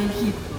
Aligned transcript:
pesado 0.00 0.50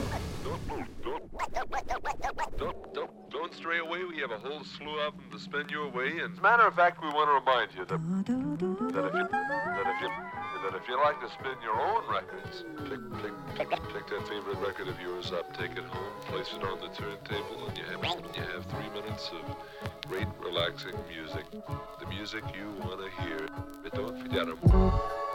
Don't, 3.32 3.54
stray 3.56 3.80
away. 3.80 4.04
We 4.06 4.20
have 4.20 4.32
a 4.32 4.38
whole 4.38 4.64
slew 4.64 5.00
of 5.00 5.16
them 5.16 5.26
to 5.32 5.40
spin 5.40 5.70
your 5.70 5.90
way. 5.90 6.20
And 6.20 6.34
as 6.34 6.38
a 6.38 6.42
matter 6.42 6.68
of 6.68 6.76
fact, 6.76 7.02
we 7.02 7.10
want 7.10 7.28
to 7.30 7.34
remind 7.40 7.74
you 7.76 7.86
that, 7.86 8.00
that, 8.94 9.06
if 9.06 9.14
you, 9.14 9.28
that, 9.28 9.88
if 9.88 10.02
you, 10.02 10.10
that 10.64 10.76
if 10.76 10.88
you 10.88 10.98
like 10.98 11.20
to 11.22 11.30
spin 11.30 11.56
your 11.64 11.80
own 11.80 12.04
records, 12.10 12.64
pick, 12.88 13.02
pick, 13.22 13.34
pick, 13.56 13.70
pick 13.70 14.08
that 14.08 14.28
favorite 14.28 14.58
record 14.66 14.88
of 14.88 15.00
yours 15.02 15.32
up, 15.32 15.58
take 15.58 15.72
it 15.72 15.84
home, 15.84 16.14
place 16.28 16.54
it 16.56 16.64
on 16.64 16.80
the 16.80 16.90
turntable, 16.90 17.68
and 17.68 17.78
you 17.78 17.84
have, 17.86 18.04
you 18.36 18.44
have 18.54 18.66
three 18.66 18.90
minutes 18.94 19.32
of 19.34 19.56
great, 20.08 20.28
relaxing 20.40 20.96
music. 21.10 21.46
The 22.00 22.08
music 22.08 22.44
you 22.56 22.72
want 22.86 23.02
to 23.02 23.24
hear. 23.24 23.48
But 23.84 23.94
don't 23.94 24.22
forget 24.22 24.46
them. 24.46 25.31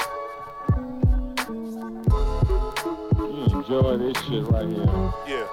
Enjoy 3.69 3.97
this 3.97 4.17
shit 4.25 4.45
right 4.45 4.69
here. 4.69 4.85
Yeah. 5.27 5.49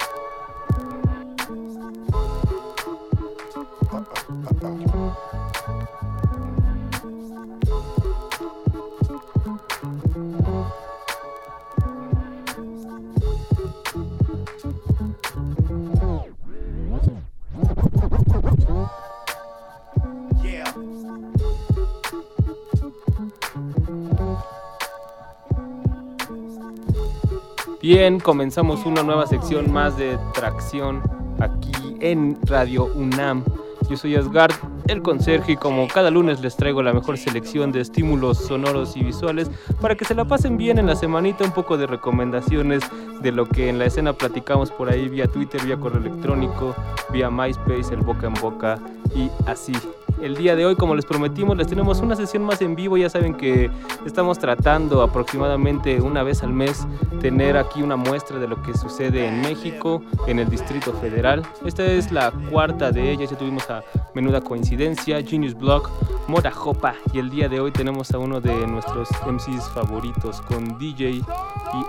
Yeah. 4.61 5.32
Bien, 27.83 28.17
comenzamos 28.17 28.85
una 28.85 29.03
nueva 29.03 29.27
sección 29.27 29.69
más 29.69 29.97
de 29.97 30.17
tracción 30.33 31.01
aquí 31.41 31.97
en 31.99 32.39
Radio 32.45 32.85
UNAM. 32.95 33.43
Yo 33.89 33.97
soy 33.97 34.15
Asgard, 34.15 34.53
el 34.87 35.01
conserje, 35.01 35.51
y 35.51 35.57
como 35.57 35.89
cada 35.89 36.09
lunes 36.09 36.39
les 36.39 36.55
traigo 36.55 36.81
la 36.81 36.93
mejor 36.93 37.17
selección 37.17 37.73
de 37.73 37.81
estímulos 37.81 38.37
sonoros 38.37 38.95
y 38.95 39.03
visuales 39.03 39.51
para 39.81 39.95
que 39.95 40.05
se 40.05 40.15
la 40.15 40.23
pasen 40.23 40.55
bien 40.55 40.77
en 40.77 40.87
la 40.87 40.95
semanita, 40.95 41.43
un 41.43 41.51
poco 41.51 41.75
de 41.75 41.85
recomendaciones 41.85 42.83
de 43.21 43.33
lo 43.33 43.49
que 43.49 43.67
en 43.67 43.79
la 43.79 43.87
escena 43.87 44.13
platicamos 44.13 44.71
por 44.71 44.87
ahí 44.89 45.09
vía 45.09 45.27
Twitter, 45.27 45.61
vía 45.65 45.75
correo 45.75 45.99
electrónico, 45.99 46.73
vía 47.11 47.29
MySpace, 47.29 47.93
el 47.93 47.99
boca 47.99 48.27
en 48.27 48.33
boca 48.35 48.79
y 49.13 49.29
así. 49.45 49.73
El 50.23 50.37
día 50.37 50.55
de 50.55 50.65
hoy, 50.65 50.77
como 50.77 50.95
les 50.95 51.05
prometimos, 51.05 51.57
les 51.57 51.67
tenemos 51.67 51.99
una 51.99 52.15
sesión 52.15 52.43
más 52.43 52.61
en 52.61 52.75
vivo. 52.75 52.95
Ya 52.95 53.09
saben 53.09 53.33
que 53.33 53.69
estamos 54.05 54.39
tratando 54.39 55.01
aproximadamente 55.01 55.99
una 55.99 56.23
vez 56.23 56.43
al 56.43 56.53
mes 56.53 56.87
tener 57.19 57.57
aquí 57.57 57.81
una 57.81 57.97
muestra 57.97 58.39
de 58.39 58.47
lo 58.47 58.63
que 58.63 58.73
sucede 58.73 59.27
en 59.27 59.41
México, 59.41 60.01
en 60.25 60.39
el 60.39 60.49
Distrito 60.49 60.93
Federal. 60.93 61.43
Esta 61.65 61.83
es 61.83 62.13
la 62.13 62.31
cuarta 62.49 62.91
de 62.91 63.11
ellas. 63.11 63.31
Ya 63.31 63.37
tuvimos 63.37 63.69
a 63.69 63.83
Menuda 64.13 64.39
Coincidencia, 64.39 65.21
Genius 65.21 65.55
Block, 65.55 65.89
Mora 66.29 66.51
Jopa 66.51 66.95
y 67.11 67.19
el 67.19 67.29
día 67.29 67.49
de 67.49 67.59
hoy 67.59 67.73
tenemos 67.73 68.11
a 68.11 68.17
uno 68.17 68.39
de 68.39 68.65
nuestros 68.65 69.09
MCs 69.29 69.71
favoritos 69.73 70.39
con 70.39 70.77
DJ 70.77 71.09
y 71.09 71.25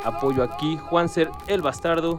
apoyo 0.04 0.42
aquí, 0.42 0.76
Juanser 0.76 1.30
el 1.46 1.62
Bastardo. 1.62 2.18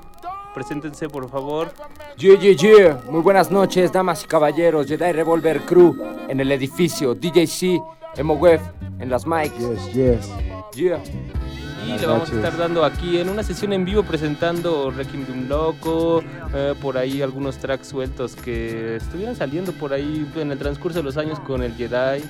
Preséntense 0.55 1.09
por 1.09 1.29
favor. 1.29 1.73
Yeah, 2.17 2.39
yeah, 2.39 2.55
yeah. 2.55 3.01
Muy 3.11 3.21
buenas 3.21 3.51
noches, 3.51 3.91
damas 3.91 4.23
y 4.23 4.27
caballeros. 4.27 4.88
Jedi 4.88 5.11
Revolver 5.11 5.59
Crew 5.66 5.97
en 6.29 6.39
el 6.39 6.49
edificio. 6.49 7.13
DJC, 7.13 7.81
Emo 8.16 8.35
Web 8.35 8.61
en 8.99 9.09
las 9.09 9.27
mics. 9.27 9.53
Yes, 9.59 9.93
yes. 9.93 10.29
Yeah. 10.73 11.03
Y 11.03 11.89
Buenas 11.89 12.01
le 12.01 12.07
vamos 12.07 12.31
a 12.31 12.35
estar 12.35 12.57
dando 12.57 12.85
aquí 12.85 13.17
en 13.17 13.27
una 13.27 13.43
sesión 13.43 13.73
en 13.73 13.83
vivo 13.83 14.03
presentando 14.03 14.91
Requiem 14.91 15.25
de 15.25 15.31
un 15.33 15.49
Loco, 15.49 16.23
eh, 16.53 16.73
por 16.81 16.97
ahí 16.97 17.22
algunos 17.22 17.57
tracks 17.57 17.87
sueltos 17.87 18.37
que 18.37 18.95
estuvieron 18.95 19.35
saliendo 19.35 19.73
por 19.73 19.91
ahí 19.91 20.25
en 20.37 20.53
el 20.53 20.57
transcurso 20.57 20.99
de 20.99 21.03
los 21.03 21.17
años 21.17 21.37
con 21.41 21.63
el 21.63 21.75
Jedi, 21.75 22.23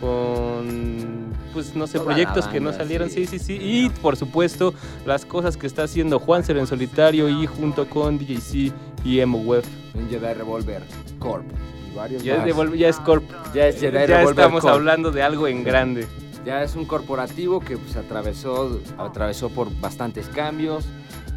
con, 0.00 1.30
pues 1.52 1.74
no 1.74 1.86
sé, 1.86 1.94
Toda 1.98 2.06
proyectos 2.06 2.46
que 2.48 2.60
no 2.60 2.72
salieron, 2.72 3.10
sí, 3.10 3.26
sí. 3.26 3.38
sí, 3.38 3.44
sí. 3.44 3.58
Y 3.60 3.90
por 3.90 4.16
supuesto 4.16 4.74
las 5.04 5.24
cosas 5.24 5.56
que 5.56 5.66
está 5.66 5.84
haciendo 5.84 6.18
Juanser 6.18 6.56
en 6.58 6.66
solitario 6.66 7.28
y 7.28 7.46
junto 7.46 7.88
con 7.88 8.18
DJC 8.18 8.72
y 9.04 9.20
Emo 9.20 9.38
Web. 9.38 9.64
En 9.94 10.08
Jedi 10.08 10.34
Revolver 10.34 10.82
Corp. 11.18 11.44
Y 11.92 11.96
varios 11.96 12.22
Ya 12.22 12.32
es, 12.34 12.38
más. 12.38 12.46
de 12.46 12.54
Vol- 12.54 12.76
ya 12.76 12.88
es 12.88 12.96
Corp. 13.00 13.24
Ya 13.54 13.66
es 13.68 13.80
Jedi 13.80 13.92
Ya 13.94 14.06
Revolver 14.06 14.30
estamos 14.30 14.62
Corp. 14.62 14.74
hablando 14.74 15.10
de 15.12 15.22
algo 15.22 15.48
en 15.48 15.64
grande. 15.64 16.06
Ya 16.44 16.62
es 16.62 16.76
un 16.76 16.84
corporativo 16.84 17.58
que 17.60 17.76
pues, 17.76 17.96
atravesó, 17.96 18.80
atravesó 18.98 19.48
por 19.48 19.68
bastantes 19.80 20.28
cambios, 20.28 20.84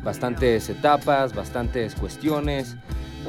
bastantes 0.03 0.69
etapas, 0.69 1.34
bastantes 1.34 1.96
cuestiones. 1.96 2.75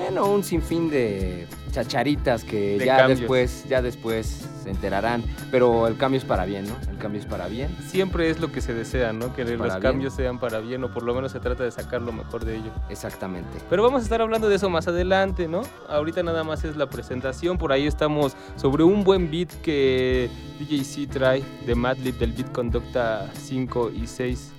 Bueno, 0.01 0.31
un 0.31 0.43
sinfín 0.43 0.89
de 0.89 1.47
chacharitas 1.73 2.43
que 2.43 2.79
De 2.79 2.87
ya 2.87 2.97
cambios. 2.97 3.21
después, 3.21 3.65
ya 3.69 3.83
después 3.83 4.49
se 4.63 4.71
enterarán. 4.71 5.23
Pero 5.51 5.87
el 5.87 5.97
cambio 5.99 6.19
es 6.19 6.25
para 6.25 6.47
bien, 6.47 6.67
¿no? 6.67 6.75
El 6.91 6.97
cambio 6.97 7.21
es 7.21 7.27
para 7.27 7.49
bien. 7.49 7.77
Siempre 7.87 8.31
es 8.31 8.41
lo 8.41 8.51
que 8.51 8.61
se 8.63 8.73
desea, 8.73 9.13
¿no? 9.13 9.35
Que 9.35 9.45
los 9.45 9.59
bien. 9.69 9.81
cambios 9.81 10.15
sean 10.15 10.41
para 10.41 10.61
bien 10.61 10.83
o 10.85 10.93
por 10.93 11.03
lo 11.03 11.15
menos 11.15 11.33
se 11.33 11.41
trata 11.41 11.65
de 11.65 11.71
sacar 11.71 12.01
lo 12.01 12.13
mejor 12.13 12.45
de 12.47 12.57
ello. 12.57 12.71
Exactamente. 12.89 13.51
Pero 13.69 13.83
vamos 13.83 14.01
a 14.01 14.05
estar 14.05 14.23
hablando 14.23 14.49
de 14.49 14.57
eso 14.57 14.71
más 14.71 14.89
adelante, 14.89 15.49
¿no? 15.49 15.63
Ahorita 15.89 16.23
nada 16.23 16.45
más 16.45 16.65
es 16.65 16.77
la 16.77 16.89
presentación, 16.89 17.59
por 17.59 17.71
ahí 17.71 17.87
estamos 17.87 18.35
sobre 18.57 18.83
un 18.85 19.05
buen 19.05 19.31
beat 19.31 19.51
que 19.63 20.31
DJC 20.59 21.11
trae 21.11 21.43
de 21.67 21.75
Madlib 21.75 22.17
del 22.19 22.33
Beat 22.33 22.53
Conducta 22.53 23.31
5 23.35 23.93
y 23.95 24.07
6 24.07 24.53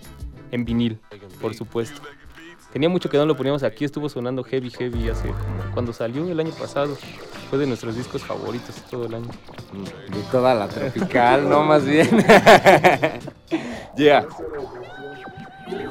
en 0.52 0.66
vinil, 0.66 1.00
por 1.42 1.54
supuesto. 1.56 2.02
Tenía 2.72 2.88
mucho 2.88 3.10
que 3.10 3.18
no 3.18 3.26
lo 3.26 3.36
poníamos 3.36 3.64
aquí, 3.64 3.84
estuvo 3.84 4.08
sonando 4.08 4.44
heavy 4.44 4.70
heavy 4.70 5.10
hace 5.10 5.28
como 5.28 5.74
cuando 5.74 5.92
salió 5.92 6.26
el 6.26 6.40
año 6.40 6.52
pasado. 6.52 6.96
Fue 7.50 7.60
de 7.60 7.68
nuestros 7.68 7.96
discos 7.96 8.24
favoritos 8.24 8.76
todo 8.90 9.08
el 9.08 9.16
año. 9.16 9.28
De 10.10 10.22
toda 10.32 10.56
la 10.56 10.70
tropical, 10.70 11.50
¿no? 11.50 11.64
Más 11.66 11.86
bien. 11.86 12.08
yeah. 13.98 14.26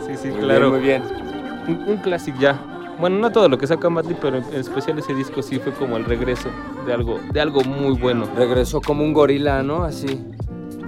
Sí, 0.07 0.17
sí, 0.17 0.29
Muy 0.29 0.41
claro. 0.41 0.71
bien, 0.81 1.03
muy 1.03 1.11
bien. 1.13 1.83
Un, 1.87 1.89
un 1.89 1.97
clásico 1.99 2.39
ya. 2.41 2.59
Bueno, 2.99 3.19
no 3.19 3.31
todo 3.31 3.49
lo 3.49 3.59
que 3.59 3.67
saca 3.67 3.89
Madlib, 3.91 4.17
pero 4.21 4.39
en 4.39 4.55
especial 4.55 4.99
ese 4.99 5.15
disco 5.15 5.43
sí 5.43 5.59
fue 5.59 5.73
como 5.73 5.97
el 5.99 6.05
regreso 6.05 6.49
de 6.87 6.93
algo, 6.95 7.21
de 7.33 7.41
algo 7.41 7.63
muy 7.63 7.99
bueno. 7.99 8.27
Regresó 8.37 8.81
como 8.81 9.05
un 9.05 9.13
gorila, 9.13 9.63
¿no? 9.63 9.85
Así. 9.85 10.23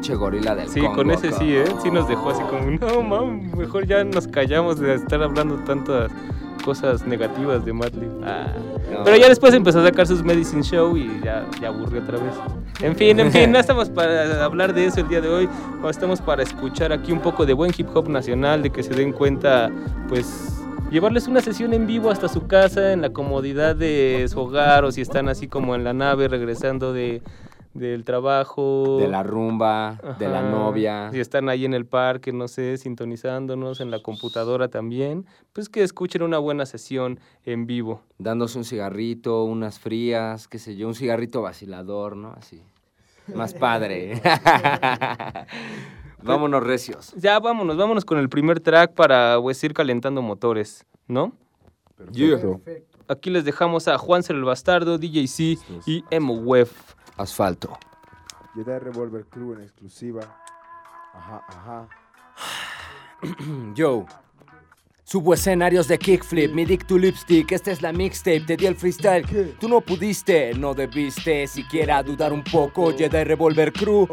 Pinche 0.03 0.17
gorila 0.17 0.57
del 0.57 0.69
Sí, 0.69 0.81
Congo, 0.81 0.97
con 0.97 1.11
ese 1.13 1.31
sí, 1.31 1.55
¿eh? 1.55 1.65
Sí 1.81 1.89
nos 1.89 2.09
dejó 2.09 2.31
así 2.31 2.43
como, 2.51 2.69
no, 2.73 3.03
mam, 3.05 3.57
mejor 3.57 3.87
ya 3.87 4.03
nos 4.03 4.27
callamos 4.27 4.81
de 4.81 4.95
estar 4.95 5.23
hablando 5.23 5.55
tantas 5.59 6.11
cosas 6.65 7.07
negativas 7.07 7.65
de 7.65 7.73
Madlib. 7.73 8.11
Ah. 8.25 8.49
No. 8.91 9.05
Pero 9.05 9.17
ya 9.17 9.29
después 9.29 9.55
empezó 9.55 9.79
a 9.79 9.85
sacar 9.85 10.09
sus 10.09 10.25
Medicine 10.25 10.65
Show 10.65 10.97
y 10.97 11.21
ya, 11.23 11.47
ya 11.61 11.69
aburrió 11.69 12.03
otra 12.03 12.19
vez. 12.19 12.35
En 12.81 12.97
fin, 12.97 13.21
en 13.21 13.31
fin, 13.31 13.53
no 13.53 13.59
estamos 13.61 13.91
para 13.91 14.45
hablar 14.45 14.75
de 14.75 14.87
eso 14.87 14.99
el 14.99 15.09
día 15.09 15.21
de 15.21 15.29
hoy, 15.29 15.49
no, 15.81 15.89
estamos 15.89 16.21
para 16.21 16.43
escuchar 16.43 16.93
aquí 16.93 17.13
un 17.13 17.21
poco 17.21 17.47
de 17.47 17.53
buen 17.53 17.71
hip 17.77 17.87
hop 17.95 18.09
nacional, 18.09 18.61
de 18.61 18.71
que 18.71 18.83
se 18.83 18.95
den 18.95 19.13
cuenta, 19.13 19.71
pues 20.09 20.65
llevarles 20.91 21.29
una 21.29 21.41
sesión 21.41 21.75
en 21.75 21.87
vivo 21.87 22.11
hasta 22.11 22.27
su 22.27 22.49
casa, 22.49 22.93
en 22.93 23.03
la 23.03 23.11
comodidad 23.11 23.77
de 23.77 24.27
su 24.29 24.41
hogar, 24.41 24.85
o 24.85 24.91
si 24.91 25.01
están 25.01 25.29
así 25.29 25.47
como 25.47 25.77
en 25.77 25.85
la 25.85 25.93
nave 25.93 26.27
regresando 26.27 26.93
de, 26.93 27.23
del 27.75 28.05
trabajo. 28.05 28.99
De 28.99 29.09
la 29.09 29.23
rumba, 29.23 29.99
de 30.19 30.29
la 30.29 30.43
novia. 30.43 31.11
Si 31.13 31.21
están 31.21 31.49
ahí 31.49 31.65
en 31.65 31.75
el 31.75 31.87
parque, 31.87 32.33
no 32.33 32.49
sé, 32.49 32.77
sintonizándonos 32.77 33.81
en 33.81 33.91
la 33.91 34.03
computadora 34.03 34.69
también, 34.69 35.27
pues 35.53 35.69
que 35.69 35.83
escuchen 35.83 36.23
una 36.23 36.39
buena 36.39 36.67
sesión 36.67 37.21
en 37.45 37.67
vivo. 37.67 38.03
Dándose 38.19 38.59
un 38.59 38.65
cigarrito, 38.65 39.45
unas 39.45 39.79
frías, 39.79 40.49
qué 40.49 40.59
sé 40.59 40.77
yo, 40.77 40.89
un 40.89 40.95
cigarrito 40.95 41.43
vacilador, 41.43 42.17
¿no? 42.17 42.33
Así. 42.33 42.63
Más 43.35 43.55
padre. 43.55 44.21
Vámonos 46.23 46.63
recios. 46.63 47.13
Ya 47.17 47.39
vámonos, 47.39 47.77
vámonos 47.77 48.05
con 48.05 48.19
el 48.19 48.29
primer 48.29 48.61
track 48.61 48.95
para 48.95 49.39
pues, 49.41 49.63
ir 49.65 49.75
calentando 49.75 50.23
motores, 50.23 50.87
¿no? 51.09 51.33
Perfecto. 51.97 52.61
Aquí 53.09 53.31
les 53.31 53.45
dejamos 53.45 53.89
a 53.89 53.99
Juancer 53.99 54.37
el 54.37 54.45
Bastardo, 54.45 54.99
DJC 54.99 55.59
y 55.87 56.05
Emo 56.11 56.35
Web. 56.35 56.69
Asfalto. 57.17 57.79
Jedi 58.55 58.79
Revolver 58.79 59.25
Crew 59.27 59.55
en 59.55 59.63
exclusiva. 59.63 60.23
Ajá, 61.15 61.45
ajá. 61.49 61.89
Yo. 63.75 64.07
Subo 65.05 65.35
escenarios 65.35 65.89
de 65.89 65.99
kickflip, 65.99 66.55
mi 66.55 66.65
dick 66.65 66.87
to 66.87 66.97
lipstick, 66.97 67.53
esta 67.53 67.71
es 67.71 67.83
la 67.83 67.93
mixtape, 67.93 68.41
te 68.47 68.57
di 68.57 68.65
el 68.65 68.77
freestyle, 68.77 69.27
tú 69.61 69.69
no 69.69 69.83
pudiste, 69.83 70.55
no 70.55 70.73
debiste 70.73 71.47
siquiera 71.47 72.03
dudar 72.03 72.33
un 72.33 72.43
poco, 72.43 72.93
Jedi 72.97 73.25
Revolver 73.25 73.73
Crew. 73.75 74.09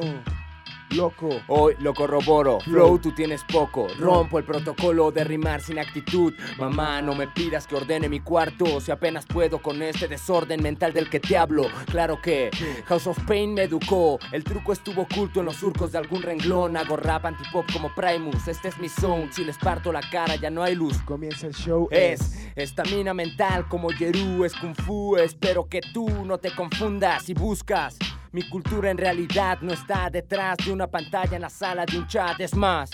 Loco. 0.91 1.29
Hoy 1.47 1.75
lo 1.79 1.93
corroboro, 1.93 2.59
flow 2.59 2.99
tú 2.99 3.11
tienes 3.11 3.43
poco. 3.43 3.87
Rompo 3.99 4.39
el 4.39 4.45
protocolo 4.45 5.11
de 5.11 5.23
rimar 5.23 5.61
sin 5.61 5.79
actitud. 5.79 6.33
Mamá, 6.57 7.01
no 7.01 7.15
me 7.15 7.27
pidas 7.27 7.67
que 7.67 7.75
ordene 7.75 8.09
mi 8.09 8.19
cuarto. 8.19 8.79
Si 8.81 8.91
apenas 8.91 9.25
puedo 9.25 9.61
con 9.61 9.81
este 9.81 10.07
desorden 10.07 10.61
mental 10.61 10.93
del 10.93 11.09
que 11.09 11.19
te 11.19 11.37
hablo. 11.37 11.67
Claro 11.85 12.21
que 12.21 12.49
House 12.85 13.07
of 13.07 13.19
Pain 13.25 13.53
me 13.53 13.63
educó. 13.63 14.19
El 14.31 14.43
truco 14.43 14.73
estuvo 14.73 15.03
oculto 15.03 15.39
en 15.39 15.45
los 15.45 15.55
surcos 15.57 15.91
de 15.91 15.97
algún 15.97 16.21
renglón. 16.21 16.77
Hago 16.77 16.97
rap 16.97 17.25
antipop 17.25 17.71
como 17.71 17.93
Primus. 17.93 18.47
Este 18.47 18.69
es 18.69 18.77
mi 18.77 18.89
zone. 18.89 19.29
Si 19.31 19.43
les 19.43 19.57
parto 19.57 19.91
la 19.91 20.01
cara, 20.01 20.35
ya 20.35 20.49
no 20.49 20.63
hay 20.63 20.75
luz. 20.75 20.97
Comienza 21.05 21.47
el 21.47 21.53
show. 21.53 21.87
Es 21.91 22.49
estamina 22.55 23.13
mental 23.13 23.67
como 23.67 23.91
Yeru, 23.91 24.45
es 24.45 24.53
Kung 24.55 24.75
Fu. 24.75 25.17
Espero 25.17 25.67
que 25.67 25.81
tú 25.93 26.07
no 26.25 26.37
te 26.37 26.53
confundas 26.55 27.29
y 27.29 27.33
buscas. 27.33 27.97
Mi 28.31 28.47
cultura 28.47 28.91
en 28.91 28.97
realidad 28.97 29.57
no 29.61 29.73
está 29.73 30.07
detrás 30.11 30.57
de 30.63 30.71
una 30.71 30.85
pantalla 30.85 31.35
en 31.35 31.41
la 31.41 31.49
sala 31.49 31.83
de 31.85 31.97
un 31.97 32.05
chat. 32.05 32.39
Es 32.39 32.55
más, 32.55 32.91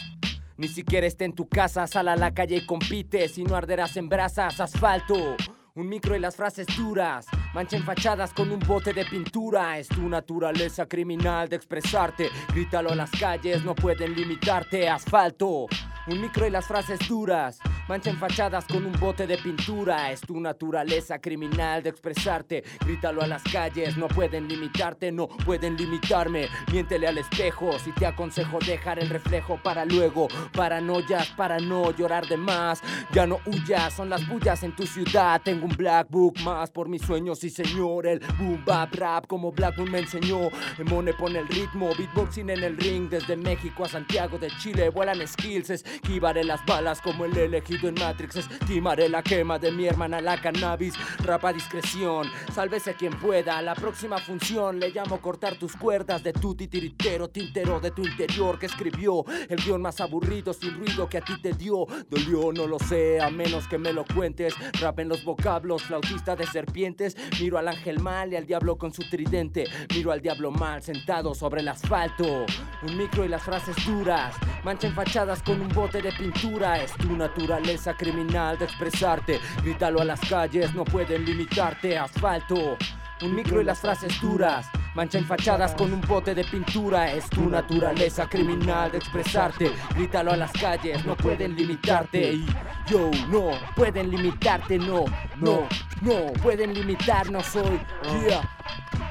ni 0.55 0.69
siquiera 0.69 1.05
está 1.05 1.25
en 1.25 1.33
tu 1.33 1.49
casa. 1.49 1.85
Sal 1.87 2.07
a 2.07 2.15
la 2.15 2.33
calle 2.33 2.55
y 2.55 2.65
compite. 2.65 3.27
Si 3.27 3.43
no 3.43 3.55
arderás 3.55 3.97
en 3.97 4.07
brasas, 4.07 4.61
asfalto. 4.61 5.35
Un 5.73 5.89
micro 5.89 6.15
y 6.15 6.19
las 6.19 6.37
frases 6.37 6.67
duras. 6.77 7.25
Manchen 7.53 7.83
fachadas 7.83 8.33
con 8.33 8.49
un 8.49 8.59
bote 8.59 8.93
de 8.93 9.03
pintura. 9.03 9.77
Es 9.77 9.89
tu 9.89 10.07
naturaleza 10.07 10.85
criminal 10.85 11.49
de 11.49 11.57
expresarte. 11.57 12.29
Grítalo 12.53 12.91
a 12.91 12.95
las 12.95 13.11
calles, 13.11 13.61
no 13.65 13.75
pueden 13.75 14.15
limitarte. 14.15 14.87
Asfalto. 14.87 15.67
Un 16.07 16.21
micro 16.21 16.45
y 16.45 16.51
las 16.51 16.67
frases 16.67 16.99
duras. 17.07 17.57
Manchen 17.87 18.17
fachadas 18.17 18.65
con 18.65 18.85
un 18.85 18.93
bote 18.99 19.25
de 19.25 19.37
pintura. 19.39 20.11
Es 20.11 20.21
tu 20.21 20.39
naturaleza 20.39 21.19
criminal 21.19 21.81
de 21.81 21.89
expresarte. 21.89 22.63
Grítalo 22.85 23.23
a 23.23 23.27
las 23.27 23.41
calles, 23.43 23.97
no 23.97 24.07
pueden 24.07 24.47
limitarte, 24.47 25.11
no 25.11 25.27
pueden 25.27 25.75
limitarme. 25.75 26.47
Miéntele 26.71 27.07
al 27.07 27.17
espejo 27.17 27.77
si 27.79 27.91
te 27.91 28.05
aconsejo 28.05 28.59
dejar 28.59 28.99
el 28.99 29.09
reflejo 29.09 29.59
para 29.63 29.83
luego. 29.83 30.27
Paranoias 30.53 31.29
para 31.31 31.57
no 31.59 31.91
llorar 31.91 32.27
de 32.27 32.37
más. 32.37 32.81
Ya 33.11 33.25
no 33.25 33.39
huyas, 33.45 33.93
son 33.93 34.09
las 34.09 34.27
bullas 34.27 34.61
en 34.61 34.75
tu 34.75 34.85
ciudad. 34.85 35.41
Tengo 35.43 35.65
un 35.65 35.75
black 35.75 36.07
book 36.09 36.39
más 36.43 36.69
por 36.69 36.87
mis 36.87 37.01
sueños, 37.01 37.43
y 37.43 37.49
señor. 37.49 38.05
El 38.05 38.19
boom 38.37 38.63
bap 38.63 38.93
rap 38.93 39.25
como 39.25 39.51
Blackwood 39.51 39.89
me 39.89 39.99
enseñó. 39.99 40.49
Emone 40.77 41.13
pone 41.13 41.39
el 41.39 41.47
ritmo, 41.47 41.89
beatboxing 41.97 42.51
en 42.51 42.63
el 42.63 42.77
ring. 42.77 43.09
Desde 43.09 43.35
México 43.35 43.85
a 43.85 43.89
Santiago 43.89 44.37
de 44.37 44.49
Chile 44.57 44.89
vuelan 44.89 45.25
skills. 45.27 45.83
Esquivaré 45.95 46.43
las 46.43 46.65
balas 46.65 47.01
como 47.01 47.25
el 47.25 47.37
elegido 47.37 47.89
en 47.89 47.95
Matrix. 47.95 48.35
Esquimaré 48.37 49.09
la 49.09 49.23
quema 49.23 49.59
de 49.59 49.71
mi 49.71 49.85
hermana 49.85 50.21
la 50.21 50.39
cannabis. 50.39 50.93
Rapa 51.23 51.53
discreción, 51.53 52.29
sálvese 52.53 52.93
quien 52.95 53.17
pueda. 53.19 53.61
La 53.61 53.75
próxima 53.75 54.17
función 54.19 54.79
le 54.79 54.89
llamo 54.89 55.19
cortar 55.19 55.55
tus 55.55 55.75
cuerdas 55.75 56.23
de 56.23 56.33
tu 56.33 56.55
titiritero, 56.55 57.29
tintero 57.29 57.79
de 57.79 57.91
tu 57.91 58.05
interior 58.05 58.59
que 58.59 58.65
escribió 58.65 59.25
el 59.49 59.57
guion 59.57 59.81
más 59.81 60.01
aburrido 60.01 60.53
sin 60.53 60.75
ruido 60.75 61.07
que 61.09 61.17
a 61.17 61.21
ti 61.21 61.39
te 61.41 61.53
dio. 61.53 61.85
Dolió, 62.09 62.51
no 62.53 62.67
lo 62.67 62.79
sé, 62.79 63.21
a 63.21 63.29
menos 63.29 63.67
que 63.67 63.77
me 63.77 63.93
lo 63.93 64.05
cuentes. 64.05 64.53
Rap 64.79 64.99
en 64.99 65.09
los 65.09 65.23
vocablos, 65.23 65.83
flautista 65.83 66.35
de 66.35 66.45
serpientes. 66.45 67.15
Miro 67.39 67.57
al 67.57 67.67
ángel 67.67 67.99
mal 67.99 68.33
y 68.33 68.35
al 68.35 68.45
diablo 68.45 68.77
con 68.77 68.93
su 68.93 69.03
tridente. 69.09 69.65
Miro 69.93 70.11
al 70.11 70.21
diablo 70.21 70.51
mal 70.51 70.83
sentado 70.83 71.33
sobre 71.33 71.61
el 71.61 71.67
asfalto. 71.67 72.45
Un 72.83 72.97
micro 72.97 73.25
y 73.25 73.27
las 73.27 73.43
frases 73.43 73.75
duras. 73.85 74.35
Manchen 74.63 74.93
fachadas 74.93 75.41
con 75.43 75.61
un 75.61 75.69
de 75.91 76.11
pintura. 76.11 76.81
Es 76.81 76.93
tu 76.93 77.15
naturaleza 77.15 77.93
criminal 77.95 78.57
de 78.57 78.65
expresarte. 78.65 79.39
Grítalo 79.63 80.01
a 80.01 80.05
las 80.05 80.19
calles, 80.21 80.73
no 80.73 80.83
pueden 80.83 81.25
limitarte. 81.25 81.97
Asfalto. 81.97 82.77
Un 83.21 83.35
micro 83.35 83.61
y 83.61 83.63
las 83.63 83.79
frases 83.79 84.19
duras. 84.19 84.67
Manchan 84.93 85.25
fachadas 85.25 85.73
con 85.73 85.91
un 85.93 86.01
bote 86.01 86.35
de 86.35 86.43
pintura. 86.43 87.11
Es 87.11 87.29
tu 87.29 87.49
naturaleza 87.49 88.27
criminal 88.27 88.91
de 88.91 88.97
expresarte. 88.97 89.71
Grítalo 89.95 90.31
a 90.31 90.37
las 90.37 90.51
calles, 90.51 91.05
no 91.05 91.15
pueden 91.15 91.55
limitarte. 91.55 92.33
Y 92.33 92.45
yo, 92.87 93.09
no 93.29 93.51
pueden 93.75 94.11
limitarte, 94.11 94.77
no, 94.77 95.05
no, 95.37 95.67
no 96.01 96.33
pueden 96.41 96.73
limitar, 96.73 97.29
no 97.31 97.41
soy. 97.41 97.79
Yeah. 98.25 98.49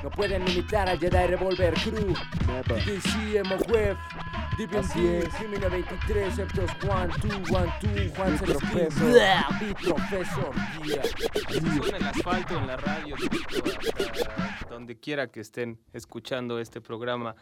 No 0.03 0.11
pueden 0.11 0.45
limitar 0.45 0.87
a 0.87 0.99
Jedi 0.99 1.27
Revolver 1.29 1.73
Crew. 1.75 2.15
DC, 2.85 3.39
Emo 3.39 3.57
Web, 3.69 3.97
Deep 4.59 4.75
Así 4.77 4.99
in 4.99 5.23
es. 5.23 5.35
Criminal 5.35 5.71
23, 5.71 6.35
Septos 6.35 6.71
1, 6.83 7.09
2, 7.23 7.51
1, 7.51 7.75
2, 7.81 8.13
Juan. 8.15 8.39
Blah, 9.01 9.49
Beat 9.59 9.79
Professor, 9.81 10.53
yeah. 10.85 11.03
Suena 11.49 11.97
el 11.97 12.07
asfalto 12.07 12.59
en 12.59 12.67
la 12.67 12.77
radio, 12.77 13.17
donde 14.69 14.97
quiera 14.99 15.29
que 15.29 15.41
estén 15.41 15.79
escuchando 15.93 16.59
este 16.59 16.81
programa. 16.81 17.35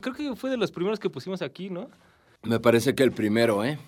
Creo 0.00 0.14
que 0.14 0.36
fue 0.36 0.50
de 0.50 0.56
los 0.56 0.70
primeros 0.72 0.98
que 0.98 1.08
pusimos 1.10 1.42
aquí, 1.42 1.70
¿no? 1.70 1.88
Me 2.42 2.60
parece 2.60 2.94
que 2.94 3.02
el 3.02 3.12
primero, 3.12 3.64
¿eh? 3.64 3.78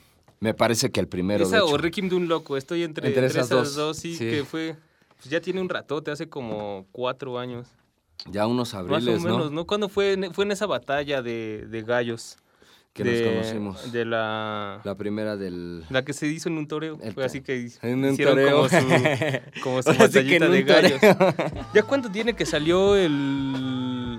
Me 0.40 0.54
parece 0.54 0.90
que 0.90 1.00
el 1.00 1.08
primero. 1.08 1.40
de 1.40 1.44
Esa 1.44 1.56
hecho. 1.64 1.74
o 1.74 1.78
Requiem 1.78 2.08
de 2.08 2.14
un 2.16 2.28
loco, 2.28 2.56
estoy 2.56 2.82
entre, 2.84 3.08
Entre 3.08 3.26
entre 3.26 3.40
esas 3.40 3.50
esas, 3.50 3.74
dos, 3.74 3.96
sí, 3.96 4.14
sí. 4.14 4.24
que 4.30 4.44
fue, 4.44 4.76
pues 5.16 5.28
ya 5.30 5.40
tiene 5.40 5.60
un 5.60 5.68
ratote, 5.68 6.10
hace 6.10 6.28
como 6.28 6.86
cuatro 6.92 7.38
años. 7.38 7.68
Ya 8.30 8.46
unos 8.46 8.72
Más 8.74 8.80
abriles, 8.82 9.18
o 9.20 9.20
menos, 9.24 9.50
¿no? 9.50 9.56
¿no? 9.56 9.66
¿Cuándo 9.66 9.88
fue? 9.88 10.12
en- 10.14 10.32
Fue 10.34 10.44
en 10.44 10.52
esa 10.52 10.66
batalla 10.66 11.22
de, 11.22 11.66
de 11.68 11.82
gallos. 11.82 12.36
Que 12.98 13.04
de, 13.04 13.22
nos 13.22 13.32
conocimos. 13.32 13.92
De 13.92 14.04
la, 14.04 14.80
La 14.82 14.96
primera 14.96 15.36
del... 15.36 15.84
la 15.88 16.04
que 16.04 16.12
se 16.12 16.26
hizo 16.26 16.48
en 16.48 16.58
un 16.58 16.66
toreo. 16.66 16.98
El 17.00 17.12
Fue 17.12 17.24
así 17.24 17.42
que 17.42 17.70
En 17.82 18.04
un 18.04 18.12
hicieron 18.12 18.34
toreo. 18.34 18.68
como 18.68 18.68
su, 18.68 19.60
como 19.62 19.82
su 19.82 19.94
batallita 19.96 20.48
de 20.48 20.62
gallos. 20.64 21.00
¿Ya 21.74 21.82
cuánto 21.84 22.10
tiene 22.10 22.34
que 22.34 22.44
salió 22.44 22.96
el. 22.96 24.18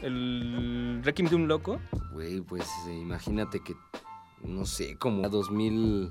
el 0.00 1.02
Requiem 1.04 1.28
de 1.28 1.36
un 1.36 1.46
loco? 1.46 1.78
Güey, 2.12 2.40
pues 2.40 2.64
eh, 2.88 2.94
imagínate 2.94 3.60
que, 3.60 3.74
no 4.42 4.64
sé, 4.64 4.96
como 4.96 5.26
a 5.26 5.28
2000... 5.28 6.10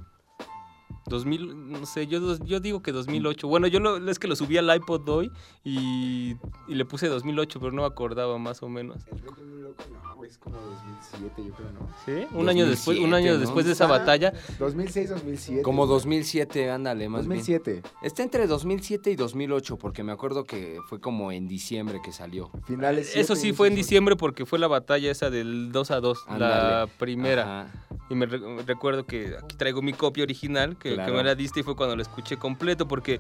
2000, 1.08 1.72
no 1.72 1.86
sé, 1.86 2.08
yo, 2.08 2.38
yo 2.46 2.60
digo 2.60 2.82
que 2.82 2.92
2008. 2.92 3.48
Bueno, 3.48 3.68
yo 3.68 3.80
lo, 3.80 3.98
es 4.10 4.20
que 4.20 4.28
lo 4.28 4.36
subí 4.36 4.58
al 4.58 4.74
iPod 4.76 5.08
hoy 5.10 5.32
y, 5.64 6.36
y 6.68 6.76
le 6.76 6.86
puse 6.86 7.08
2008, 7.08 7.60
pero 7.60 7.72
no 7.72 7.82
me 7.82 7.88
acordaba 7.88 8.38
más 8.38 8.62
o 8.64 8.70
menos. 8.70 8.98
El 9.12 9.22
de 9.22 9.30
un 9.30 9.64
loco, 9.64 9.84
no, 9.92 10.24
es 10.24 10.38
como 10.38 10.56
2007, 10.58 11.44
yo 11.48 11.54
creo, 11.56 11.72
¿no? 11.72 11.90
¿Sí? 12.06 12.28
Un 12.36 12.48
año 12.50 12.68
después, 12.68 13.00
un 13.00 13.14
año 13.14 13.32
2007, 13.32 13.34
¿no? 13.34 13.40
después 13.40 13.66
de 13.66 13.72
esa 13.72 13.86
Ah, 13.86 13.88
batalla. 13.88 14.34
2006, 14.60 15.10
2007. 15.10 15.62
Como 15.64 15.86
güey. 15.88 15.96
2007, 15.96 16.70
ándale, 16.70 17.10
más 17.10 17.22
bien. 17.28 17.40
2007. 17.40 17.82
Está 18.04 18.22
entre 18.24 18.46
2007 18.46 19.12
y 19.12 19.16
2008, 19.16 19.78
porque 19.78 20.04
me 20.04 20.12
acuerdo 20.12 20.44
que 20.44 20.78
fue 20.90 21.00
como 21.00 21.32
en 21.32 21.48
diciembre 21.48 22.00
que 22.04 22.12
salió. 22.12 22.52
Finales. 22.66 23.16
Eso 23.16 23.36
siete, 23.36 23.42
sí 23.50 23.54
fue 23.54 23.70
en 23.70 23.76
diciembre 23.76 24.16
porque 24.16 24.46
fue 24.46 24.60
la 24.60 24.68
batalla 24.68 25.10
esa 25.10 25.30
del 25.32 25.72
2 25.72 25.92
a 25.92 26.00
2, 26.02 26.26
la 26.28 26.34
Ándale. 26.34 26.92
primera. 27.00 27.62
Ajá. 27.62 27.86
Y 28.12 28.16
me 28.16 28.26
re- 28.26 28.64
recuerdo 28.64 29.06
que 29.06 29.36
aquí 29.42 29.56
traigo 29.56 29.84
mi 29.84 29.94
copia 29.94 30.24
original, 30.24 30.78
que, 30.80 30.96
me 30.98 31.24
la 31.24 31.36
diste 31.36 31.60
y 31.60 31.64
fue 31.64 31.76
cuando 31.76 31.96
lo 31.96 32.02
escuché 32.02 32.38
completo, 32.38 32.88
porque 32.88 33.20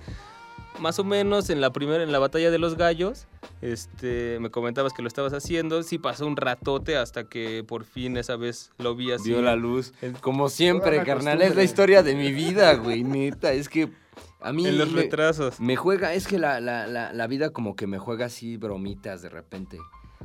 más 0.79 0.97
o 0.99 1.03
menos 1.03 1.49
en 1.49 1.59
la 1.61 1.71
primera, 1.71 2.03
en 2.03 2.11
la 2.11 2.19
batalla 2.19 2.51
de 2.51 2.57
los 2.57 2.75
gallos, 2.77 3.27
este, 3.61 4.37
me 4.39 4.49
comentabas 4.49 4.93
que 4.93 5.01
lo 5.01 5.07
estabas 5.07 5.33
haciendo, 5.33 5.83
sí 5.83 5.97
pasó 5.97 6.25
un 6.25 6.37
ratote 6.37 6.95
hasta 6.95 7.25
que 7.25 7.63
por 7.67 7.83
fin 7.83 8.15
esa 8.17 8.35
vez 8.37 8.71
lo 8.77 8.95
vi 8.95 9.11
así. 9.11 9.29
Dio 9.29 9.41
la 9.41 9.55
luz. 9.55 9.93
Como 10.21 10.49
siempre, 10.49 10.97
la 10.97 11.03
carnal, 11.03 11.41
es 11.41 11.55
la 11.55 11.63
historia 11.63 12.01
de 12.03 12.15
mi 12.15 12.31
vida, 12.31 12.73
güey, 12.75 13.03
neta. 13.03 13.51
Es 13.51 13.67
que 13.67 13.89
a 14.41 14.53
mí... 14.53 14.65
en 14.65 14.77
los 14.77 14.91
me- 14.91 15.01
retrasos. 15.01 15.59
Me 15.59 15.75
juega, 15.75 16.13
es 16.13 16.27
que 16.27 16.39
la, 16.39 16.61
la, 16.61 16.87
la, 16.87 17.11
la 17.11 17.27
vida 17.27 17.49
como 17.49 17.75
que 17.75 17.85
me 17.87 17.99
juega 17.99 18.27
así 18.27 18.55
bromitas 18.57 19.21
de 19.21 19.29
repente. 19.29 19.77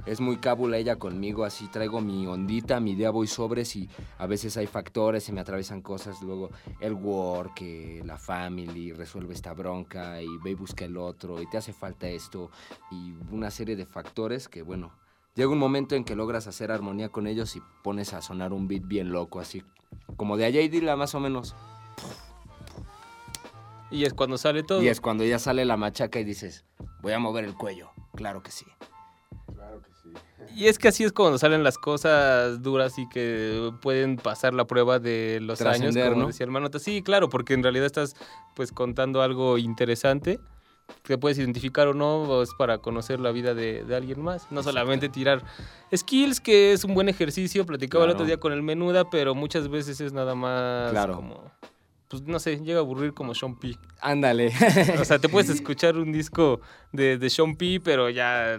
Es 0.06 0.20
muy 0.20 0.36
cábula 0.36 0.76
ella 0.76 0.96
conmigo, 0.96 1.44
así 1.44 1.68
traigo 1.68 2.00
mi 2.00 2.26
ondita, 2.26 2.80
mi 2.80 2.94
día 2.94 3.10
voy 3.10 3.26
sobres 3.26 3.74
y 3.76 3.88
a 4.18 4.26
veces 4.26 4.56
hay 4.56 4.66
factores, 4.66 5.24
se 5.24 5.32
me 5.32 5.40
atraviesan 5.40 5.80
cosas, 5.80 6.20
luego 6.20 6.50
el 6.80 6.92
work, 6.92 7.62
eh, 7.62 8.02
la 8.04 8.18
family, 8.18 8.92
resuelve 8.92 9.32
esta 9.32 9.54
bronca 9.54 10.20
y 10.20 10.28
ve 10.42 10.50
y 10.50 10.54
busca 10.54 10.84
el 10.84 10.96
otro 10.96 11.40
y 11.40 11.48
te 11.48 11.56
hace 11.56 11.72
falta 11.72 12.08
esto 12.08 12.50
y 12.90 13.14
una 13.30 13.50
serie 13.50 13.76
de 13.76 13.86
factores 13.86 14.48
que 14.48 14.62
bueno, 14.62 14.92
llega 15.34 15.50
un 15.50 15.58
momento 15.58 15.94
en 15.94 16.04
que 16.04 16.16
logras 16.16 16.46
hacer 16.46 16.70
armonía 16.70 17.08
con 17.08 17.26
ellos 17.26 17.56
y 17.56 17.62
pones 17.82 18.12
a 18.12 18.20
sonar 18.20 18.52
un 18.52 18.68
beat 18.68 18.86
bien 18.86 19.10
loco, 19.10 19.40
así 19.40 19.62
como 20.16 20.36
de 20.36 20.44
allá 20.44 20.60
y 20.60 20.68
Dila 20.68 20.96
más 20.96 21.14
o 21.14 21.20
menos. 21.20 21.54
Y 23.90 24.04
es 24.04 24.12
cuando 24.12 24.38
sale 24.38 24.62
todo. 24.64 24.82
Y 24.82 24.88
es 24.88 25.00
cuando 25.00 25.24
ya 25.24 25.38
sale 25.38 25.64
la 25.64 25.76
machaca 25.76 26.18
y 26.18 26.24
dices, 26.24 26.64
voy 27.00 27.12
a 27.12 27.18
mover 27.18 27.44
el 27.44 27.54
cuello, 27.54 27.90
claro 28.14 28.42
que 28.42 28.50
sí. 28.50 28.66
Y 30.54 30.66
es 30.66 30.78
que 30.78 30.88
así 30.88 31.04
es 31.04 31.12
cuando 31.12 31.38
salen 31.38 31.62
las 31.62 31.78
cosas 31.78 32.62
duras 32.62 32.98
y 32.98 33.08
que 33.08 33.72
pueden 33.82 34.16
pasar 34.16 34.54
la 34.54 34.66
prueba 34.66 34.98
de 34.98 35.38
los 35.42 35.60
años, 35.62 35.94
como 35.96 36.16
¿no? 36.22 36.26
decía 36.28 36.44
el 36.44 36.50
Manota. 36.52 36.78
Sí, 36.78 37.02
claro, 37.02 37.28
porque 37.28 37.54
en 37.54 37.62
realidad 37.62 37.86
estás 37.86 38.14
pues 38.54 38.72
contando 38.72 39.22
algo 39.22 39.58
interesante 39.58 40.38
que 41.02 41.16
puedes 41.16 41.38
identificar 41.38 41.88
o 41.88 41.94
no, 41.94 42.42
es 42.42 42.50
para 42.58 42.78
conocer 42.78 43.18
la 43.18 43.32
vida 43.32 43.54
de, 43.54 43.84
de 43.84 43.96
alguien 43.96 44.20
más. 44.20 44.50
No 44.52 44.62
solamente 44.62 45.08
tirar 45.08 45.42
skills, 45.94 46.40
que 46.40 46.72
es 46.72 46.84
un 46.84 46.94
buen 46.94 47.08
ejercicio, 47.08 47.64
platicaba 47.64 48.04
el 48.04 48.10
otro 48.10 48.26
día 48.26 48.38
con 48.38 48.52
el 48.52 48.62
Menuda, 48.62 49.08
pero 49.08 49.34
muchas 49.34 49.68
veces 49.68 50.00
es 50.00 50.12
nada 50.12 50.34
más 50.34 50.90
Claro. 50.90 51.16
como... 51.16 51.50
Pues 52.08 52.22
no 52.24 52.38
sé, 52.38 52.58
llega 52.60 52.78
a 52.78 52.82
aburrir 52.82 53.14
como 53.14 53.34
Sean 53.34 53.58
P. 53.58 53.76
Ándale. 54.00 54.52
O 55.00 55.04
sea, 55.06 55.18
te 55.18 55.28
puedes 55.28 55.48
escuchar 55.50 55.96
un 55.96 56.12
disco 56.12 56.60
de, 56.92 57.16
de 57.18 57.30
Sean 57.30 57.56
P, 57.56 57.80
pero 57.82 58.10
ya 58.10 58.58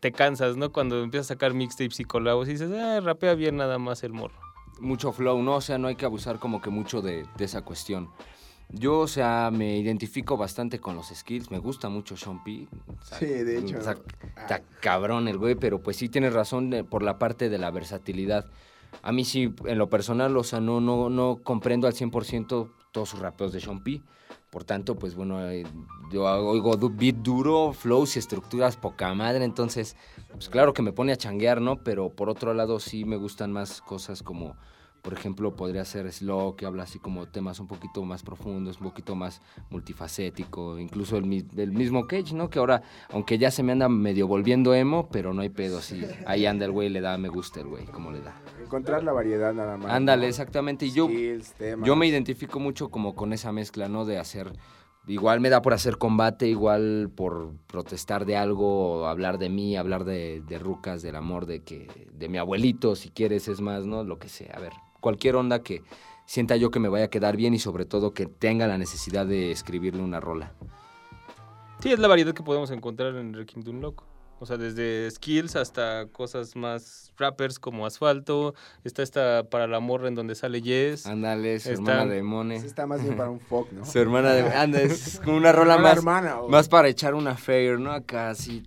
te 0.00 0.12
cansas, 0.12 0.56
¿no? 0.56 0.72
Cuando 0.72 1.02
empiezas 1.02 1.30
a 1.30 1.34
sacar 1.34 1.54
mixtapes 1.54 2.00
y 2.00 2.04
colabos 2.04 2.48
y 2.48 2.52
dices, 2.52 2.70
ah, 2.72 3.00
rapea 3.00 3.34
bien 3.34 3.56
nada 3.56 3.78
más 3.78 4.02
el 4.02 4.12
morro. 4.12 4.34
Mucho 4.80 5.12
flow, 5.12 5.42
¿no? 5.42 5.56
O 5.56 5.60
sea, 5.60 5.78
no 5.78 5.88
hay 5.88 5.96
que 5.96 6.06
abusar 6.06 6.38
como 6.38 6.60
que 6.62 6.70
mucho 6.70 7.02
de, 7.02 7.26
de 7.36 7.44
esa 7.44 7.62
cuestión. 7.62 8.08
Yo, 8.72 9.00
o 9.00 9.08
sea, 9.08 9.50
me 9.52 9.76
identifico 9.78 10.36
bastante 10.36 10.78
con 10.78 10.94
los 10.94 11.08
skills. 11.08 11.50
Me 11.50 11.58
gusta 11.58 11.88
mucho 11.88 12.16
Sean 12.16 12.42
P. 12.44 12.68
O 12.86 13.04
sea, 13.04 13.18
Sí, 13.18 13.26
de 13.26 13.58
hecho. 13.58 13.78
o 13.78 13.82
sea, 13.82 13.96
está 14.36 14.62
cabrón 14.80 15.28
el 15.28 15.38
güey, 15.38 15.56
pero 15.56 15.82
pues 15.82 15.96
sí 15.96 16.08
tienes 16.08 16.32
razón 16.32 16.72
eh, 16.72 16.84
por 16.84 17.02
la 17.02 17.18
parte 17.18 17.48
de 17.48 17.58
la 17.58 17.70
versatilidad. 17.70 18.46
A 19.02 19.12
mí 19.12 19.24
sí, 19.24 19.52
en 19.66 19.76
lo 19.78 19.90
personal, 19.90 20.36
o 20.36 20.44
sea, 20.44 20.60
no, 20.60 20.80
no, 20.80 21.10
no 21.10 21.40
comprendo 21.42 21.88
al 21.88 21.94
100% 21.94 22.70
todos 22.92 23.08
sus 23.08 23.18
rapeos 23.20 23.52
de 23.52 23.60
Sean 23.60 23.82
P. 23.82 24.02
Por 24.50 24.64
tanto, 24.64 24.96
pues 24.96 25.14
bueno, 25.14 25.48
eh, 25.48 25.64
yo 26.10 26.24
oigo 26.24 26.76
beat 26.90 27.16
duro, 27.16 27.72
flows 27.72 28.16
y 28.16 28.18
estructuras 28.18 28.76
poca 28.76 29.14
madre, 29.14 29.44
entonces, 29.44 29.96
pues 30.32 30.48
claro 30.48 30.74
que 30.74 30.82
me 30.82 30.92
pone 30.92 31.12
a 31.12 31.16
changuear, 31.16 31.60
¿no? 31.60 31.76
Pero 31.84 32.10
por 32.10 32.28
otro 32.28 32.52
lado 32.52 32.80
sí 32.80 33.04
me 33.04 33.16
gustan 33.16 33.52
más 33.52 33.80
cosas 33.80 34.24
como, 34.24 34.56
por 35.02 35.14
ejemplo, 35.14 35.56
podría 35.56 35.84
ser 35.84 36.10
Slow, 36.12 36.56
que 36.56 36.66
habla 36.66 36.82
así 36.82 36.98
como 36.98 37.26
temas 37.26 37.58
un 37.60 37.66
poquito 37.66 38.04
más 38.04 38.22
profundos, 38.22 38.78
un 38.78 38.88
poquito 38.88 39.14
más 39.14 39.40
multifacético, 39.70 40.78
incluso 40.78 41.16
el, 41.16 41.46
el 41.56 41.72
mismo 41.72 42.06
Cage, 42.06 42.34
¿no? 42.34 42.50
Que 42.50 42.58
ahora, 42.58 42.82
aunque 43.10 43.38
ya 43.38 43.50
se 43.50 43.62
me 43.62 43.72
anda 43.72 43.88
medio 43.88 44.26
volviendo 44.26 44.74
emo, 44.74 45.08
pero 45.10 45.32
no 45.32 45.42
hay 45.42 45.48
pedo, 45.48 45.80
sí. 45.80 46.02
Ahí 46.26 46.46
anda 46.46 46.66
el 46.66 46.72
güey, 46.72 46.90
le 46.90 47.00
da 47.00 47.16
me 47.16 47.28
gusta 47.28 47.60
el 47.60 47.66
güey, 47.66 47.86
como 47.86 48.10
le 48.10 48.20
da. 48.20 48.34
Encontrar 48.62 49.02
la 49.02 49.12
variedad 49.12 49.54
nada 49.54 49.76
más. 49.76 49.90
Ándale, 49.90 50.22
¿no? 50.22 50.28
exactamente. 50.28 50.86
Y 50.86 50.92
yo, 50.92 51.06
Skills, 51.06 51.54
yo 51.82 51.96
me 51.96 52.06
identifico 52.06 52.60
mucho 52.60 52.90
como 52.90 53.14
con 53.14 53.32
esa 53.32 53.52
mezcla, 53.52 53.88
¿no? 53.88 54.04
De 54.04 54.18
hacer, 54.18 54.52
igual 55.06 55.40
me 55.40 55.48
da 55.48 55.62
por 55.62 55.72
hacer 55.72 55.96
combate, 55.96 56.46
igual 56.46 57.10
por 57.14 57.54
protestar 57.66 58.26
de 58.26 58.36
algo, 58.36 59.06
hablar 59.06 59.38
de 59.38 59.48
mí, 59.48 59.76
hablar 59.76 60.04
de, 60.04 60.42
de 60.46 60.58
rucas, 60.58 61.00
del 61.00 61.16
amor, 61.16 61.46
de 61.46 61.62
que, 61.62 61.88
de 62.12 62.28
mi 62.28 62.36
abuelito, 62.36 62.96
si 62.96 63.08
quieres, 63.08 63.48
es 63.48 63.60
más, 63.60 63.86
¿no? 63.86 64.04
Lo 64.04 64.18
que 64.18 64.28
sea. 64.28 64.54
A 64.54 64.60
ver, 64.60 64.72
cualquier 65.00 65.36
onda 65.36 65.62
que 65.62 65.82
sienta 66.26 66.56
yo 66.56 66.70
que 66.70 66.78
me 66.80 66.88
vaya 66.88 67.06
a 67.06 67.10
quedar 67.10 67.36
bien 67.36 67.54
y 67.54 67.58
sobre 67.58 67.84
todo 67.86 68.12
que 68.14 68.26
tenga 68.26 68.66
la 68.66 68.78
necesidad 68.78 69.26
de 69.26 69.50
escribirle 69.50 70.02
una 70.02 70.20
rola. 70.20 70.52
Sí, 71.80 71.90
es 71.92 71.98
la 71.98 72.08
variedad 72.08 72.34
que 72.34 72.42
podemos 72.42 72.70
encontrar 72.70 73.16
en 73.16 73.32
Requiem 73.34 73.62
de 73.64 73.70
un 73.70 73.80
Loco. 73.80 74.06
O 74.42 74.46
sea, 74.46 74.56
desde 74.56 75.10
skills 75.10 75.54
hasta 75.56 76.06
cosas 76.12 76.56
más 76.56 77.12
rappers 77.18 77.58
como 77.58 77.84
Asfalto. 77.84 78.54
Está 78.84 79.02
esta 79.02 79.44
para 79.50 79.66
la 79.66 79.80
morra 79.80 80.08
en 80.08 80.14
donde 80.14 80.34
sale 80.34 80.62
Yes. 80.62 81.04
Ándale, 81.06 81.60
su 81.60 81.70
Está- 81.72 81.92
hermana 82.00 82.12
de 82.14 82.22
Mone. 82.22 82.56
está 82.56 82.86
más 82.86 83.02
bien 83.02 83.16
para 83.18 83.28
un 83.28 83.38
folk, 83.40 83.70
¿no? 83.72 83.84
Su 83.84 83.98
hermana 83.98 84.30
de... 84.32 84.42
Anda, 84.56 84.80
es 84.80 85.20
como 85.22 85.36
una 85.36 85.52
rola 85.52 85.74
Una 85.74 85.82
más... 85.82 85.96
hermana. 85.98 86.36
Más 86.48 86.68
para 86.70 86.88
echar 86.88 87.14
una 87.14 87.36
fair, 87.36 87.78
¿no? 87.78 87.92
Acá 87.92 88.30
así, 88.30 88.62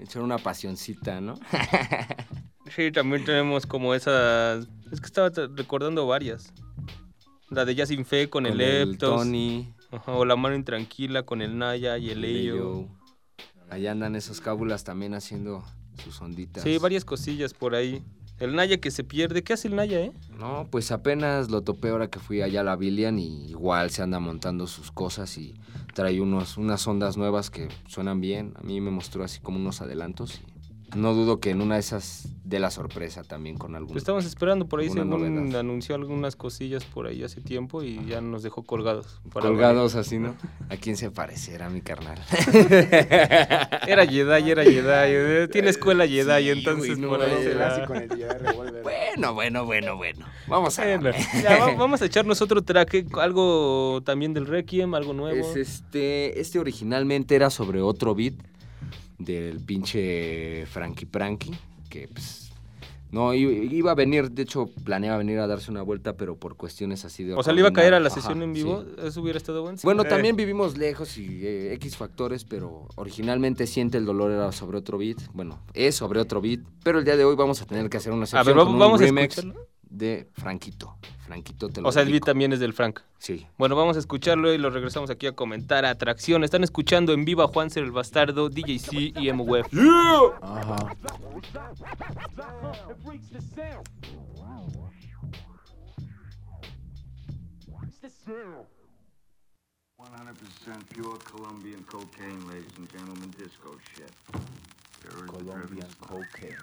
echar 0.00 0.22
una 0.22 0.38
pasioncita, 0.38 1.20
¿no? 1.20 1.34
Sí, 2.74 2.92
también 2.92 3.24
tenemos 3.24 3.66
como 3.66 3.94
esas... 3.94 4.66
Es 4.92 5.00
que 5.00 5.06
estaba 5.06 5.30
recordando 5.56 6.06
varias. 6.06 6.52
La 7.50 7.64
de 7.64 7.74
Ya 7.74 7.86
Sin 7.86 8.04
Fe 8.04 8.28
con, 8.28 8.46
el 8.46 8.60
Eptos. 8.60 9.20
Tony, 9.20 9.72
Ajá, 9.90 10.12
o 10.12 10.24
La 10.24 10.36
Mano 10.36 10.54
Intranquila 10.54 11.22
con 11.22 11.40
el 11.40 11.56
Naya 11.58 11.96
y 11.98 12.10
el 12.10 12.24
Ello. 12.24 12.54
Leyo. 12.54 12.88
Allá 13.70 13.92
andan 13.92 14.16
esos 14.16 14.40
cábulas 14.40 14.84
también 14.84 15.14
haciendo 15.14 15.64
sus 16.02 16.20
onditas. 16.20 16.62
Sí, 16.62 16.78
varias 16.78 17.04
cosillas 17.04 17.54
por 17.54 17.74
ahí. 17.74 18.02
El 18.38 18.54
Naya 18.54 18.78
que 18.78 18.90
se 18.90 19.02
pierde. 19.02 19.42
¿Qué 19.42 19.54
hace 19.54 19.68
el 19.68 19.76
Naya, 19.76 20.00
eh? 20.00 20.12
No, 20.38 20.68
pues 20.70 20.92
apenas 20.92 21.50
lo 21.50 21.62
topé 21.62 21.88
ahora 21.88 22.08
que 22.08 22.20
fui 22.20 22.40
allá 22.40 22.60
a 22.60 22.64
la 22.64 22.76
Billian 22.76 23.18
y 23.18 23.48
igual 23.48 23.90
se 23.90 24.02
anda 24.02 24.20
montando 24.20 24.66
sus 24.66 24.92
cosas 24.92 25.36
y 25.38 25.54
trae 25.94 26.20
unos, 26.20 26.56
unas 26.56 26.86
ondas 26.86 27.16
nuevas 27.16 27.50
que 27.50 27.68
suenan 27.88 28.20
bien. 28.20 28.54
A 28.56 28.62
mí 28.62 28.80
me 28.80 28.90
mostró 28.90 29.24
así 29.24 29.40
como 29.40 29.58
unos 29.58 29.82
adelantos 29.82 30.40
no 30.96 31.14
dudo 31.14 31.40
que 31.40 31.50
en 31.50 31.60
una 31.60 31.74
de 31.74 31.80
esas 31.80 32.28
dé 32.44 32.58
la 32.58 32.70
sorpresa 32.70 33.22
también 33.22 33.56
con 33.58 33.74
algún... 33.74 33.92
Pues 33.92 34.02
estamos 34.02 34.24
esperando 34.24 34.66
por 34.66 34.80
ahí, 34.80 34.88
según 34.88 35.10
novedad. 35.10 35.60
anunció 35.60 35.94
algunas 35.94 36.34
cosillas 36.34 36.84
por 36.84 37.06
ahí 37.06 37.22
hace 37.22 37.40
tiempo 37.40 37.82
y 37.82 38.04
ya 38.06 38.20
nos 38.20 38.42
dejó 38.42 38.62
colgados. 38.62 39.20
para 39.32 39.46
colgados 39.46 39.94
así, 39.94 40.18
¿no? 40.18 40.34
¿A 40.70 40.76
quién 40.76 40.96
se 40.96 41.10
parecerá 41.10 41.68
mi 41.68 41.82
carnal? 41.82 42.18
Era 43.86 44.06
Jedi, 44.06 44.50
era 44.50 44.64
Jedi. 44.64 45.48
Tiene 45.48 45.70
escuela 45.70 46.06
Jedi, 46.06 46.44
Sí, 46.44 46.50
entonces 46.50 46.98
no 46.98 47.08
por 47.08 47.22
ahí 47.22 47.42
de 47.44 47.54
bueno, 48.82 49.34
bueno, 49.34 49.64
bueno, 49.66 49.96
bueno. 49.96 50.26
Vamos 50.46 50.78
a 50.78 50.84
Bueno, 50.84 51.10
ya, 51.42 51.58
va- 51.58 51.74
vamos 51.78 52.00
a 52.02 52.06
echarnos 52.06 52.40
otro 52.40 52.62
track, 52.62 53.06
algo 53.18 54.00
también 54.04 54.32
del 54.32 54.46
Requiem, 54.46 54.94
algo 54.94 55.12
nuevo. 55.12 55.38
Es 55.38 55.56
este, 55.56 56.40
este 56.40 56.58
originalmente 56.58 57.34
era 57.34 57.50
sobre 57.50 57.82
otro 57.82 58.14
beat 58.14 58.34
del 59.18 59.60
pinche 59.60 60.64
Frankie 60.66 61.06
Pranky, 61.06 61.50
que 61.90 62.08
pues 62.08 62.44
no 63.10 63.32
iba 63.32 63.90
a 63.90 63.94
venir, 63.94 64.30
de 64.30 64.42
hecho 64.42 64.66
planeaba 64.84 65.16
venir 65.16 65.38
a 65.38 65.46
darse 65.46 65.70
una 65.70 65.80
vuelta, 65.80 66.16
pero 66.18 66.36
por 66.36 66.56
cuestiones 66.56 67.06
así 67.06 67.24
de 67.24 67.32
o 67.32 67.42
sea, 67.42 67.54
le 67.54 67.60
iba 67.60 67.70
a 67.70 67.72
caer 67.72 67.94
a 67.94 68.00
la 68.00 68.08
Ajá, 68.08 68.16
sesión 68.20 68.42
en 68.42 68.54
sí. 68.54 68.62
vivo, 68.62 68.84
eso 69.02 69.22
hubiera 69.22 69.38
estado 69.38 69.62
bueno. 69.62 69.78
Bueno, 69.82 70.02
Eh, 70.02 70.08
también 70.08 70.36
vivimos 70.36 70.76
lejos 70.76 71.16
y 71.16 71.40
eh, 71.46 71.72
X 71.74 71.96
factores, 71.96 72.44
pero 72.44 72.86
originalmente 72.96 73.66
Siente 73.66 73.96
el 73.96 74.04
Dolor 74.04 74.30
era 74.32 74.52
sobre 74.52 74.76
otro 74.76 74.98
beat. 74.98 75.18
Bueno, 75.32 75.58
es 75.72 75.94
sobre 75.94 76.20
otro 76.20 76.42
beat, 76.42 76.60
pero 76.84 76.98
el 76.98 77.04
día 77.06 77.16
de 77.16 77.24
hoy 77.24 77.34
vamos 77.34 77.62
a 77.62 77.66
tener 77.66 77.88
que 77.88 77.96
hacer 77.96 78.12
una 78.12 78.24
A 78.24 78.26
sección 78.26 78.46
ver, 78.46 78.54
con 78.56 78.64
vamos, 78.66 78.74
un 78.74 78.78
vamos 78.78 79.00
a 79.00 79.04
remix 79.04 79.38
escucharlo. 79.38 79.66
De 79.90 80.28
Franquito. 80.32 80.96
Franquito 81.26 81.68
te 81.68 81.80
lo 81.80 81.88
O 81.88 81.92
sea, 81.92 82.02
el 82.02 82.10
beat 82.10 82.24
también 82.24 82.52
es 82.52 82.60
del 82.60 82.72
Frank. 82.72 83.00
Sí. 83.18 83.46
Bueno, 83.58 83.76
vamos 83.76 83.96
a 83.96 84.00
escucharlo 84.00 84.52
y 84.52 84.58
lo 84.58 84.70
regresamos 84.70 85.10
aquí 85.10 85.26
a 85.26 85.32
comentar 85.32 85.84
Atracción. 85.84 86.44
Están 86.44 86.64
escuchando 86.64 87.12
en 87.12 87.24
viva 87.24 87.46
Juanser 87.48 87.84
el 87.84 87.92
Bastardo, 87.92 88.48
DJC 88.48 89.18
y 89.18 89.32
MWeb. 89.32 89.66
Ajá. 90.42 90.76
100% 100.68 100.84
pure 100.94 101.18
Colombian 101.24 101.82
cocaine, 101.84 102.46
ladies 102.46 102.76
and 102.76 102.88
gentlemen, 102.90 103.30
disco 103.38 103.78
shit. 103.94 104.12
Colombian 105.26 105.88
cocaine. 106.00 106.56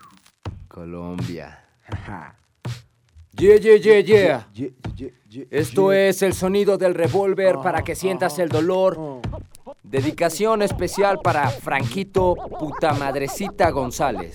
Colombia. 0.67 1.57
Yeah, 3.37 3.55
yeah, 3.59 3.75
yeah, 3.75 3.99
yeah. 3.99 4.47
Ye- 4.53 4.73
ye- 4.95 5.13
ye- 5.29 5.47
Esto 5.51 5.91
es 5.91 6.21
el 6.21 6.33
sonido 6.33 6.77
del 6.77 6.93
revólver 6.93 7.55
para 7.61 7.83
que 7.83 7.95
sientas 7.95 8.33
ajá. 8.33 8.43
el 8.43 8.49
dolor. 8.49 8.95
Oh. 8.97 9.21
Dedicación 9.83 10.61
especial 10.61 11.19
para 11.21 11.49
Franquito 11.49 12.35
Puta 12.59 12.93
Madrecita 12.93 13.69
González. 13.71 14.33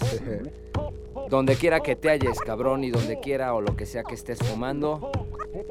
Donde 1.28 1.56
quiera 1.56 1.80
que 1.80 1.96
te 1.96 2.10
halles, 2.10 2.38
cabrón, 2.40 2.82
y 2.84 2.90
donde 2.90 3.20
quiera 3.20 3.54
o 3.54 3.60
lo 3.60 3.76
que 3.76 3.86
sea 3.86 4.02
que 4.02 4.14
estés 4.14 4.38
fumando. 4.38 5.10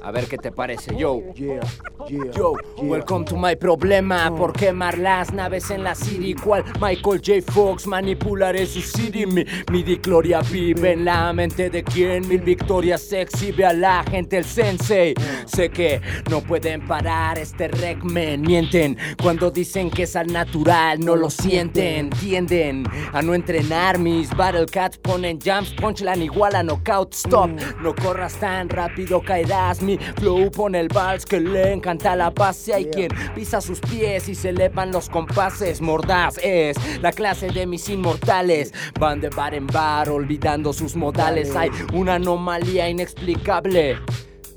A 0.01 0.11
ver 0.11 0.27
qué 0.27 0.37
te 0.37 0.51
parece, 0.51 0.95
yo. 0.95 1.21
Yeah, 1.35 1.59
yeah, 2.07 2.31
Yo, 2.31 2.55
yeah. 2.77 2.83
welcome 2.83 3.25
to 3.25 3.35
my 3.35 3.55
problema. 3.55 4.33
Por 4.35 4.53
quemar 4.53 4.97
las 4.97 5.33
naves 5.33 5.69
en 5.71 5.83
la 5.83 5.95
city 5.95 6.33
cual 6.33 6.63
Michael 6.79 7.21
J. 7.21 7.41
Fox 7.51 7.85
manipularé 7.85 8.65
su 8.65 8.81
city 8.81 9.25
mi, 9.25 9.45
mi 9.71 9.83
Gloria 9.97 10.41
vive 10.41 10.93
en 10.93 11.05
la 11.05 11.33
mente 11.33 11.69
de 11.69 11.83
quien. 11.83 12.27
Mil 12.27 12.41
victorias 12.41 13.01
se 13.01 13.21
exhibe 13.21 13.65
a 13.65 13.73
la 13.73 14.03
gente 14.03 14.37
el 14.37 14.45
sensei. 14.45 15.13
Sé 15.45 15.69
que 15.69 16.01
no 16.29 16.41
pueden 16.41 16.85
parar 16.85 17.37
este 17.37 17.67
regmen 17.67 18.41
mienten 18.41 18.97
cuando 19.21 19.51
dicen 19.51 19.89
que 19.89 20.03
es 20.03 20.15
al 20.15 20.31
natural 20.31 20.99
no 20.99 21.15
lo 21.15 21.29
sienten. 21.29 22.09
Tienden 22.11 22.85
a 23.11 23.21
no 23.21 23.33
entrenar. 23.33 23.99
Mis 23.99 24.29
battle 24.35 24.65
cats 24.65 24.97
ponen 24.97 25.39
jumps 25.39 25.73
punchline 25.73 26.23
igual 26.23 26.55
a 26.55 26.63
knockout. 26.63 27.13
Stop. 27.13 27.49
No 27.81 27.93
corras 27.95 28.35
tan 28.35 28.69
rápido 28.69 29.21
caerás 29.21 29.78
mi 29.81 29.97
flow 29.97 30.49
pone 30.51 30.79
el 30.79 30.87
vals 30.87 31.25
que 31.25 31.39
le 31.39 31.73
encanta 31.73 32.15
la 32.15 32.29
base 32.29 32.73
hay 32.73 32.85
quien 32.85 33.11
pisa 33.35 33.61
sus 33.61 33.79
pies 33.79 34.29
y 34.29 34.35
se 34.35 34.49
elevan 34.49 34.91
los 34.91 35.09
compases 35.09 35.81
mordaz 35.81 36.37
es 36.43 36.77
la 37.01 37.11
clase 37.11 37.49
de 37.49 37.65
mis 37.65 37.89
inmortales. 37.89 38.73
Van 38.99 39.21
de 39.21 39.29
bar 39.29 39.53
en 39.53 39.67
bar 39.67 40.09
olvidando 40.09 40.73
sus 40.73 40.95
modales. 40.95 41.55
Hay 41.55 41.69
una 41.93 42.15
anomalía 42.15 42.89
inexplicable 42.89 43.97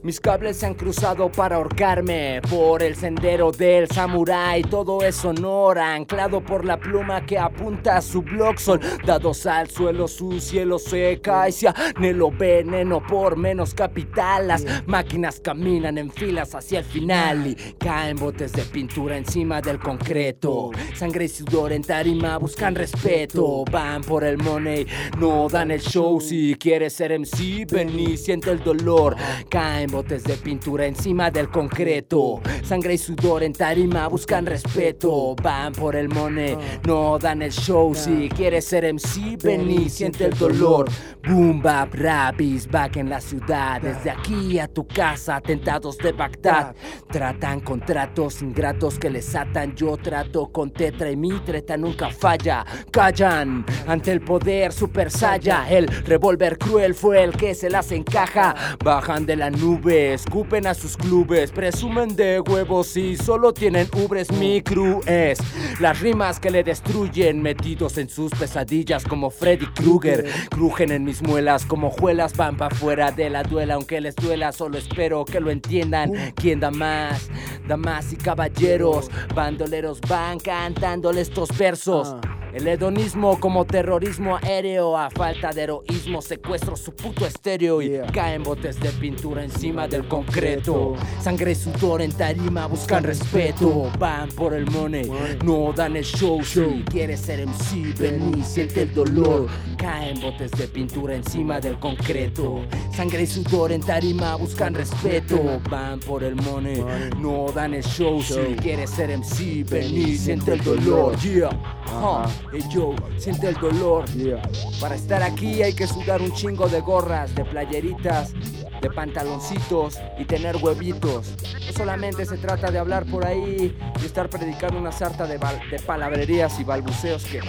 mis 0.02 0.20
cables 0.20 0.56
se 0.56 0.66
han 0.66 0.74
cruzado 0.74 1.30
para 1.30 1.56
ahorcarme 1.56 2.40
por 2.50 2.82
el 2.82 2.96
sendero 2.96 3.52
del 3.52 3.88
samurái. 3.88 4.62
Todo 4.62 5.02
es 5.02 5.24
honor 5.24 5.78
anclado 5.78 6.40
por 6.40 6.64
la 6.64 6.76
pluma 6.76 7.24
que 7.24 7.38
apunta 7.38 7.98
a 7.98 8.02
su 8.02 8.22
blog. 8.22 8.58
Soldados 8.58 9.46
al 9.46 9.70
suelo, 9.70 10.08
su 10.08 10.40
cielo 10.40 10.80
se 10.80 11.20
cae. 11.20 11.52
Si 11.52 11.66
anhelo 11.66 12.32
veneno 12.32 13.00
por 13.06 13.36
menos 13.36 13.74
capital. 13.74 14.48
Las 14.48 14.64
máquinas 14.86 15.38
caminan 15.38 15.98
en 15.98 16.10
filas 16.10 16.52
hacia 16.56 16.80
el 16.80 16.84
final 16.84 17.46
y 17.46 17.54
caen 17.78 18.16
botes 18.16 18.52
de 18.52 18.62
pintura 18.62 19.16
encima 19.16 19.60
del 19.60 19.78
concreto. 19.78 20.70
Sangre 20.96 21.26
y 21.26 21.28
sudor 21.28 21.72
en 21.72 21.82
tarima 21.82 22.38
buscan 22.38 22.74
respeto. 22.74 23.64
Van 23.70 24.02
por 24.02 24.24
el 24.24 24.38
money, 24.38 24.84
no 25.18 25.48
dan 25.48 25.70
el 25.70 25.80
show. 25.80 26.20
Si 26.20 26.56
quieres 26.56 26.94
ser 26.94 27.16
MC, 27.16 27.66
ven 27.70 27.96
y 27.96 28.16
siente 28.16 28.50
el 28.50 28.64
dolor. 28.64 29.14
Caen 29.48 29.91
botes 29.92 30.24
de 30.24 30.36
pintura 30.36 30.86
encima 30.86 31.30
del 31.30 31.50
concreto. 31.50 32.40
Sangre 32.64 32.94
y 32.94 32.98
sudor 32.98 33.42
en 33.42 33.52
tarima 33.52 34.08
buscan 34.08 34.46
respeto. 34.46 35.36
Van 35.40 35.72
por 35.74 35.94
el 35.94 36.08
money, 36.08 36.56
no 36.86 37.18
dan 37.18 37.42
el 37.42 37.52
show. 37.52 37.94
Si 37.94 38.28
quieres 38.30 38.64
ser 38.64 38.92
MC, 38.92 39.36
ven 39.42 39.70
y 39.70 39.90
siente 39.90 40.24
el 40.24 40.36
dolor. 40.36 40.90
Boom, 41.28 41.60
bap, 41.62 41.94
rap, 41.94 42.40
is 42.40 42.66
back 42.66 42.96
en 42.96 43.10
la 43.10 43.20
ciudad. 43.20 43.82
Desde 43.82 44.10
aquí 44.10 44.58
a 44.58 44.66
tu 44.66 44.86
casa, 44.86 45.36
atentados 45.36 45.98
de 45.98 46.12
Bagdad. 46.12 46.74
Tratan 47.10 47.60
contratos 47.60 48.40
ingratos 48.40 48.98
que 48.98 49.10
les 49.10 49.34
atan. 49.36 49.74
Yo 49.76 49.98
trato 49.98 50.50
con 50.50 50.72
tetra 50.72 51.10
y 51.10 51.16
mi 51.16 51.38
treta 51.40 51.76
nunca 51.76 52.08
falla. 52.10 52.64
Callan 52.90 53.66
ante 53.86 54.10
el 54.10 54.22
poder 54.22 54.72
super 54.72 55.10
saya. 55.10 55.68
El 55.68 55.86
revólver 55.86 56.56
cruel 56.56 56.94
fue 56.94 57.22
el 57.22 57.36
que 57.36 57.54
se 57.54 57.68
las 57.68 57.92
encaja. 57.92 58.54
Bajan 58.82 59.26
de 59.26 59.36
la 59.36 59.50
nube, 59.50 59.81
escupen 59.90 60.66
a 60.66 60.74
sus 60.74 60.96
clubes. 60.96 61.50
Presumen 61.50 62.14
de 62.16 62.40
huevos 62.40 62.96
y 62.96 63.16
solo 63.16 63.52
tienen 63.52 63.88
ubres. 63.94 64.30
Mi 64.32 64.62
crew 64.62 65.00
es 65.06 65.38
las 65.80 66.00
rimas 66.00 66.38
que 66.40 66.50
le 66.50 66.62
destruyen. 66.62 67.42
Metidos 67.42 67.98
en 67.98 68.08
sus 68.08 68.30
pesadillas 68.32 69.04
como 69.04 69.30
Freddy 69.30 69.66
Krueger. 69.66 70.26
Crujen 70.50 70.92
en 70.92 71.04
mis 71.04 71.22
muelas 71.22 71.64
como 71.64 71.90
juelas. 71.90 72.36
Van 72.36 72.56
pa' 72.56 72.70
fuera 72.70 73.10
de 73.10 73.30
la 73.30 73.42
duela, 73.42 73.74
aunque 73.74 74.00
les 74.00 74.16
duela. 74.16 74.52
Solo 74.52 74.78
espero 74.78 75.24
que 75.24 75.40
lo 75.40 75.50
entiendan. 75.50 76.12
¿Quién 76.34 76.60
da 76.60 76.70
más? 76.70 77.28
Damas 77.66 78.12
y 78.12 78.16
caballeros, 78.16 79.10
bandoleros 79.34 80.00
van 80.02 80.38
cantándole 80.38 81.20
estos 81.20 81.56
versos. 81.56 82.16
El 82.52 82.68
hedonismo 82.68 83.40
como 83.40 83.64
terrorismo 83.64 84.36
aéreo 84.36 84.96
a 84.98 85.08
falta 85.10 85.50
de 85.52 85.62
heroísmo 85.62 86.20
secuestro 86.20 86.76
su 86.76 86.92
puto 86.94 87.24
estéreo 87.26 87.80
y 87.80 87.88
Yeah. 87.92 88.06
caen 88.12 88.42
botes 88.42 88.78
de 88.78 88.90
pintura 88.90 89.42
encima 89.44 89.88
del 89.88 90.06
concreto. 90.06 90.94
Sangre 91.20 91.52
y 91.52 91.54
sudor 91.54 92.02
en 92.02 92.12
tarima 92.12 92.66
buscan 92.66 93.04
respeto. 93.04 93.90
Van 93.98 94.28
por 94.30 94.52
el 94.54 94.70
money, 94.70 95.10
no 95.44 95.72
dan 95.72 95.96
el 95.96 96.04
show. 96.04 96.42
Si 96.44 96.60
quieres 96.90 97.20
ser 97.20 97.40
MC, 97.40 97.94
ven 97.98 98.34
y 98.38 98.42
siente 98.42 98.82
el 98.82 98.94
dolor. 98.94 99.48
Caen 99.78 100.20
botes 100.20 100.50
de 100.52 100.68
pintura 100.68 101.14
encima 101.14 101.58
del 101.58 101.78
concreto. 101.78 102.60
Sangre 102.94 103.22
y 103.22 103.26
sudor 103.26 103.72
en 103.72 103.80
tarima 103.80 104.36
buscan 104.36 104.74
respeto. 104.74 105.60
Van 105.70 106.00
por 106.00 106.22
el 106.22 106.36
money, 106.36 106.84
no 107.18 107.50
dan 107.54 107.72
el 107.74 107.82
show. 107.82 108.22
Si 108.22 108.34
quieres 108.56 108.90
ser 108.90 109.10
MC, 109.10 109.64
ven 109.68 109.90
y 109.94 110.16
siente 110.16 110.52
el 110.52 110.62
dolor. 110.62 111.16
Yeah, 111.18 111.48
huh. 111.86 112.26
Hey 112.50 112.64
yo, 112.70 112.94
siente 113.16 113.48
el 113.48 113.54
dolor. 113.54 114.04
Yeah. 114.12 114.42
Para 114.80 114.94
estar 114.94 115.22
aquí 115.22 115.62
hay 115.62 115.74
que 115.74 115.86
sudar 115.86 116.20
un 116.20 116.32
chingo 116.32 116.68
de 116.68 116.80
gorras, 116.80 117.34
de 117.34 117.44
playeritas, 117.44 118.32
de 118.80 118.90
pantaloncitos 118.90 119.98
y 120.18 120.24
tener 120.24 120.56
huevitos. 120.56 121.34
No 121.66 121.72
solamente 121.72 122.26
se 122.26 122.36
trata 122.38 122.70
de 122.70 122.78
hablar 122.78 123.06
por 123.06 123.24
ahí 123.24 123.76
y 124.02 124.04
estar 124.04 124.28
predicando 124.28 124.78
una 124.78 124.92
sarta 124.92 125.26
de, 125.26 125.38
palabrerías 125.86 126.58
y 126.60 126.64
balbuceos 126.64 127.24
que 127.24 127.40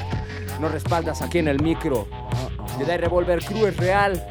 no 0.62 0.70
respaldas 0.70 1.22
aquí 1.22 1.40
en 1.40 1.48
el 1.48 1.62
micro. 1.62 2.08
Jedi 2.78 2.98
Revolver 2.98 3.44
Crew 3.44 3.68
es 3.68 3.78
real, 3.78 4.24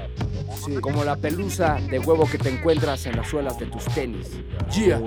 Sí. 0.64 0.76
como 0.76 1.02
la 1.02 1.16
pelusa 1.16 1.78
de 1.90 1.98
huevo 1.98 2.24
que 2.30 2.38
te 2.38 2.48
encuentras 2.48 3.04
en 3.06 3.16
las 3.16 3.28
suelas 3.28 3.58
de 3.58 3.66
tus 3.66 3.84
tenis. 3.86 4.30
Yeah. 4.74 5.00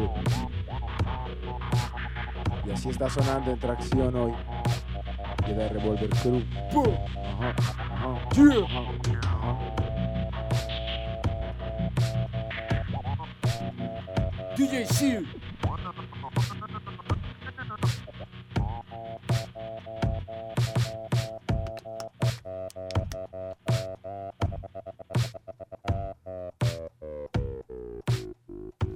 Y 2.65 2.71
así 2.71 2.89
está 2.89 3.09
sonando 3.09 3.51
en 3.51 3.59
tracción 3.59 4.15
hoy. 4.15 4.33
Jedi 5.45 5.67
Revolver 5.69 6.09
Crew. 6.09 6.41
Ajá, 7.23 7.55
ajá, 7.93 8.09
ajá, 8.63 8.81
ajá. 9.21 9.85
DJ 14.57 14.85
Seal. 14.87 15.25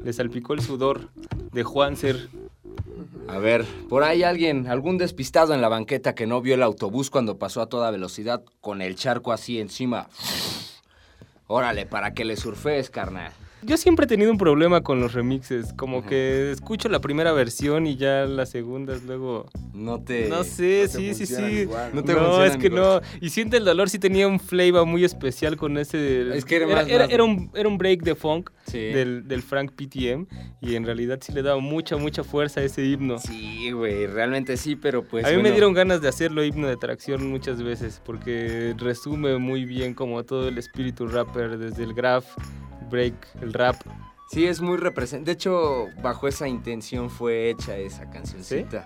Le 0.03 0.13
salpicó 0.13 0.53
el 0.53 0.61
sudor 0.61 1.09
de 1.51 1.63
Juanser. 1.63 2.29
A 3.27 3.37
ver, 3.37 3.65
por 3.89 4.03
ahí 4.03 4.23
alguien, 4.23 4.67
algún 4.67 4.97
despistado 4.97 5.53
en 5.53 5.61
la 5.61 5.69
banqueta 5.69 6.15
que 6.15 6.25
no 6.25 6.41
vio 6.41 6.55
el 6.55 6.63
autobús 6.63 7.09
cuando 7.09 7.37
pasó 7.37 7.61
a 7.61 7.69
toda 7.69 7.91
velocidad 7.91 8.43
con 8.61 8.81
el 8.81 8.95
charco 8.95 9.31
así 9.31 9.59
encima. 9.59 10.09
Órale, 11.47 11.85
para 11.85 12.13
que 12.13 12.25
le 12.25 12.35
surfees, 12.35 12.89
carnal. 12.89 13.31
Yo 13.61 13.77
siempre 13.77 14.05
he 14.05 14.07
tenido 14.07 14.31
un 14.31 14.37
problema 14.37 14.81
con 14.81 14.99
los 15.01 15.13
remixes, 15.13 15.73
como 15.73 16.05
que 16.05 16.51
escucho 16.51 16.87
la 16.89 16.99
primera 16.99 17.31
versión 17.33 17.87
y 17.87 17.97
ya 17.97 18.25
las 18.25 18.49
segundas 18.49 19.03
luego... 19.03 19.47
No 19.73 20.01
te... 20.01 20.27
No 20.29 20.43
sé, 20.43 20.83
no 20.85 20.89
sí, 20.99 21.13
sí, 21.13 21.25
sí. 21.25 21.41
igual, 21.41 21.89
No 21.93 22.01
no 22.01 22.03
te 22.03 22.11
es 22.13 22.17
funcionan 22.17 22.59
que 22.59 22.67
igual. 22.67 22.81
no. 22.81 23.01
Y 23.21 23.29
Siente 23.29 23.57
el 23.57 23.65
Dolor 23.65 23.89
sí 23.89 23.99
tenía 23.99 24.27
un 24.27 24.39
flavor 24.39 24.85
muy 24.85 25.03
especial 25.03 25.57
con 25.57 25.77
ese... 25.77 26.35
Es 26.37 26.45
que 26.45 26.55
era 26.57 26.65
era, 26.65 26.75
más- 26.75 26.87
era- 26.89 27.03
más- 27.05 27.13
era 27.13 27.23
un, 27.23 27.51
era 27.53 27.67
un 27.69 27.77
break 27.77 28.01
de 28.03 28.15
funk 28.15 28.49
Sí. 28.65 28.77
del, 28.77 29.27
del 29.27 29.41
Frank 29.41 29.71
PTM 29.71 30.27
y 30.61 30.75
en 30.75 30.85
realidad 30.85 31.17
sí 31.21 31.33
le 31.33 31.41
daba 31.41 31.59
mucha, 31.59 31.97
mucha 31.97 32.23
fuerza 32.23 32.59
a 32.59 32.63
ese 32.63 32.85
himno. 32.85 33.17
Sí, 33.17 33.71
güey, 33.71 34.05
realmente 34.05 34.57
sí, 34.57 34.75
pero 34.75 35.03
pues... 35.03 35.25
a 35.25 35.29
mí 35.29 35.37
me 35.37 35.41
bueno, 35.41 35.55
dieron 35.55 35.73
ganas 35.73 36.01
de 36.01 36.07
hacerlo 36.07 36.43
himno 36.43 36.67
de 36.67 36.77
tracción 36.77 37.29
muchas 37.31 37.63
veces 37.63 37.99
porque 38.05 38.75
resume 38.77 39.37
muy 39.39 39.65
bien 39.65 39.95
como 39.95 40.23
todo 40.23 40.47
el 40.49 40.57
espíritu 40.59 41.07
rapper, 41.07 41.57
desde 41.57 41.83
el 41.83 41.95
graph, 41.95 42.25
break, 42.89 43.13
el 43.41 43.53
rap. 43.53 43.75
Sí, 44.31 44.45
es 44.45 44.61
muy 44.61 44.77
representante. 44.77 45.31
De 45.31 45.33
hecho, 45.33 45.87
bajo 46.01 46.27
esa 46.27 46.47
intención 46.47 47.09
fue 47.09 47.49
hecha 47.49 47.77
esa 47.77 48.09
cancioncita. 48.09 48.85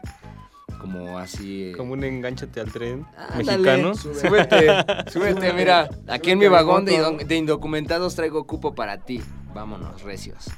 Como 0.79 1.17
así... 1.17 1.71
eh, 1.71 1.73
Como 1.77 1.93
un 1.93 2.03
enganchate 2.03 2.59
al 2.59 2.71
tren 2.71 3.05
mexicano. 3.37 3.95
Súbete, 3.95 4.67
súbete, 5.11 5.53
mira. 5.53 5.89
Aquí 6.07 6.31
en 6.31 6.39
mi 6.39 6.47
vagón 6.47 6.85
de, 6.85 7.25
de 7.25 7.35
indocumentados 7.37 8.15
traigo 8.15 8.45
cupo 8.45 8.75
para 8.75 8.97
ti. 8.97 9.21
Vámonos, 9.53 10.01
recios. 10.01 10.49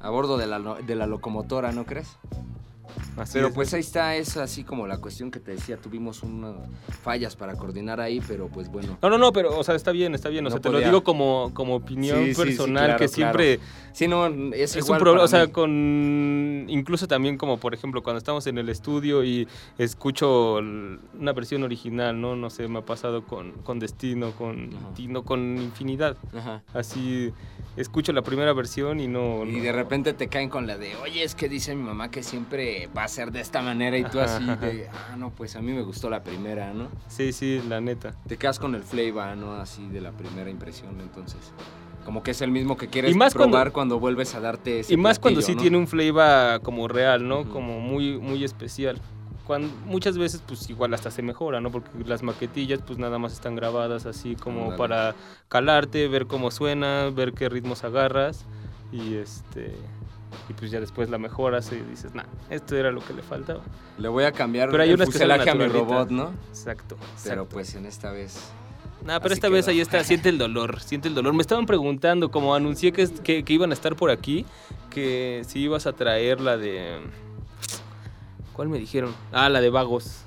A 0.00 0.10
bordo 0.10 0.36
de 0.36 0.46
la, 0.46 0.58
de 0.84 0.94
la 0.94 1.06
locomotora, 1.06 1.72
¿no 1.72 1.86
crees? 1.86 2.16
Así 3.16 3.34
Pero 3.34 3.48
es. 3.48 3.54
pues 3.54 3.72
ahí 3.74 3.80
está, 3.80 4.16
es 4.16 4.36
así 4.36 4.64
como 4.64 4.86
la 4.86 4.98
cuestión 4.98 5.30
que 5.30 5.38
te 5.40 5.52
decía. 5.52 5.76
Tuvimos 5.76 6.22
unas 6.22 6.54
fallas 7.02 7.36
para 7.36 7.54
coordinar 7.56 8.00
ahí, 8.00 8.20
pero 8.26 8.48
pues 8.48 8.68
bueno. 8.68 8.98
No, 9.02 9.10
no, 9.10 9.18
no, 9.18 9.32
pero, 9.32 9.58
o 9.58 9.64
sea, 9.64 9.74
está 9.74 9.92
bien, 9.92 10.14
está 10.14 10.28
bien. 10.28 10.44
O 10.46 10.48
No 10.48 10.54
sea, 10.54 10.60
te 10.60 10.70
lo 10.70 10.78
digo 10.80 11.02
como, 11.04 11.50
como 11.54 11.76
opinión 11.76 12.18
Sí, 12.18 12.26
sí, 12.26 12.34
sí, 12.34 12.40
personal, 12.42 12.84
claro, 12.84 12.98
que 12.98 13.08
claro. 13.08 13.38
siempre 13.38 13.60
Sí, 13.92 14.08
no, 14.08 14.26
es, 14.54 14.74
es 14.76 14.88
un 14.88 14.98
problema. 14.98 15.24
O 15.24 15.28
sea, 15.28 15.46
mí. 15.46 15.52
con. 15.52 16.66
Incluso 16.68 17.06
también, 17.06 17.36
como 17.36 17.58
por 17.58 17.74
ejemplo, 17.74 18.02
cuando 18.02 18.18
estamos 18.18 18.46
en 18.46 18.56
el 18.58 18.68
estudio 18.68 19.22
y 19.24 19.46
escucho 19.78 20.56
una 20.56 21.32
versión 21.32 21.62
original, 21.62 22.18
¿no? 22.20 22.36
No 22.36 22.50
sé, 22.50 22.68
me 22.68 22.78
ha 22.78 22.84
pasado 22.84 23.24
con, 23.26 23.52
con 23.62 23.78
Destino, 23.78 24.32
con 24.32 24.70
Ajá. 24.74 24.90
Dino, 24.96 25.22
con 25.24 25.58
Infinidad. 25.58 26.16
Ajá. 26.34 26.62
Así, 26.72 27.32
escucho 27.76 28.12
la 28.12 28.22
primera 28.22 28.52
versión 28.52 29.00
y 29.00 29.08
no. 29.08 29.44
Y 29.44 29.56
no- 29.56 29.62
de 29.62 29.72
repente 29.72 30.12
te 30.14 30.28
caen 30.28 30.48
con 30.48 30.66
la 30.66 30.78
de, 30.78 30.96
oye, 30.96 31.22
es 31.22 31.34
que 31.34 31.48
dice 31.48 31.74
mi 31.74 31.82
mamá 31.82 32.10
que 32.10 32.22
siempre 32.22 32.71
va 32.96 33.04
a 33.04 33.08
ser 33.08 33.32
de 33.32 33.40
esta 33.40 33.62
manera 33.62 33.96
y 33.98 34.04
tú 34.04 34.20
así 34.20 34.42
Ajá, 34.42 34.56
de, 34.66 34.88
ah, 34.88 35.16
no, 35.16 35.30
pues 35.30 35.56
a 35.56 35.60
mí 35.62 35.72
me 35.72 35.82
gustó 35.82 36.08
la 36.10 36.22
primera, 36.22 36.72
¿no? 36.72 36.88
Sí, 37.08 37.32
sí, 37.32 37.62
la 37.68 37.80
neta. 37.80 38.14
Te 38.26 38.36
quedas 38.36 38.58
con 38.58 38.74
el 38.74 38.82
flavor, 38.82 39.36
¿no? 39.36 39.54
Así 39.54 39.86
de 39.88 40.00
la 40.00 40.12
primera 40.12 40.50
impresión, 40.50 41.00
entonces. 41.00 41.40
Como 42.04 42.22
que 42.22 42.32
es 42.32 42.40
el 42.42 42.50
mismo 42.50 42.76
que 42.76 42.88
quieres 42.88 43.12
Y 43.12 43.14
más 43.14 43.32
cuando- 43.32 43.52
probar 43.52 43.72
cuando, 43.72 44.00
vuelves 44.00 44.34
a 44.34 44.40
darte 44.40 44.80
ese 44.80 44.92
Y 44.92 44.96
más 44.96 45.18
cuando 45.20 45.40
sí 45.40 45.54
¿no? 45.54 45.62
tiene 45.62 45.76
un 45.78 45.86
flavor 45.86 46.60
como 46.62 46.88
real, 46.88 47.26
¿no? 47.28 47.40
Ujú. 47.42 47.50
Como 47.52 47.78
muy, 47.80 48.18
muy 48.18 48.42
especial. 48.44 49.00
Cuando, 49.46 49.68
muchas 49.86 50.18
veces, 50.18 50.42
pues 50.46 50.68
igual 50.70 50.94
hasta 50.94 51.10
se 51.10 51.22
mejora, 51.22 51.60
¿no? 51.60 51.70
Porque 51.70 51.90
las 52.06 52.22
maquetillas, 52.22 52.80
pues 52.84 52.98
nada 52.98 53.18
más 53.18 53.32
están 53.32 53.54
grabadas 53.54 54.06
así 54.06 54.34
como 54.36 54.62
Ándale. 54.62 54.78
para 54.78 55.14
calarte, 55.48 56.08
ver 56.08 56.26
cómo 56.26 56.50
suena, 56.50 57.10
ver 57.10 57.32
qué 57.34 57.48
ritmos 57.48 57.84
agarras. 57.84 58.44
Y 58.92 59.14
este. 59.14 59.74
Y 60.48 60.52
pues 60.54 60.70
ya 60.70 60.80
después 60.80 61.08
la 61.10 61.18
mejoras 61.18 61.70
y 61.72 61.76
dices, 61.76 62.14
nah, 62.14 62.24
esto 62.50 62.76
era 62.76 62.90
lo 62.90 63.00
que 63.00 63.12
le 63.12 63.22
faltaba. 63.22 63.60
Le 63.98 64.08
voy 64.08 64.24
a 64.24 64.32
cambiar 64.32 64.70
Pero 64.70 64.82
hay 64.82 64.90
el 64.90 65.04
fuselaje 65.04 65.50
a 65.50 65.54
mi 65.54 65.66
robot, 65.66 66.10
¿no? 66.10 66.32
Exacto. 66.48 66.96
Pero 67.24 67.48
pues 67.48 67.74
en 67.74 67.86
esta 67.86 68.10
vez... 68.10 68.38
Nah, 69.04 69.18
pero 69.18 69.34
esta 69.34 69.48
vez 69.48 69.66
ahí 69.68 69.80
está, 69.80 70.02
siente 70.04 70.28
el 70.28 70.38
dolor, 70.38 70.80
siente 70.80 71.08
el 71.08 71.14
dolor. 71.14 71.32
Me 71.34 71.42
estaban 71.42 71.66
preguntando, 71.66 72.30
como 72.30 72.54
anuncié 72.54 72.92
que, 72.92 73.08
que, 73.08 73.42
que 73.44 73.52
iban 73.52 73.70
a 73.70 73.74
estar 73.74 73.96
por 73.96 74.10
aquí, 74.10 74.46
que 74.90 75.42
si 75.46 75.60
ibas 75.60 75.86
a 75.86 75.92
traer 75.92 76.40
la 76.40 76.56
de... 76.56 77.00
¿Cuál 78.52 78.68
me 78.68 78.78
dijeron? 78.78 79.14
Ah, 79.32 79.48
la 79.48 79.60
de 79.60 79.70
Vagos. 79.70 80.24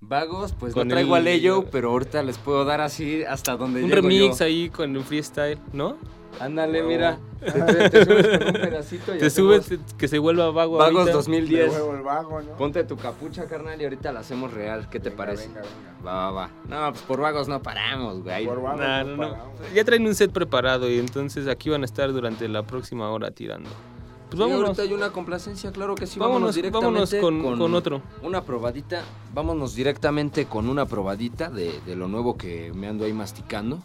Vagos, 0.00 0.54
pues 0.58 0.72
Con 0.74 0.88
no 0.88 0.94
traigo 0.94 1.14
a 1.14 1.18
el- 1.18 1.24
Leyo, 1.24 1.64
pero 1.72 1.90
ahorita 1.90 2.22
les 2.22 2.38
puedo 2.38 2.64
dar 2.64 2.80
así 2.80 3.22
hasta 3.24 3.56
donde 3.56 3.82
Un 3.82 3.90
llego 3.90 4.02
remix 4.02 4.38
yo. 4.38 4.44
ahí 4.44 4.70
con 4.70 4.96
un 4.96 5.04
freestyle, 5.04 5.58
¿no? 5.72 5.96
Ándale, 6.40 6.82
mira. 6.82 7.18
Te, 7.40 7.52
te- 7.52 7.90
te 7.90 8.04
subes 8.04 8.38
con 8.38 8.46
un 8.48 8.52
pedacito 8.54 9.14
y 9.14 9.18
Te 9.18 9.30
subes, 9.30 9.70
que 9.98 10.08
se 10.08 10.18
vuelva 10.18 10.50
vago 10.50 10.78
Vagos 10.78 10.96
ahorita. 11.00 11.12
2010. 11.16 11.70
De 11.72 11.80
huevo 11.80 11.94
el 11.94 12.02
vago, 12.02 12.40
¿no? 12.42 12.52
Ponte 12.56 12.82
tu 12.84 12.96
capucha, 12.96 13.46
carnal, 13.46 13.80
y 13.80 13.84
ahorita 13.84 14.10
la 14.12 14.20
hacemos 14.20 14.52
real. 14.52 14.88
¿Qué 14.90 14.98
te 15.00 15.10
Venga, 15.10 15.16
parece? 15.24 15.48
Venga, 15.48 15.60
venga. 15.60 16.04
Va, 16.06 16.30
va, 16.30 16.30
va. 16.32 16.50
No, 16.68 16.92
pues 16.92 17.02
por 17.04 17.20
vagos 17.20 17.46
no 17.48 17.62
paramos, 17.62 18.22
güey. 18.22 18.46
Por 18.46 18.62
vagos 18.62 18.80
Nah, 18.80 19.04
no 19.04 19.10
no, 19.10 19.16
paramos. 19.18 19.48
Ya 19.74 19.84
traen 19.84 20.06
un 20.06 20.14
set 20.14 20.32
preparado 20.32 20.90
y 20.90 20.98
entonces 20.98 21.46
aquí 21.46 21.68
van 21.70 21.82
a 21.82 21.84
estar 21.84 22.12
durante 22.12 22.48
la 22.48 22.62
próxima 22.64 23.10
hora 23.10 23.30
tirando. 23.30 23.68
Pues 23.70 24.32
Sí, 24.32 24.38
vámonos. 24.38 24.64
ahorita 24.66 24.82
hay 24.82 24.92
una 24.92 25.10
complacencia, 25.12 25.70
claro 25.70 25.94
que 25.94 26.06
sí. 26.06 26.18
Vámonos, 26.18 26.36
Vámonos, 26.40 26.54
directamente 26.56 27.20
vámonos 27.20 27.44
con- 27.54 27.58
con 27.58 27.74
otro. 27.74 28.02
Una 28.22 28.42
probadita. 28.42 29.02
Vámonos 29.32 29.74
directamente 29.76 30.46
con 30.46 30.68
una 30.68 30.84
probadita 30.86 31.48
de, 31.48 31.80
de 31.86 31.94
lo 31.96 32.08
nuevo 32.08 32.36
que 32.36 32.72
me 32.74 32.88
ando 32.88 33.04
ahí 33.04 33.12
masticando. 33.12 33.82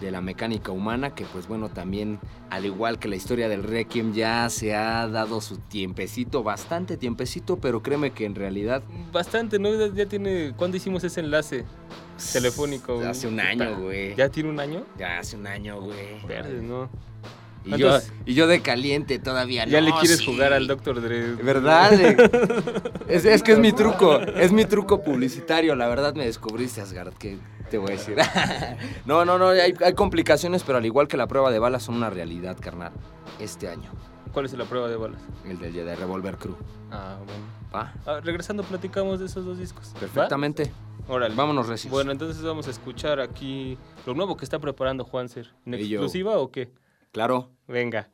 De 0.00 0.10
la 0.10 0.20
mecánica 0.20 0.72
humana, 0.72 1.14
que 1.14 1.24
pues 1.24 1.48
bueno, 1.48 1.68
también, 1.68 2.20
al 2.50 2.64
igual 2.64 2.98
que 2.98 3.08
la 3.08 3.16
historia 3.16 3.48
del 3.48 3.62
Requiem, 3.62 4.12
ya 4.12 4.48
se 4.50 4.74
ha 4.74 5.06
dado 5.08 5.40
su 5.40 5.56
tiempecito, 5.58 6.42
bastante 6.42 6.96
tiempecito, 6.96 7.56
pero 7.58 7.82
créeme 7.82 8.12
que 8.12 8.24
en 8.24 8.34
realidad 8.34 8.82
Bastante, 9.12 9.58
¿no? 9.58 9.70
Ya- 9.94 10.06
tiene. 10.06 10.52
¿Cuándo 10.56 10.76
hicimos 10.76 11.02
ese 11.04 11.20
enlace 11.20 11.64
telefónico? 12.32 13.00
Hace 13.00 13.26
un 13.26 13.40
año, 13.40 13.80
güey. 13.80 14.14
¿Ya 14.14 14.28
tiene 14.28 14.50
un 14.50 14.60
año? 14.60 14.84
Ya 14.98 15.18
hace 15.18 15.36
un 15.36 15.46
año, 15.46 15.80
güey. 15.80 16.24
Verdes, 16.26 16.62
¿no? 16.62 16.88
Y 17.64 17.70
yo, 17.70 17.76
Entonces- 17.76 18.12
y 18.26 18.34
yo 18.34 18.46
de 18.46 18.60
caliente 18.62 19.18
todavía 19.18 19.66
Ya 19.66 19.80
no, 19.80 19.88
le 19.88 19.92
quieres 20.00 20.18
sí. 20.18 20.26
jugar 20.26 20.52
al 20.52 20.66
Dr. 20.66 21.00
Dre. 21.02 21.34
¿Verdad? 21.34 21.92
eh? 21.92 22.16
es, 23.08 23.24
es 23.24 23.42
que 23.42 23.52
es 23.52 23.58
mi 23.58 23.72
truco, 23.72 24.18
es 24.18 24.50
mi 24.52 24.64
truco 24.64 25.02
publicitario. 25.02 25.74
La 25.76 25.86
verdad 25.88 26.14
me 26.14 26.24
descubriste, 26.24 26.80
Asgard, 26.80 27.12
que 27.14 27.38
te 27.70 27.78
voy 27.78 27.90
a 27.90 27.92
decir. 27.92 28.16
no, 29.06 29.24
no, 29.24 29.38
no, 29.38 29.48
hay, 29.48 29.74
hay 29.84 29.92
complicaciones, 29.94 30.62
pero 30.62 30.78
al 30.78 30.86
igual 30.86 31.06
que 31.06 31.16
la 31.16 31.26
prueba 31.26 31.50
de 31.50 31.58
balas 31.58 31.82
son 31.82 31.96
una 31.96 32.08
realidad, 32.10 32.56
carnal. 32.58 32.92
Este 33.38 33.68
año, 33.68 33.90
¿Cuál 34.32 34.46
es 34.46 34.52
la 34.52 34.64
prueba 34.64 34.88
de 34.88 34.96
balas? 34.96 35.20
el 35.44 35.58
del 35.58 35.72
de 35.72 35.96
Revolver 35.96 36.36
Crew. 36.36 36.56
Ah, 36.90 37.16
bueno. 37.24 37.42
¿Va? 37.74 37.92
Ah, 38.06 38.20
regresando, 38.22 38.62
platicamos 38.62 39.20
de 39.20 39.26
esos 39.26 39.44
dos 39.44 39.58
discos. 39.58 39.92
¿Va? 39.96 40.00
Perfectamente. 40.00 40.72
Órale. 41.08 41.34
Vámonos, 41.34 41.66
recios. 41.66 41.90
Bueno, 41.90 42.12
entonces 42.12 42.42
vamos 42.42 42.68
a 42.68 42.70
escuchar 42.70 43.20
aquí 43.20 43.76
lo 44.06 44.14
nuevo 44.14 44.36
que 44.36 44.44
está 44.44 44.58
preparando 44.58 45.04
Juanser. 45.04 45.52
¿En 45.66 45.74
exclusiva 45.74 46.38
o 46.38 46.50
qué? 46.50 46.70
Claro. 47.12 47.50
Venga. 47.66 48.08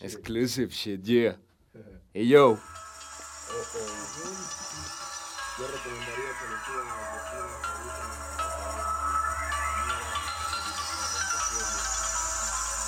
Exclusive 0.00 0.70
shit, 0.70 1.02
yeah. 1.02 1.36
Hey, 2.12 2.28
yo. 2.28 2.58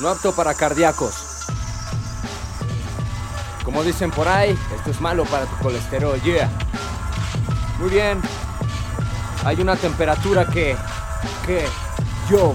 No 0.01 0.09
apto 0.09 0.35
para 0.35 0.55
cardíacos. 0.55 1.15
Como 3.65 3.83
dicen 3.83 4.11
por 4.11 4.27
ahí, 4.29 4.57
esto 4.75 4.91
es 4.91 5.01
malo 5.01 5.25
para 5.25 5.47
tu 5.47 5.57
colesterol, 5.57 6.21
yeah. 6.23 6.51
Muy 7.79 7.91
bien. 7.91 8.21
Hay 9.45 9.61
una 9.61 9.77
temperatura 9.77 10.47
que, 10.47 10.77
que 11.47 11.67
yo 12.31 12.55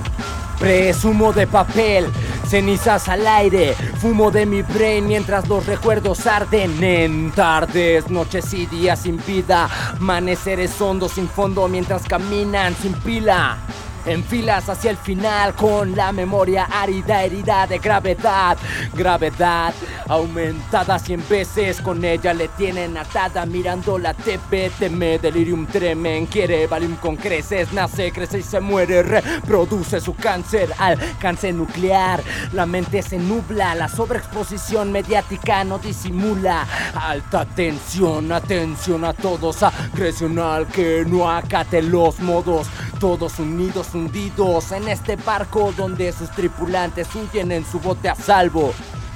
presumo 0.60 1.34
de 1.34 1.48
papel, 1.48 2.08
cenizas 2.48 3.08
al 3.10 3.26
aire, 3.28 3.74
fumo 4.00 4.32
de 4.32 4.46
mi 4.46 4.62
brain 4.62 5.08
mientras 5.08 5.48
los 5.48 5.66
recuerdos 5.66 6.26
arden 6.28 6.84
en 6.84 7.32
tardes, 7.32 8.10
noches 8.10 8.54
y 8.54 8.66
días 8.66 9.00
sin 9.00 9.24
vida, 9.26 9.70
amaneceres 10.00 10.80
hondos 10.82 11.14
sin 11.14 11.28
fondo 11.28 11.68
mientras 11.68 12.04
caminan 12.04 12.76
sin 12.76 12.94
pila. 12.94 13.58
En 14.06 14.24
filas 14.24 14.70
hacia 14.70 14.92
el 14.92 14.98
final 14.98 15.56
con 15.56 15.96
la 15.96 16.12
memoria 16.12 16.66
árida, 16.66 17.24
herida 17.24 17.66
de 17.66 17.80
gravedad. 17.80 18.56
Gravedad 18.94 19.74
aumentada 20.08 21.00
cien 21.00 21.24
veces, 21.28 21.82
con 21.82 22.06
ella 22.06 22.32
le 22.34 22.50
tienen 22.50 22.96
atada 22.98 23.48
mirando 23.48 23.98
la 23.98 24.14
TV. 24.14 24.72
Teme, 24.78 25.18
delirium 25.18 25.66
tremen, 25.66 26.28
quiere 26.28 26.68
Valium 26.68 26.98
con 26.98 27.16
creces. 27.16 27.74
Nace, 27.74 28.12
crece 28.12 28.40
y 28.40 28.44
se 28.44 28.60
muere, 28.60 29.02
reproduce 29.02 30.00
su 30.00 30.14
cáncer 30.14 30.70
al 30.78 31.00
cáncer 31.18 31.56
nuclear. 31.56 32.22
La 32.54 32.68
mente 32.68 33.02
se 33.02 33.18
nubla, 33.18 33.74
la 33.74 33.88
sobreexposición 33.88 34.92
mediática 34.92 35.64
no 35.64 35.80
disimula. 35.80 36.68
Alta 36.94 37.46
tensión, 37.46 38.32
atención 38.32 39.04
a 39.04 39.14
todos, 39.14 39.64
agresional 39.64 40.68
que 40.68 41.04
no 41.08 41.30
acate 41.30 41.82
los 41.82 42.20
modos. 42.20 42.68
Todos 43.00 43.40
unidos, 43.40 43.95
hundidos 43.96 44.72
en 44.72 44.88
este 44.88 45.16
barco 45.16 45.74
donde 45.76 46.12
sus 46.12 46.30
tripulantes 46.32 47.08
huyen 47.16 47.52
en 47.52 47.66
su 47.66 47.80
bote 47.80 48.10
a 48.10 48.16
salvo. 48.16 48.74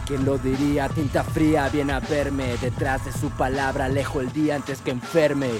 ¿Quién 0.09 0.25
lo 0.25 0.39
diría? 0.39 0.89
Tinta 0.89 1.23
fría 1.23 1.69
viene 1.69 1.93
a 1.93 1.99
verme. 1.99 2.57
Detrás 2.59 3.05
de 3.05 3.11
su 3.11 3.29
palabra 3.29 3.85
alejo 3.85 4.21
el 4.21 4.33
día 4.33 4.55
antes 4.55 4.81
que 4.81 4.89
enferme. 4.89 5.51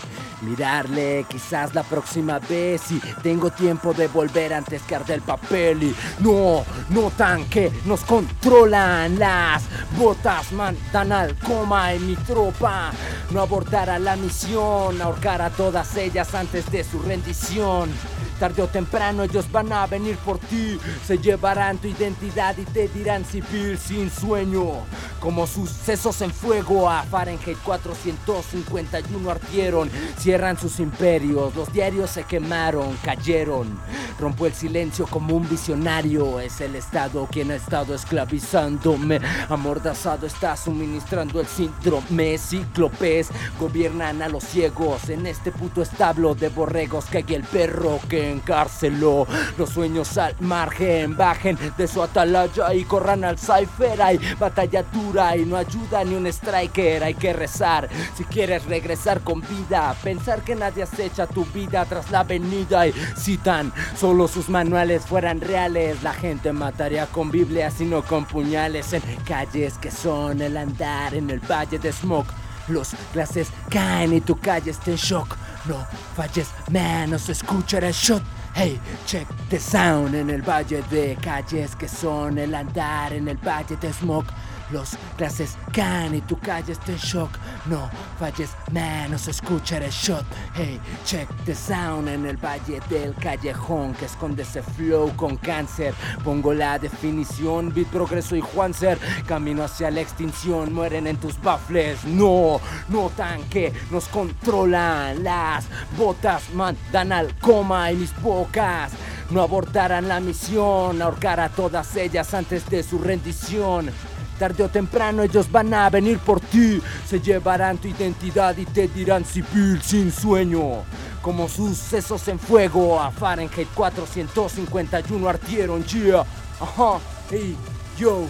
Mirarle 0.42 1.24
quizás 1.30 1.76
la 1.76 1.84
próxima 1.84 2.40
vez 2.40 2.82
si 2.82 3.00
tengo 3.22 3.52
tiempo 3.52 3.94
de 3.94 4.08
volver 4.08 4.56
antes 4.56 4.82
que 4.82 4.96
arde 4.96 5.14
el 5.14 5.22
papel. 5.22 5.84
Y 5.84 5.96
no, 6.22 6.66
notan 6.90 7.46
que 7.46 7.72
nos 7.86 8.02
controlan 8.02 9.20
las 9.20 9.66
botas, 9.96 10.52
mandan 10.52 11.12
al 11.12 11.36
coma 11.36 11.94
en 11.94 12.08
mi 12.08 12.16
tropa. 12.16 12.92
No 13.30 13.42
abortará 13.42 14.00
la 14.00 14.16
misión, 14.16 15.00
ahorcar 15.00 15.44
a 15.44 15.52
todas 15.52 15.96
ellas 15.96 16.34
antes 16.34 16.72
de 16.72 16.84
su 16.84 17.00
rendición. 17.04 17.92
Tarde 18.40 18.62
o 18.62 18.68
temprano 18.68 19.24
ellos 19.24 19.52
van 19.52 19.72
a 19.74 19.86
venir 19.86 20.16
por 20.18 20.40
ti, 20.40 20.80
se 21.06 21.18
llevarán 21.18 21.78
tu 21.78 21.88
identidad 21.88 22.58
y 22.58 22.64
te 22.64 22.88
dirán 22.88 23.26
civil 23.26 23.78
sin 23.78 24.10
sueño. 24.10 24.86
Como 25.20 25.46
sucesos 25.46 26.22
en 26.22 26.32
fuego 26.32 26.90
a 26.90 27.04
Fahrenheit 27.04 27.58
451 27.66 29.30
ardieron, 29.30 29.90
cierran 30.18 30.58
sus 30.58 30.80
imperios, 30.80 31.54
los 31.56 31.72
diarios 31.74 32.12
se 32.12 32.24
quemaron, 32.24 32.98
cayeron. 33.04 33.78
Rompo 34.18 34.46
el 34.46 34.54
silencio 34.54 35.06
como 35.08 35.36
un 35.36 35.48
visionario, 35.48 36.40
es 36.40 36.62
el 36.62 36.76
Estado 36.76 37.28
quien 37.30 37.52
ha 37.52 37.56
estado 37.56 37.94
esclavizándome. 37.94 39.20
Amordazado 39.50 40.26
está 40.26 40.56
suministrando 40.56 41.42
el 41.42 41.48
síndrome 41.48 42.38
cíclopes, 42.38 43.30
gobiernan 43.60 44.22
a 44.22 44.30
los 44.30 44.46
ciegos 44.46 45.10
en 45.10 45.28
este 45.28 45.52
puto 45.52 45.82
establo 45.82 46.36
de 46.36 46.50
borregos 46.50 47.06
hay 47.20 47.26
el 47.36 47.44
perro 47.44 48.00
que 48.08 48.29
encarceló. 48.30 49.28
Los 49.58 49.72
sueños 49.72 50.18
al 50.18 50.36
margen, 50.40 51.16
bajen 51.16 51.58
de 51.78 51.88
su 51.88 52.02
atalaya 52.02 52.74
y 52.74 52.84
corran 52.84 53.24
al 53.24 53.38
cipher. 53.38 54.02
Hay 54.02 54.20
batalla 54.40 54.84
dura 54.84 55.36
y 55.36 55.46
no 55.46 55.58
ayuda 55.58 56.04
ni 56.04 56.16
un 56.16 56.28
striker. 56.28 57.04
Hay 57.04 57.14
que 57.14 57.34
rezar 57.34 57.90
si 58.16 58.24
quieres 58.24 58.66
regresar 58.66 59.22
con 59.22 59.42
vida. 59.42 59.96
Pensar 60.04 60.42
que 60.42 60.56
nadie 60.56 60.84
acecha 60.84 61.28
tu 61.28 61.46
vida 61.46 61.86
tras 61.86 62.12
la 62.12 62.22
avenida. 62.22 62.88
Y 62.88 62.94
si 63.16 63.38
tan 63.38 63.74
solo 63.98 64.28
sus 64.28 64.50
manuales 64.50 65.06
fueran 65.06 65.42
reales, 65.42 66.02
la 66.04 66.14
gente 66.14 66.54
mataría 66.54 67.06
con 67.08 67.32
Biblias 67.32 67.82
y 67.82 67.86
no 67.86 68.04
con 68.04 68.26
puñales 68.26 68.94
en 68.94 69.02
calles 69.26 69.78
que 69.78 69.92
son 69.92 70.42
el 70.42 70.58
andar 70.58 71.14
en 71.14 71.30
el 71.30 71.40
valle 71.40 71.80
de 71.80 71.92
Smoke. 71.92 72.49
Los 72.70 72.96
clases 73.12 73.50
caen 73.70 74.14
y 74.14 74.22
tu 74.22 74.40
calle 74.40 74.72
está 74.72 74.92
en 74.92 74.98
shock. 74.98 75.36
No 75.66 75.86
falles, 76.16 76.50
man, 76.72 77.10
no 77.10 77.20
se 77.20 77.34
escucha 77.34 77.80
el 77.80 77.92
shot. 77.94 78.24
Hey, 78.56 78.80
check 79.06 79.28
the 79.50 79.60
sound 79.60 80.16
en 80.16 80.30
el 80.30 80.42
valle 80.42 80.82
de 80.90 81.18
calles 81.22 81.76
que 81.76 81.88
son 81.88 82.38
el 82.38 82.54
andar 82.54 83.14
en 83.14 83.28
el 83.28 83.38
valle 83.38 83.76
de 83.76 83.94
smoke. 83.94 84.32
Los 84.72 84.98
clases 85.18 85.58
caen 85.74 86.16
y 86.16 86.22
tu 86.22 86.38
calle 86.40 86.74
está 86.74 86.92
en 86.92 86.98
shock. 86.98 87.32
No 87.66 87.90
falles, 88.20 88.52
man, 88.72 89.12
no 89.12 89.18
shot. 89.18 90.26
Hey, 90.54 90.80
check 91.06 91.28
the 91.46 91.56
sound 91.56 92.08
en 92.08 92.26
el 92.26 92.38
valle 92.38 92.80
del 92.90 93.16
callejón 93.16 93.94
que 93.94 94.06
esconde 94.06 94.44
ese 94.44 94.62
flow 94.62 95.16
con 95.16 95.38
cáncer. 95.38 95.94
Pongo 96.24 96.54
la 96.54 96.78
definición, 96.78 97.74
beat 97.74 97.88
progreso 97.88 98.36
y 98.36 98.42
Juanser. 98.42 99.00
Camino 99.26 99.64
hacia 99.64 99.90
la 99.90 100.02
extinción, 100.02 100.74
mueren 100.74 101.08
en 101.08 101.18
tus 101.18 101.42
baffles. 101.42 102.04
No, 102.06 102.60
notan 102.90 103.44
que 103.50 103.74
nos 103.90 104.08
controlan. 104.08 105.24
Las 105.24 105.66
botas 105.98 106.50
mandan 106.54 107.12
al 107.12 107.36
coma 107.40 107.92
y 107.92 107.96
mis 107.96 108.22
bocas. 108.22 108.92
No 109.30 109.44
abortarán 109.44 110.08
la 110.08 110.20
misión, 110.20 111.02
ahorcar 111.02 111.40
a 111.40 111.50
todas 111.50 111.96
ellas 111.96 112.34
antes 112.34 112.68
de 112.70 112.82
su 112.82 112.98
rendición. 112.98 113.92
Tarde 114.40 114.64
o 114.64 114.70
temprano 114.70 115.22
ellos 115.22 115.52
van 115.52 115.74
a 115.74 115.90
venir 115.90 116.18
por 116.20 116.40
ti, 116.40 116.82
se 117.06 117.20
llevarán 117.20 117.78
tu 117.78 117.90
identidad 117.90 118.56
y 118.56 118.66
te 118.66 118.88
dirán 118.88 119.26
civil 119.26 119.82
sin 119.82 120.14
sueño. 120.14 120.86
Como 121.22 121.50
sucesos 121.50 122.26
en 122.30 122.40
fuego, 122.40 123.02
a 123.02 123.12
Fahrenheit 123.12 123.68
451 123.76 125.28
ardieron, 125.28 125.84
yeah, 125.84 126.26
ajá, 126.58 127.02
hey, 127.30 127.54
yo. 127.98 128.28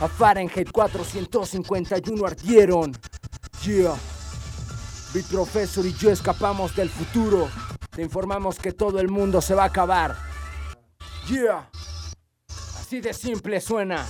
A 0.00 0.06
Fahrenheit 0.06 0.70
451 0.70 2.24
ardieron, 2.24 2.92
yeah. 3.64 3.96
Beat 5.12 5.26
Professor 5.26 5.84
y 5.84 5.92
yo 5.94 6.12
escapamos 6.12 6.76
del 6.76 6.88
futuro. 6.88 7.48
Te 7.90 8.00
informamos 8.02 8.60
que 8.60 8.70
todo 8.70 9.00
el 9.00 9.08
mundo 9.08 9.40
se 9.40 9.56
va 9.56 9.64
a 9.64 9.66
acabar. 9.66 10.16
Yeah. 11.28 11.68
Así 12.78 13.00
de 13.00 13.12
simple 13.12 13.60
suena. 13.60 14.06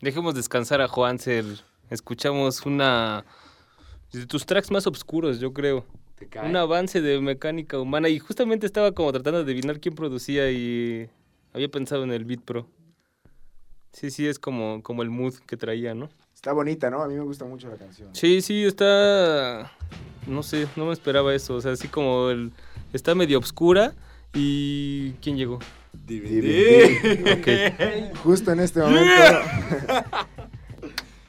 Dejemos 0.00 0.34
descansar 0.34 0.80
a 0.80 0.88
Juansel. 0.88 1.60
Escuchamos 1.90 2.64
una 2.66 3.24
de 4.12 4.26
tus 4.26 4.46
tracks 4.46 4.70
más 4.70 4.86
oscuros, 4.86 5.40
yo 5.40 5.52
creo. 5.52 5.84
¿Te 6.16 6.28
cae? 6.28 6.48
Un 6.48 6.56
avance 6.56 7.00
de 7.00 7.20
mecánica 7.20 7.78
humana 7.78 8.08
y 8.08 8.18
justamente 8.18 8.66
estaba 8.66 8.92
como 8.92 9.12
tratando 9.12 9.42
de 9.44 9.52
adivinar 9.52 9.80
quién 9.80 9.94
producía 9.94 10.50
y 10.50 11.08
había 11.52 11.68
pensado 11.68 12.04
en 12.04 12.12
el 12.12 12.24
Beat 12.24 12.40
Pro. 12.42 12.66
Sí, 13.92 14.10
sí, 14.10 14.26
es 14.26 14.38
como, 14.38 14.82
como 14.82 15.02
el 15.02 15.10
mood 15.10 15.34
que 15.46 15.56
traía, 15.56 15.94
¿no? 15.94 16.08
Está 16.34 16.52
bonita, 16.52 16.90
¿no? 16.90 17.02
A 17.02 17.08
mí 17.08 17.14
me 17.14 17.22
gusta 17.22 17.44
mucho 17.44 17.68
la 17.68 17.76
canción. 17.76 18.14
Sí, 18.14 18.42
sí, 18.42 18.64
está... 18.64 19.72
No 20.26 20.42
sé, 20.42 20.66
no 20.76 20.86
me 20.86 20.92
esperaba 20.92 21.34
eso. 21.34 21.54
O 21.54 21.60
sea, 21.60 21.72
así 21.72 21.88
como 21.88 22.30
el... 22.30 22.52
Está 22.92 23.14
medio 23.14 23.38
oscura 23.38 23.94
y... 24.34 25.12
¿Quién 25.22 25.36
llegó? 25.36 25.60
DVD. 26.06 28.10
Ok. 28.12 28.16
Justo 28.18 28.52
en 28.52 28.60
este 28.60 28.80
momento. 28.80 29.10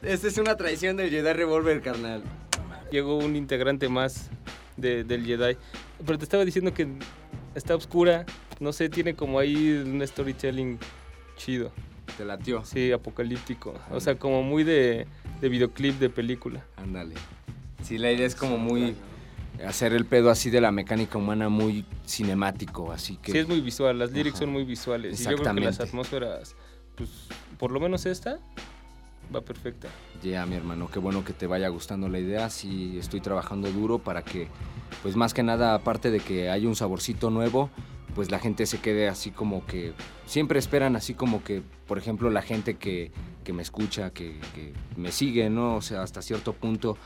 Esta 0.01 0.27
es 0.27 0.37
una 0.37 0.55
traición 0.55 0.97
del 0.97 1.09
Jedi 1.09 1.33
Revolver, 1.33 1.81
carnal. 1.81 2.23
Llegó 2.91 3.17
un 3.17 3.35
integrante 3.35 3.89
más 3.89 4.29
de- 4.77 5.03
del 5.03 5.25
Jedi. 5.25 5.57
Pero 6.05 6.17
te 6.17 6.23
estaba 6.23 6.45
diciendo 6.45 6.73
que 6.73 6.87
está 7.55 7.75
oscura. 7.75 8.25
No 8.59 8.71
sé, 8.71 8.89
tiene 8.89 9.15
como 9.15 9.39
ahí 9.39 9.81
un 9.85 10.05
storytelling 10.05 10.77
chido. 11.37 11.71
Te 12.17 12.23
latió. 12.25 12.63
Sí, 12.63 12.91
apocalíptico. 12.91 13.73
O 13.91 13.99
sea, 13.99 14.15
como 14.15 14.43
muy 14.43 14.63
de, 14.63 15.07
de 15.41 15.49
videoclip 15.49 15.99
de 15.99 16.09
película. 16.09 16.63
Ándale. 16.77 17.15
Sí, 17.83 17.97
la 17.97 18.11
idea 18.11 18.27
es 18.27 18.35
como 18.35 18.57
muy 18.57 18.95
hacer 19.65 19.93
el 19.93 20.05
pedo 20.05 20.29
así 20.29 20.49
de 20.49 20.61
la 20.61 20.71
mecánica 20.71 21.17
humana 21.17 21.49
muy 21.49 21.85
cinemático, 22.05 22.91
así 22.91 23.17
que 23.17 23.31
Sí, 23.31 23.37
es 23.37 23.47
muy 23.47 23.61
visual. 23.61 23.97
Las 23.99 24.11
lyrics 24.11 24.35
Ajá. 24.37 24.45
son 24.45 24.53
muy 24.53 24.63
visuales. 24.63 25.19
Y 25.19 25.23
yo 25.23 25.29
creo 25.37 25.37
que 25.37 25.43
las 25.43 25.57
Exactamente. 25.79 25.83
atmósferas, 25.83 26.55
pues, 26.95 27.09
por 27.57 27.71
lo 27.71 27.79
menos 27.79 28.05
esta, 28.05 28.39
va 29.33 29.41
perfecta. 29.41 29.87
Ya, 30.23 30.45
mi 30.45 30.55
hermano, 30.55 30.89
qué 30.91 30.99
bueno 30.99 31.23
que 31.23 31.33
te 31.33 31.47
vaya 31.47 31.67
gustando 31.69 32.07
la 32.09 32.19
idea. 32.19 32.49
Sí, 32.49 32.97
estoy 32.99 33.21
trabajando 33.21 33.71
duro 33.71 33.99
para 33.99 34.23
que, 34.23 34.47
pues 35.03 35.15
más 35.15 35.33
que 35.33 35.43
nada, 35.43 35.73
aparte 35.73 36.11
de 36.11 36.19
que 36.19 36.49
haya 36.49 36.67
un 36.67 36.75
saborcito 36.75 37.29
nuevo, 37.29 37.69
pues 38.15 38.31
la 38.31 38.39
gente 38.39 38.65
se 38.65 38.79
quede 38.79 39.09
así 39.09 39.29
como 39.29 39.65
que, 39.67 39.93
siempre 40.25 40.57
esperan 40.57 40.95
así 40.95 41.13
como 41.13 41.43
que, 41.43 41.61
por 41.85 41.97
ejemplo, 41.97 42.29
la 42.29 42.41
gente 42.41 42.75
que, 42.75 43.11
que 43.43 43.53
me 43.53 43.61
escucha, 43.61 44.09
que, 44.11 44.39
me 44.95 45.11
sigue, 45.11 45.49
¿no? 45.49 45.75
O 45.75 45.81
sea, 45.81 46.01
hasta 46.01 46.21
cierto 46.21 46.53
punto 46.53 46.97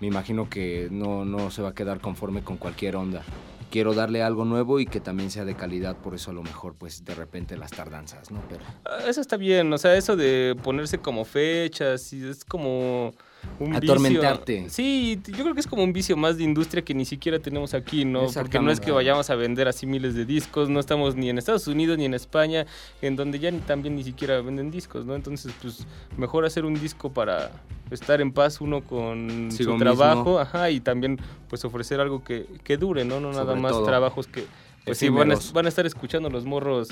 me 0.00 0.08
imagino 0.08 0.50
que 0.50 0.88
no, 0.90 1.24
no 1.24 1.50
se 1.50 1.62
va 1.62 1.70
a 1.70 1.74
quedar 1.74 2.00
conforme 2.00 2.42
con 2.42 2.56
cualquier 2.56 2.96
onda. 2.96 3.22
Quiero 3.70 3.94
darle 3.94 4.22
algo 4.22 4.44
nuevo 4.44 4.78
y 4.78 4.86
que 4.86 5.00
también 5.00 5.30
sea 5.30 5.44
de 5.44 5.54
calidad, 5.54 5.96
por 5.96 6.14
eso 6.14 6.30
a 6.30 6.34
lo 6.34 6.42
mejor, 6.42 6.74
pues 6.74 7.04
de 7.04 7.14
repente 7.14 7.56
las 7.56 7.70
tardanzas, 7.70 8.30
¿no? 8.30 8.42
Pero 8.48 8.62
Ah, 8.84 8.98
Eso 9.08 9.20
está 9.20 9.36
bien, 9.36 9.72
o 9.72 9.78
sea, 9.78 9.96
eso 9.96 10.16
de 10.16 10.56
ponerse 10.62 10.98
como 10.98 11.24
fechas, 11.24 12.12
y 12.12 12.28
es 12.28 12.44
como 12.44 13.12
un 13.58 13.74
Atormentarte. 13.74 14.54
vicio. 14.62 14.70
Sí, 14.70 15.20
yo 15.26 15.42
creo 15.42 15.54
que 15.54 15.60
es 15.60 15.66
como 15.66 15.82
un 15.82 15.92
vicio 15.92 16.16
más 16.16 16.36
de 16.36 16.44
industria 16.44 16.84
que 16.84 16.94
ni 16.94 17.04
siquiera 17.04 17.38
tenemos 17.38 17.72
aquí, 17.74 18.04
¿no? 18.04 18.26
Porque 18.26 18.60
no 18.60 18.70
es 18.70 18.80
que 18.80 18.90
vayamos 18.90 19.30
a 19.30 19.34
vender 19.34 19.66
así 19.68 19.86
miles 19.86 20.14
de 20.14 20.24
discos, 20.24 20.68
no 20.68 20.78
estamos 20.80 21.14
ni 21.16 21.30
en 21.30 21.38
Estados 21.38 21.66
Unidos 21.66 21.96
ni 21.98 22.04
en 22.04 22.14
España, 22.14 22.66
en 23.00 23.16
donde 23.16 23.38
ya 23.38 23.50
ni, 23.50 23.58
también 23.60 23.96
ni 23.96 24.04
siquiera 24.04 24.40
venden 24.42 24.70
discos, 24.70 25.06
¿no? 25.06 25.14
Entonces, 25.14 25.52
pues, 25.62 25.86
mejor 26.18 26.44
hacer 26.44 26.64
un 26.64 26.74
disco 26.74 27.10
para 27.12 27.50
estar 27.90 28.20
en 28.20 28.32
paz 28.32 28.60
uno 28.60 28.82
con 28.82 29.48
su 29.50 29.58
mismo. 29.64 29.78
trabajo, 29.78 30.38
ajá, 30.38 30.70
y 30.70 30.80
también, 30.80 31.18
pues, 31.48 31.64
ofrecer 31.64 32.00
algo 32.00 32.22
que, 32.22 32.46
que 32.64 32.76
dure, 32.76 33.04
¿no? 33.04 33.20
No 33.20 33.30
nada 33.32 33.44
Sobre 33.46 33.60
más 33.60 33.72
todo. 33.72 33.84
trabajos 33.86 34.26
que, 34.26 34.44
pues, 34.84 34.98
sí, 34.98 35.08
van 35.08 35.30
a, 35.30 35.34
Efímeros. 35.34 35.52
van 35.52 35.66
a 35.66 35.68
estar 35.70 35.86
escuchando 35.86 36.28
los 36.28 36.44
morros 36.44 36.88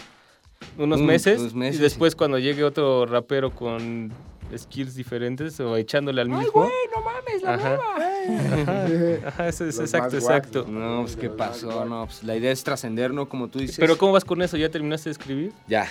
unos 0.78 1.00
Un- 1.00 1.06
meses, 1.06 1.40
unos 1.40 1.54
meses, 1.54 1.78
y 1.80 1.82
después 1.82 2.16
cuando 2.16 2.38
llegue 2.38 2.64
otro 2.64 3.04
rapero 3.06 3.50
con 3.54 4.12
skills 4.56 4.94
diferentes 4.94 5.58
o 5.60 5.76
echándole 5.76 6.20
al 6.20 6.28
mismo. 6.28 6.68
no 6.94 7.02
mames, 7.02 7.44
Ajá. 7.44 7.74
Ajá, 8.24 9.28
ajá, 9.28 9.48
eso 9.48 9.66
es 9.66 9.78
exacto, 9.78 10.16
exacto. 10.16 10.64
guapos. 10.64 10.72
No, 10.74 11.02
pues 11.02 11.16
qué 11.16 11.28
pasó, 11.28 11.84
no, 11.84 12.06
pues 12.06 12.22
la 12.24 12.34
idea 12.36 12.52
es 12.52 12.64
trascender, 12.64 13.12
¿no? 13.12 13.28
Como 13.28 13.48
tú 13.48 13.58
dices. 13.58 13.76
Pero 13.78 13.98
¿cómo 13.98 14.12
vas 14.12 14.24
con 14.24 14.40
eso? 14.40 14.56
¿Ya 14.56 14.70
terminaste 14.70 15.10
de 15.10 15.12
escribir? 15.12 15.52
Ya, 15.68 15.86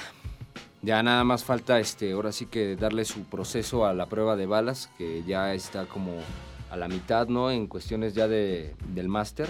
ya 0.82 1.04
nada 1.04 1.24
más 1.24 1.44
falta, 1.44 1.80
este, 1.80 2.12
ahora 2.14 2.32
sí 2.32 2.46
que 2.48 2.76
darle 2.76 3.06
su 3.06 3.24
proceso 3.24 3.86
a 3.86 3.94
la 3.94 4.08
prueba 4.08 4.36
de 4.36 4.48
balas, 4.48 4.90
que 4.98 5.24
ya 5.24 5.54
está 5.54 5.86
como 5.86 6.14
a 6.72 6.78
la 6.78 6.88
mitad, 6.88 7.28
¿no? 7.28 7.52
En 7.52 7.68
cuestiones 7.68 8.16
ya 8.16 8.28
de, 8.28 8.76
del 8.94 9.08
máster. 9.08 9.48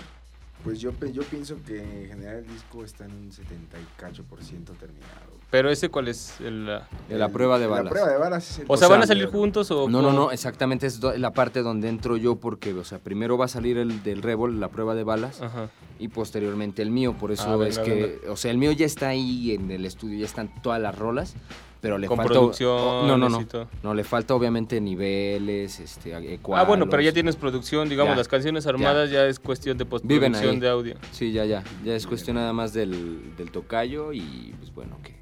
Pues 0.63 0.79
yo, 0.79 0.91
pe- 0.93 1.11
yo 1.11 1.23
pienso 1.23 1.57
que 1.65 1.79
en 1.81 2.07
general 2.07 2.37
el 2.37 2.47
disco 2.47 2.83
está 2.85 3.05
en 3.05 3.11
un 3.11 3.31
70 3.31 3.77
y 3.79 3.85
cacho 3.97 4.23
por 4.23 4.41
ciento 4.43 4.71
terminado. 4.73 5.33
Pero 5.51 5.69
ese 5.69 5.89
cuál 5.89 6.07
es 6.07 6.39
el... 6.39 6.65
la 6.65 7.29
prueba 7.31 7.59
de 7.59 7.65
La 7.65 7.71
balas. 7.71 7.91
prueba 7.91 8.09
de 8.09 8.17
balas 8.17 8.49
es 8.49 8.59
el 8.59 8.65
O 8.69 8.75
sea, 8.77 8.87
¿van 8.87 9.03
a 9.03 9.05
salir 9.07 9.27
juntos 9.27 9.69
o...? 9.71 9.87
No, 9.89 10.01
no, 10.01 10.07
cómo? 10.07 10.19
no, 10.19 10.31
exactamente 10.31 10.87
es 10.87 10.99
do- 10.99 11.15
la 11.17 11.31
parte 11.31 11.61
donde 11.61 11.89
entro 11.89 12.17
yo 12.17 12.37
porque, 12.37 12.73
o 12.73 12.83
sea, 12.83 12.97
primero 12.99 13.37
va 13.37 13.45
a 13.45 13.49
salir 13.49 13.77
el 13.77 14.01
del 14.03 14.21
Revol, 14.23 14.59
la 14.59 14.69
prueba 14.69 14.95
de 14.95 15.03
balas, 15.03 15.41
Ajá. 15.41 15.69
y 15.99 16.07
posteriormente 16.07 16.81
el 16.81 16.89
mío, 16.91 17.13
por 17.19 17.31
eso 17.31 17.43
Ah, 17.49 17.55
venga, 17.57 17.67
es 17.69 17.77
que, 17.79 18.21
o 18.29 18.35
sea, 18.37 18.49
el 18.49 18.57
mío 18.57 18.71
ya 18.71 18.85
está 18.87 19.09
ahí 19.09 19.51
en 19.51 19.69
el 19.69 19.85
estudio, 19.85 20.17
ya 20.17 20.25
están 20.25 20.49
todas 20.63 20.81
las 20.81 20.97
rolas, 20.97 21.35
pero 21.83 21.97
le 21.97 22.07
Con 22.07 22.15
falta... 22.15 22.31
producción. 22.31 23.07
no, 23.07 23.17
no, 23.17 23.27
no, 23.27 23.45
no, 23.83 23.93
le 23.93 24.05
falta 24.05 24.33
obviamente 24.33 24.79
niveles, 24.79 25.81
este, 25.81 26.15
Ah, 26.15 26.63
bueno, 26.63 26.85
pero 26.87 27.01
ya 27.01 27.09
ecualos. 27.09 27.13
tienes 27.13 27.35
producción, 27.35 27.89
digamos, 27.89 28.13
Ya, 28.13 28.17
las 28.19 28.29
canciones 28.29 28.65
armadas 28.65 29.11
ya, 29.11 29.25
es 29.27 29.37
cuestión 29.37 29.77
de 29.77 29.83
postproducción 29.85 30.61
de 30.61 30.69
audio. 30.69 30.95
Sí, 31.11 31.33
ya, 31.33 31.43
ya. 31.43 31.61
Ya 31.83 31.93
es 31.93 32.07
cuestión 32.07 32.37
nada 32.37 32.53
más 32.53 32.71
del, 32.71 33.35
del 33.35 33.51
tocayo 33.51 34.13
y 34.13 34.55
pues 34.59 34.73
bueno, 34.73 34.97
que 35.03 35.13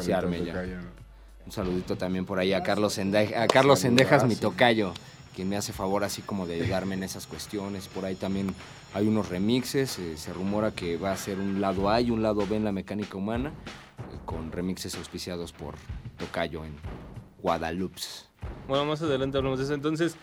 se 0.00 0.14
arme 0.14 0.38
ya. 0.42 0.54
tocayo. 0.54 0.76
un 1.44 1.52
saludito 1.52 1.96
también 1.96 2.24
por 2.24 2.38
ahí 2.38 2.54
a 2.54 2.62
Carlos 2.62 2.94
Sendejas, 2.94 3.42
a 3.42 3.46
Carlos 3.46 3.78
Sendejas, 3.80 4.24
mi 4.24 4.34
tocayo, 4.34 4.94
quien 5.36 5.46
me 5.50 5.58
hace 5.58 5.74
favor 5.74 6.04
así 6.04 6.22
como 6.22 6.46
de 6.46 6.54
ayudarme 6.62 6.94
en 6.94 7.02
esas 7.02 7.26
cuestiones. 7.26 7.86
Por 7.88 8.06
ahí 8.06 8.14
también 8.14 8.54
hay 8.94 9.06
unos 9.06 9.28
remixes, 9.28 9.98
eh, 9.98 10.16
se 10.16 10.32
rumora 10.32 10.70
que 10.70 10.96
va 10.96 11.12
a 11.12 11.16
ser 11.18 11.38
un 11.38 11.60
lado 11.60 11.90
A 11.90 12.00
y 12.00 12.10
un 12.10 12.22
lado 12.22 12.46
B 12.46 12.56
en 12.56 12.64
la 12.64 12.72
mecánica 12.72 13.18
humana, 13.18 13.50
eh, 13.50 13.87
con 14.28 14.52
remixes 14.52 14.94
auspiciados 14.96 15.52
por 15.52 15.74
Tocayo 16.18 16.62
en 16.62 16.74
Guadalupe. 17.40 18.02
Bueno, 18.68 18.84
más 18.84 19.00
adelante 19.00 19.38
hablamos 19.38 19.58
de 19.58 19.64
eso. 19.64 19.72
Entonces, 19.72 20.16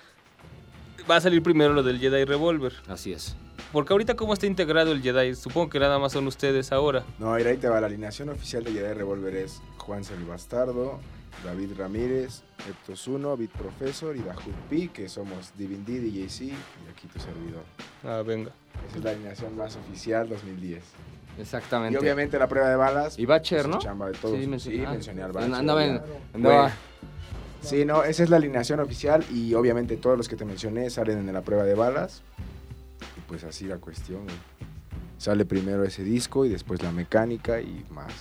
va 1.09 1.15
a 1.15 1.21
salir 1.21 1.41
primero 1.41 1.73
lo 1.73 1.81
del 1.81 1.99
Jedi 1.99 2.23
Revolver. 2.23 2.71
Así 2.87 3.13
es. 3.13 3.35
Porque 3.73 3.93
ahorita, 3.93 4.15
¿cómo 4.15 4.33
está 4.33 4.45
integrado 4.45 4.91
el 4.91 5.01
Jedi? 5.01 5.33
Supongo 5.33 5.71
que 5.71 5.79
nada 5.79 5.97
más 5.97 6.11
son 6.11 6.27
ustedes 6.27 6.71
ahora. 6.71 7.03
No, 7.17 7.33
ahí 7.33 7.57
te 7.57 7.67
va. 7.67 7.81
La 7.81 7.87
alineación 7.87 8.29
oficial 8.29 8.63
de 8.63 8.73
Jedi 8.73 8.93
Revolver 8.93 9.35
es 9.37 9.59
Juan 9.77 10.03
el 10.15 10.23
Bastardo, 10.25 10.99
David 11.43 11.71
Ramírez, 11.75 12.43
Eptos 12.69 13.07
1, 13.07 13.35
Beat 13.37 13.51
Professor 13.53 14.15
y 14.15 14.19
Dahut 14.19 14.55
P, 14.69 14.89
que 14.89 15.09
somos 15.09 15.51
Divindy, 15.57 15.97
DJC 15.97 16.41
y 16.41 16.53
aquí 16.91 17.07
tu 17.11 17.19
servidor. 17.19 17.63
Ah, 18.03 18.21
venga. 18.23 18.51
Esa 18.87 18.97
es 18.99 19.03
la 19.03 19.11
alineación 19.11 19.57
más 19.57 19.75
oficial 19.75 20.29
2010. 20.29 20.83
Exactamente. 21.39 21.93
Y 21.95 22.01
obviamente 22.01 22.39
la 22.39 22.47
prueba 22.47 22.69
de 22.69 22.75
balas. 22.75 23.17
Y 23.19 23.25
Bacher, 23.25 23.63
pues, 23.63 23.75
¿no? 23.75 23.79
chamba 23.79 24.07
de 24.07 24.13
todos. 24.13 24.39
Sí, 24.39 24.47
mencioné, 24.47 24.85
ah, 24.85 24.91
mencioné 24.91 25.23
al 25.23 25.31
Bacher. 25.31 25.53
Andaba 25.53 25.85
en- 25.85 26.01
andaba- 26.33 26.71
Sí, 27.61 27.83
no, 27.83 28.03
esa 28.03 28.21
es 28.23 28.29
la 28.29 28.37
alineación 28.37 28.79
oficial 28.79 29.25
y 29.33 29.53
obviamente 29.55 29.97
todos 29.97 30.15
los 30.17 30.29
que 30.29 30.35
te 30.35 30.45
mencioné 30.45 30.89
salen 30.91 31.17
en 31.27 31.33
la 31.33 31.41
prueba 31.41 31.63
de 31.63 31.73
balas. 31.73 32.21
Y 33.17 33.21
pues 33.27 33.43
así 33.43 33.65
la 33.65 33.77
cuestión. 33.77 34.21
Sale 35.17 35.45
primero 35.45 35.83
ese 35.83 36.03
disco 36.03 36.45
y 36.45 36.49
después 36.49 36.83
la 36.83 36.91
mecánica 36.91 37.59
y 37.61 37.83
más, 37.89 38.13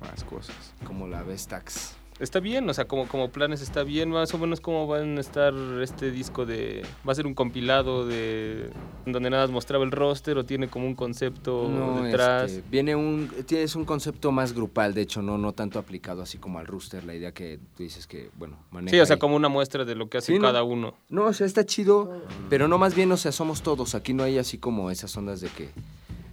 más 0.00 0.22
cosas. 0.24 0.54
como 0.86 1.08
la 1.08 1.22
Vestax. 1.24 1.94
Está 2.20 2.40
bien, 2.40 2.68
o 2.68 2.74
sea, 2.74 2.86
como, 2.86 3.06
como 3.06 3.30
planes 3.30 3.60
está 3.62 3.84
bien, 3.84 4.10
más 4.10 4.34
o 4.34 4.38
menos 4.38 4.60
cómo 4.60 4.88
van 4.88 5.18
a 5.18 5.20
estar 5.20 5.54
este 5.80 6.10
disco 6.10 6.44
de... 6.46 6.82
¿Va 7.08 7.12
a 7.12 7.14
ser 7.14 7.26
un 7.28 7.34
compilado 7.34 8.06
de... 8.08 8.70
donde 9.06 9.30
nada 9.30 9.44
más 9.44 9.52
mostraba 9.52 9.84
el 9.84 9.92
roster 9.92 10.36
o 10.36 10.44
tiene 10.44 10.66
como 10.68 10.86
un 10.86 10.96
concepto 10.96 11.68
No, 11.68 12.02
detrás? 12.02 12.50
este, 12.50 12.68
viene 12.68 12.96
un, 12.96 13.30
tienes 13.46 13.76
un 13.76 13.84
concepto 13.84 14.32
más 14.32 14.52
grupal, 14.52 14.94
de 14.94 15.02
hecho, 15.02 15.22
no, 15.22 15.38
no 15.38 15.52
tanto 15.52 15.78
aplicado 15.78 16.20
así 16.22 16.38
como 16.38 16.58
al 16.58 16.66
rooster, 16.66 17.04
la 17.04 17.14
idea 17.14 17.32
que 17.32 17.60
tú 17.76 17.84
dices 17.84 18.08
que, 18.08 18.30
bueno, 18.36 18.58
maneja 18.72 18.96
Sí, 18.96 19.00
o 19.00 19.06
sea, 19.06 19.14
ahí. 19.14 19.20
como 19.20 19.36
una 19.36 19.48
muestra 19.48 19.84
de 19.84 19.94
lo 19.94 20.08
que 20.08 20.18
hace 20.18 20.32
Sí, 20.32 20.38
¿no? 20.40 20.46
cada 20.46 20.64
uno. 20.64 20.94
No, 21.08 21.26
o 21.26 21.32
sea, 21.32 21.46
está 21.46 21.64
chido, 21.66 22.20
pero 22.50 22.66
no 22.66 22.78
más 22.78 22.96
bien, 22.96 23.12
o 23.12 23.16
sea, 23.16 23.30
somos 23.30 23.62
todos, 23.62 23.94
aquí 23.94 24.12
no 24.12 24.24
hay 24.24 24.38
así 24.38 24.58
como 24.58 24.90
esas 24.90 25.16
ondas 25.16 25.40
de 25.40 25.50
que, 25.50 25.68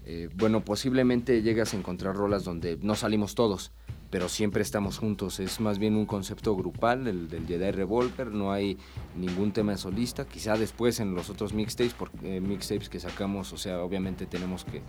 eh, 0.08 0.30
bueno, 0.36 0.62
posiblemente 0.66 1.44
llegas 1.44 1.76
a 1.76 1.78
encontrar 1.78 2.16
rolas 2.16 2.44
donde 2.44 2.80
no 2.82 2.96
salimos 2.96 3.36
todos, 3.36 3.72
pero 4.10 4.30
siempre 4.30 4.62
estamos 4.62 4.98
juntos, 4.98 5.40
es 5.40 5.60
más 5.60 5.80
bien 5.80 5.96
un 5.96 6.06
concepto 6.06 6.56
grupal, 6.56 7.08
el 7.08 7.28
del 7.30 7.48
Jedi 7.48 7.72
Revolver, 7.72 8.28
no 8.28 8.52
hay 8.52 8.78
ningún 9.16 9.52
tema 9.52 9.76
solista, 9.78 10.26
quizá 10.26 10.58
después 10.58 11.00
en 11.00 11.16
los 11.16 11.30
otros 11.30 11.54
mixtapes, 11.54 11.94
porque, 11.94 12.38
eh, 12.38 12.42
mixtapes 12.42 12.90
que 12.90 13.00
sacamos, 13.00 13.52
o 13.54 13.58
sea, 13.58 13.82
obviamente 13.82 14.26
tenemos 14.26 14.64
que 14.64 14.82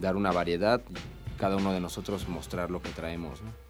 dar 0.00 0.16
una 0.16 0.32
variedad, 0.32 0.82
cada 1.38 1.56
uno 1.56 1.72
de 1.72 1.80
nosotros 1.80 2.28
mostrar 2.28 2.70
lo 2.70 2.82
que 2.82 2.90
traemos, 2.90 3.42
¿no? 3.42 3.64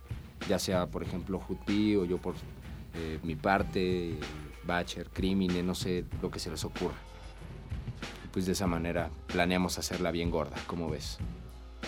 ya 0.48 0.58
sea, 0.58 0.86
por 0.86 1.02
ejemplo, 1.02 1.38
Jutpi 1.40 1.96
o 1.96 2.04
yo 2.04 2.18
por 2.18 2.34
eh, 2.94 3.18
mi 3.22 3.34
parte, 3.34 4.18
Bacher, 4.66 5.08
Crimine, 5.10 5.62
no 5.62 5.74
sé, 5.74 6.04
lo 6.22 6.30
que 6.30 6.38
se 6.38 6.50
les 6.50 6.64
ocurra. 6.64 6.94
Pues 8.32 8.46
de 8.46 8.52
esa 8.52 8.66
manera 8.66 9.10
planeamos 9.26 9.78
hacerla 9.78 10.10
bien 10.10 10.30
gorda, 10.30 10.56
como 10.66 10.90
ves. 10.90 11.18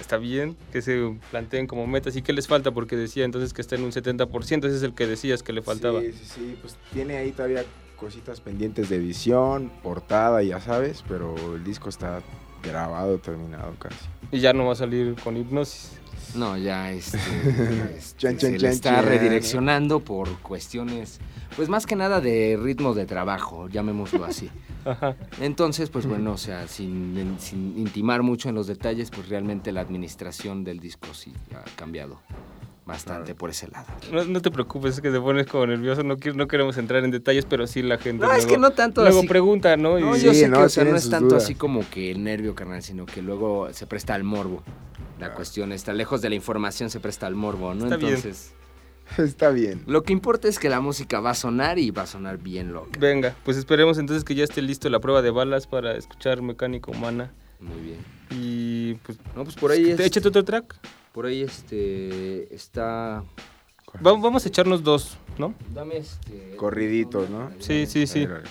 Está 0.00 0.16
bien 0.18 0.56
que 0.72 0.82
se 0.82 1.16
planteen 1.30 1.66
como 1.66 1.86
metas. 1.86 2.16
¿Y 2.16 2.22
qué 2.22 2.32
les 2.32 2.46
falta? 2.46 2.70
Porque 2.72 2.96
decía 2.96 3.24
entonces 3.24 3.52
que 3.52 3.60
está 3.62 3.74
en 3.76 3.82
un 3.84 3.92
70%. 3.92 4.66
Ese 4.66 4.76
es 4.76 4.82
el 4.82 4.94
que 4.94 5.06
decías 5.06 5.42
que 5.42 5.52
le 5.52 5.62
faltaba. 5.62 6.00
Sí, 6.00 6.12
sí, 6.12 6.24
sí, 6.34 6.58
pues 6.60 6.76
tiene 6.92 7.16
ahí 7.16 7.32
todavía 7.32 7.64
cositas 7.96 8.40
pendientes 8.40 8.88
de 8.90 8.96
edición, 8.96 9.72
portada, 9.82 10.42
ya 10.42 10.60
sabes, 10.60 11.02
pero 11.08 11.34
el 11.54 11.64
disco 11.64 11.88
está 11.88 12.20
grabado, 12.62 13.18
terminado 13.18 13.74
casi. 13.78 13.96
Y 14.32 14.40
ya 14.40 14.52
no 14.52 14.66
va 14.66 14.72
a 14.72 14.76
salir 14.76 15.14
con 15.22 15.36
hipnosis. 15.36 15.92
No, 16.34 16.58
ya 16.58 16.92
este, 16.92 17.18
este, 17.96 18.18
Chan, 18.18 18.36
chan, 18.36 18.50
se 18.52 18.58
le 18.58 18.68
está 18.68 18.96
chan. 18.96 19.06
redireccionando 19.06 20.00
por 20.00 20.38
cuestiones, 20.40 21.20
pues 21.56 21.68
más 21.68 21.86
que 21.86 21.96
nada 21.96 22.20
de 22.20 22.58
ritmo 22.60 22.94
de 22.94 23.06
trabajo, 23.06 23.68
llamémoslo 23.68 24.24
así. 24.24 24.50
Ajá. 24.86 25.16
Entonces, 25.40 25.90
pues 25.90 26.06
bueno, 26.06 26.32
o 26.32 26.38
sea, 26.38 26.66
sin, 26.68 27.36
sin 27.38 27.76
intimar 27.78 28.22
mucho 28.22 28.48
en 28.48 28.54
los 28.54 28.66
detalles, 28.66 29.10
pues 29.10 29.28
realmente 29.28 29.72
la 29.72 29.80
administración 29.80 30.64
del 30.64 30.78
disco 30.80 31.08
sí 31.12 31.32
ha 31.54 31.64
cambiado 31.76 32.20
bastante 32.86 33.34
por 33.34 33.50
ese 33.50 33.66
lado. 33.68 33.86
No, 34.12 34.24
no 34.24 34.40
te 34.40 34.50
preocupes, 34.52 34.94
es 34.94 35.00
que 35.00 35.10
te 35.10 35.18
pones 35.20 35.46
como 35.48 35.66
nervioso. 35.66 36.04
No, 36.04 36.16
queremos 36.16 36.78
entrar 36.78 37.04
en 37.04 37.10
detalles, 37.10 37.44
pero 37.44 37.66
sí 37.66 37.82
la 37.82 37.98
gente. 37.98 38.24
No, 38.24 38.30
es 38.32 38.44
luego- 38.44 38.50
que 38.50 38.58
no 38.58 38.70
tanto 38.70 39.00
Luego 39.02 39.18
así. 39.18 39.26
pregunta, 39.28 39.76
¿no? 39.76 39.98
Y- 39.98 40.02
No, 40.02 40.14
Sí, 40.14 40.26
yo 40.26 40.32
sé 40.34 40.48
no, 40.48 40.58
que 40.58 40.64
o 40.64 40.68
sea, 40.68 40.84
no 40.84 40.94
es 40.96 41.10
tanto 41.10 41.28
dudas. 41.30 41.42
así 41.42 41.56
como 41.56 41.80
que 41.90 42.12
el 42.12 42.22
nervio, 42.22 42.54
carnal, 42.54 42.82
sino 42.84 43.04
que 43.04 43.22
luego 43.22 43.72
se 43.72 43.86
presta 43.88 44.14
al 44.14 44.22
morbo. 44.22 44.62
La 45.18 45.34
cuestión 45.34 45.72
está 45.72 45.92
lejos 45.94 46.22
de 46.22 46.28
la 46.28 46.36
información, 46.36 46.88
se 46.90 47.00
presta 47.00 47.26
al 47.26 47.34
morbo, 47.34 47.74
¿no? 47.74 47.84
Está 47.86 47.96
bien. 47.96 48.20
Está 49.18 49.50
bien. 49.50 49.82
lo 49.86 50.02
que 50.02 50.12
importa 50.12 50.48
es 50.48 50.58
que 50.58 50.68
la 50.68 50.80
música 50.80 51.20
va 51.20 51.30
a 51.30 51.34
sonar 51.34 51.78
y 51.78 51.90
va 51.90 52.02
a 52.02 52.06
sonar 52.06 52.38
bien 52.38 52.72
loca. 52.72 52.98
Venga, 52.98 53.34
pues 53.44 53.56
esperemos 53.56 53.98
entonces 53.98 54.24
que 54.24 54.34
ya 54.34 54.44
esté 54.44 54.62
listo 54.62 54.88
la 54.90 55.00
prueba 55.00 55.22
de 55.22 55.30
balas 55.30 55.66
para 55.66 55.96
escuchar 55.96 56.42
Mecánica 56.42 56.90
Humana. 56.90 57.32
Muy 57.60 57.80
bien. 57.80 57.98
Y 58.30 58.94
pues. 58.96 59.18
No, 59.34 59.44
pues 59.44 59.56
por 59.56 59.70
ahí 59.70 59.90
es, 59.90 60.00
Échate 60.00 60.28
otro 60.28 60.44
track. 60.44 60.74
por 61.12 61.26
ahí 61.26 61.42
este 61.42 62.54
está 62.54 63.22
Va- 64.04 64.12
vamos 64.12 64.44
a 64.44 64.48
echarnos 64.48 64.82
dos, 64.82 65.16
¿no? 65.38 65.54
dame 65.72 65.98
este 65.98 66.56
Corriditos, 66.56 67.30
¿no? 67.30 67.50
Sí, 67.60 67.86
sí, 67.86 68.06
sí. 68.06 68.24
A 68.24 68.28
ver, 68.28 68.36
a 68.36 68.38
ver. 68.40 68.48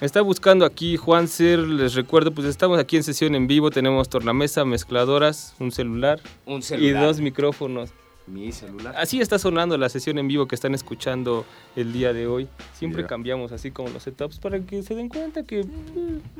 Está 0.00 0.20
buscando 0.22 0.64
aquí 0.64 0.96
Juan 0.96 1.26
Ser, 1.26 1.58
les 1.58 1.94
recuerdo, 1.94 2.30
pues 2.32 2.46
estamos 2.46 2.78
aquí 2.78 2.96
en 2.96 3.02
sesión 3.02 3.34
en 3.34 3.48
vivo, 3.48 3.70
tenemos 3.70 4.08
tornamesa, 4.08 4.64
mezcladoras, 4.64 5.54
un 5.58 5.72
celular, 5.72 6.20
un 6.46 6.58
y 6.60 6.62
celular. 6.62 7.02
dos 7.04 7.20
micrófonos. 7.20 7.90
mi 8.28 8.52
celular. 8.52 8.94
Así 8.96 9.20
está 9.20 9.40
sonando 9.40 9.76
la 9.76 9.88
sesión 9.88 10.18
en 10.18 10.28
vivo 10.28 10.46
que 10.46 10.54
están 10.54 10.72
escuchando 10.74 11.44
el 11.74 11.92
día 11.92 12.12
de 12.12 12.28
hoy. 12.28 12.46
Siempre 12.74 13.06
cambiamos 13.06 13.50
así 13.50 13.72
como 13.72 13.88
los 13.88 14.04
setups 14.04 14.38
para 14.38 14.60
que 14.60 14.82
se 14.84 14.94
den 14.94 15.08
cuenta 15.08 15.42
que 15.42 15.66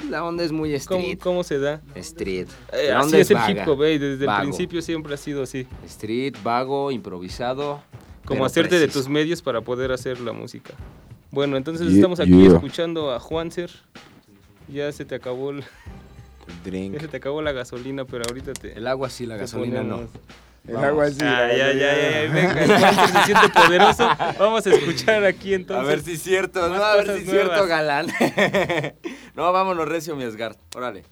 La 0.08 0.22
onda 0.22 0.44
es 0.44 0.52
muy 0.52 0.72
street. 0.74 1.18
cómo 1.18 1.42
se 1.42 1.58
da. 1.58 1.80
Street. 1.96 2.46
Eh, 2.72 2.90
La 2.90 2.98
así 3.00 3.06
onda 3.06 3.18
es 3.18 3.30
el 3.32 3.38
hip 3.48 3.66
hop, 3.66 3.82
eh, 3.82 3.98
desde 3.98 4.24
vago. 4.24 4.38
el 4.42 4.48
principio 4.50 4.82
siempre 4.82 5.14
ha 5.14 5.16
sido 5.16 5.42
así. 5.42 5.66
Street, 5.86 6.36
vago, 6.44 6.92
improvisado. 6.92 7.80
Como 8.24 8.44
hacerte 8.44 8.78
de 8.78 8.86
tus 8.86 9.08
medios 9.08 9.42
para 9.42 9.62
poder 9.62 9.90
hacer 9.90 10.20
la 10.20 10.32
música. 10.32 10.74
Bueno, 11.30 11.56
entonces 11.56 11.92
estamos 11.92 12.20
aquí 12.20 12.30
yeah. 12.30 12.54
escuchando 12.54 13.12
a 13.12 13.20
Juanser. 13.20 13.70
Ya 14.68 14.90
se 14.92 15.04
te 15.04 15.14
acabó 15.14 15.50
el- 15.50 15.58
El 15.58 15.64
ya 16.48 16.62
drink. 16.64 17.00
se 17.00 17.08
te 17.08 17.16
acabó 17.18 17.42
la 17.42 17.52
gasolina, 17.52 18.04
pero 18.04 18.24
ahorita 18.28 18.52
te 18.54 18.72
El 18.72 18.86
agua 18.86 19.10
sí, 19.10 19.26
la 19.26 19.36
gasolina 19.36 19.82
no. 19.82 20.08
El 20.66 20.76
agua 20.76 21.06
así. 21.06 21.18
Ah, 21.22 21.48
ya, 21.50 21.72
ya, 21.72 21.94
ya, 21.96 22.24
ya, 22.26 22.32
venga, 22.32 23.06
se 23.06 23.24
siente 23.24 23.48
poderoso. 23.48 24.06
Vamos 24.38 24.66
a 24.66 24.70
escuchar 24.74 25.24
aquí 25.24 25.54
entonces. 25.54 25.86
a 25.86 25.88
ver 25.88 26.00
si 26.02 26.12
es 26.12 26.22
cierto, 26.22 26.68
no, 26.68 26.82
a 26.82 26.96
ver 26.96 27.06
si 27.16 27.22
es 27.24 27.30
cierto, 27.30 27.66
galán. 27.66 28.06
no, 29.34 29.50
vámonos 29.52 29.88
recio, 29.88 30.14
mi 30.16 30.24
Asgard. 30.24 30.56
Órale. 30.74 31.04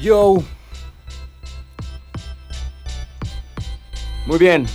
Yo. 0.00 0.42
Muy 4.26 4.38
bien. 4.38 4.66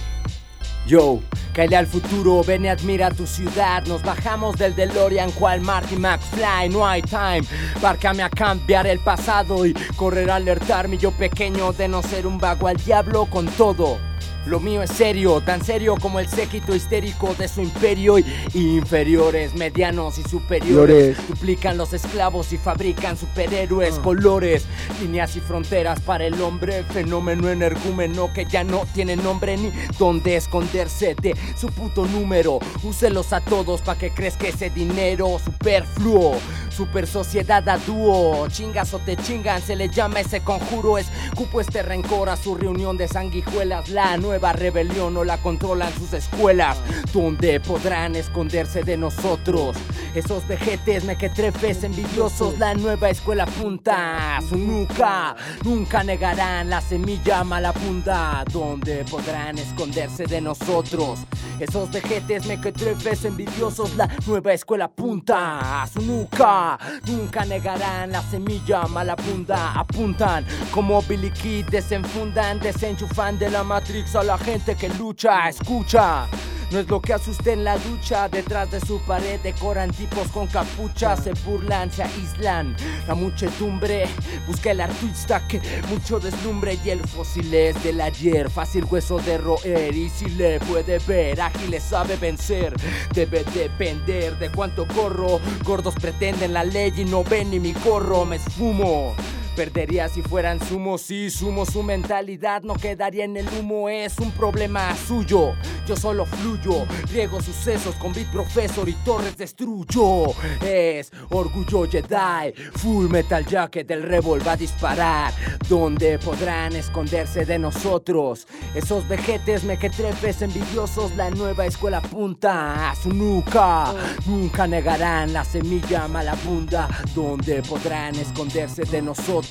Yo. 0.87 1.19
Cállate 1.53 1.77
al 1.77 1.87
futuro, 1.87 2.43
ven 2.43 2.65
y 2.65 2.67
admira 2.67 3.09
tu 3.09 3.25
ciudad. 3.25 3.85
Nos 3.85 4.03
bajamos 4.03 4.57
del 4.57 4.75
DeLorean 4.75 5.31
cual 5.31 5.61
Marty 5.61 5.95
McFly. 5.95 6.67
No 6.69 6.85
hay 6.85 7.01
time, 7.01 7.43
bárcame 7.81 8.23
a 8.23 8.29
cambiar 8.29 8.85
el 8.87 8.99
pasado 8.99 9.65
y 9.65 9.73
correr 9.95 10.29
a 10.31 10.35
alertarme 10.35 10.97
yo 10.97 11.11
pequeño 11.11 11.71
de 11.71 11.87
no 11.87 12.03
ser 12.03 12.27
un 12.27 12.39
vago 12.39 12.67
al 12.67 12.75
diablo 12.75 13.25
con 13.27 13.45
todo. 13.45 13.97
Lo 14.45 14.59
mío 14.59 14.83
es 14.83 14.91
serio, 14.91 15.41
tan 15.41 15.63
serio 15.65 15.95
como 15.99 16.19
el 16.19 16.27
séquito 16.27 16.75
histérico 16.75 17.33
de 17.33 17.47
su 17.47 17.61
imperio 17.61 18.19
y 18.19 18.25
inferiores, 18.53 19.55
medianos 19.55 20.19
y 20.19 20.23
superiores. 20.23 21.15
Flores. 21.15 21.27
Duplican 21.27 21.77
los 21.77 21.93
esclavos 21.93 22.53
y 22.53 22.57
fabrican 22.57 23.17
superhéroes, 23.17 23.95
colores, 23.99 24.65
líneas 25.01 25.35
y 25.35 25.39
fronteras 25.39 25.99
para 26.01 26.25
el 26.25 26.39
hombre. 26.41 26.83
Fenómeno 26.83 27.49
energúmeno 27.49 28.31
que 28.33 28.45
ya 28.45 28.63
no 28.63 28.85
tiene 28.93 29.15
nombre 29.15 29.57
ni 29.57 29.71
dónde 29.97 30.35
esconderse 30.35 31.15
de 31.15 31.35
su 31.59 31.67
puto 31.69 32.05
número. 32.05 32.59
Úselos 32.83 33.33
a 33.33 33.41
todos 33.41 33.81
pa' 33.81 33.97
que 33.97 34.11
crezca 34.11 34.47
ese 34.47 34.69
dinero 34.69 35.39
superfluo. 35.43 36.35
Super 36.69 37.07
sociedad 37.07 37.67
a 37.69 37.77
dúo, 37.77 38.47
chingas 38.49 38.93
o 38.93 38.99
te 38.99 39.15
chingan, 39.15 39.61
se 39.61 39.77
le 39.77 39.87
llama 39.87 40.19
ese 40.19 40.41
conjuro. 40.41 40.97
Es 40.97 41.07
cupo 41.33 41.61
este 41.61 41.81
rencor 41.81 42.29
a 42.29 42.35
su 42.35 42.55
reunión 42.55 42.97
de 42.97 43.07
sanguijuelas. 43.07 43.87
La 43.89 44.17
nueva 44.17 44.34
rebelión 44.39 45.13
no 45.13 45.23
la 45.23 45.37
controlan 45.37 45.93
sus 45.93 46.13
escuelas, 46.13 46.77
donde 47.13 47.59
podrán 47.59 48.15
esconderse 48.15 48.83
de 48.83 48.97
nosotros. 48.97 49.75
Esos 50.13 50.47
vejetes 50.47 51.03
mequetrefes 51.03 51.83
envidiosos, 51.83 52.57
la 52.57 52.73
nueva 52.73 53.09
escuela 53.09 53.45
punta. 53.45 54.39
Su 54.47 54.57
nuca, 54.57 55.35
nunca 55.63 56.03
negarán 56.03 56.69
la 56.69 56.81
semilla 56.81 57.43
mala 57.43 57.73
punta, 57.73 58.43
donde 58.51 59.03
podrán 59.05 59.57
esconderse 59.57 60.25
de 60.25 60.41
nosotros. 60.41 61.19
Esos 61.59 61.91
vejetes 61.91 62.45
mequetrefes 62.45 63.25
envidiosos, 63.25 63.95
la 63.95 64.09
nueva 64.25 64.53
escuela 64.53 64.87
punta. 64.87 65.87
Su 65.91 66.01
nuca, 66.01 66.77
nunca 67.07 67.45
negarán 67.45 68.11
la 68.11 68.21
semilla 68.21 68.85
mala 68.87 69.15
punta. 69.15 69.73
Apuntan 69.73 70.45
como 70.71 71.01
Billy 71.03 71.31
Kid, 71.31 71.65
desenfundan, 71.67 72.59
desenchufan 72.59 73.37
de 73.39 73.49
la 73.49 73.63
Matrix 73.63 74.15
a 74.15 74.23
la 74.23 74.37
gente 74.37 74.75
que 74.75 74.89
lucha. 74.89 75.49
Escucha. 75.49 76.27
No 76.71 76.79
es 76.79 76.87
lo 76.89 76.99
que 76.99 77.13
asuste 77.13 77.53
en 77.53 77.63
la 77.63 77.77
ducha, 77.77 78.27
detrás 78.27 78.71
de 78.71 78.79
su 78.79 78.99
pared 79.01 79.39
decoran 79.41 79.91
tipos 79.91 80.27
con 80.29 80.47
capucha, 80.47 81.15
se 81.15 81.33
burlan, 81.45 81.91
se 81.91 82.03
aíslan. 82.03 82.75
La 83.07 83.15
muchedumbre 83.15 84.07
busca 84.47 84.71
el 84.71 84.81
artista 84.81 85.47
que 85.47 85.61
mucho 85.89 86.19
deslumbre 86.19 86.77
y 86.83 86.89
el 86.89 86.99
fósil 87.01 87.53
es 87.53 87.81
del 87.83 88.01
ayer, 88.01 88.49
fácil 88.49 88.85
hueso 88.85 89.19
de 89.19 89.37
roer 89.37 89.95
y 89.95 90.09
si 90.09 90.25
le 90.25 90.59
puede 90.61 90.99
ver, 90.99 91.39
ágil 91.39 91.71
le 91.71 91.79
sabe 91.79 92.17
vencer. 92.17 92.73
Debe 93.13 93.43
depender 93.53 94.37
de 94.37 94.49
cuánto 94.49 94.87
corro, 94.87 95.39
gordos 95.63 95.95
pretenden 95.95 96.53
la 96.53 96.63
ley 96.63 96.93
y 96.97 97.05
no 97.05 97.23
ven 97.23 97.51
ni 97.51 97.59
mi 97.59 97.73
corro, 97.73 98.25
me 98.25 98.37
esfumo. 98.37 99.15
Perdería 99.55 100.09
si 100.09 100.21
fueran 100.21 100.59
sumo, 100.59 100.97
si 100.97 101.29
sumo 101.29 101.65
su 101.65 101.81
mentalidad 101.81 102.63
no 102.63 102.73
quedaría 102.73 103.23
en 103.23 103.37
el 103.37 103.47
humo, 103.57 103.87
es 103.87 104.19
un 104.19 104.31
problema 104.31 104.93
suyo. 105.07 105.53
Yo 105.87 105.95
solo 105.95 106.25
fluyo, 106.25 106.85
riego 107.13 107.41
sucesos 107.41 107.95
con 107.95 108.11
Beat 108.11 108.29
Professor 108.31 108.89
y 108.89 108.93
Torres 109.05 109.37
destruyo. 109.37 110.33
Es 110.61 111.09
orgullo 111.29 111.89
Jedi, 111.89 112.53
Full 112.73 113.07
Metal 113.07 113.45
Jacket, 113.45 113.89
el 113.91 114.03
Revol 114.03 114.45
va 114.45 114.53
a 114.53 114.57
disparar. 114.57 115.31
Donde 115.69 116.19
podrán 116.19 116.75
esconderse 116.75 117.45
de 117.45 117.57
nosotros? 117.57 118.47
Esos 118.73 119.07
vejetes 119.07 119.63
mequetrefes 119.63 120.41
envidiosos, 120.41 121.15
la 121.15 121.29
nueva 121.29 121.65
escuela 121.65 122.01
punta 122.01 122.91
a 122.91 122.95
su 122.95 123.13
nuca. 123.13 123.93
Nunca 124.25 124.67
negarán 124.67 125.31
la 125.31 125.45
semilla 125.45 126.09
malabunda, 126.09 126.89
donde 127.15 127.61
podrán 127.61 128.15
esconderse 128.15 128.83
de 128.83 129.01
nosotros. 129.01 129.44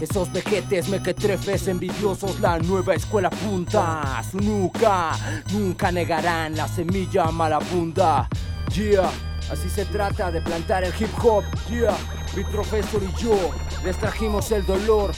Esos 0.00 0.32
vejetes 0.32 0.88
mequetrefes 0.88 1.68
envidiosos, 1.68 2.40
la 2.40 2.58
nueva 2.58 2.94
escuela 2.94 3.30
punta 3.30 4.18
a 4.18 4.24
su 4.24 4.38
nuca. 4.38 5.12
Nunca 5.52 5.92
negarán 5.92 6.56
la 6.56 6.66
semilla 6.66 7.26
malabunda. 7.26 8.28
Yeah. 8.74 9.08
Así 9.52 9.70
se 9.70 9.84
trata 9.84 10.32
de 10.32 10.40
plantar 10.40 10.82
el 10.82 10.92
hip 10.98 11.10
hop, 11.22 11.44
yeah. 11.68 11.96
Beat 12.34 12.48
Professor 12.48 13.00
y 13.02 13.22
yo 13.22 13.36
les 13.84 13.96
trajimos 13.98 14.50
el 14.50 14.66
dolor. 14.66 15.12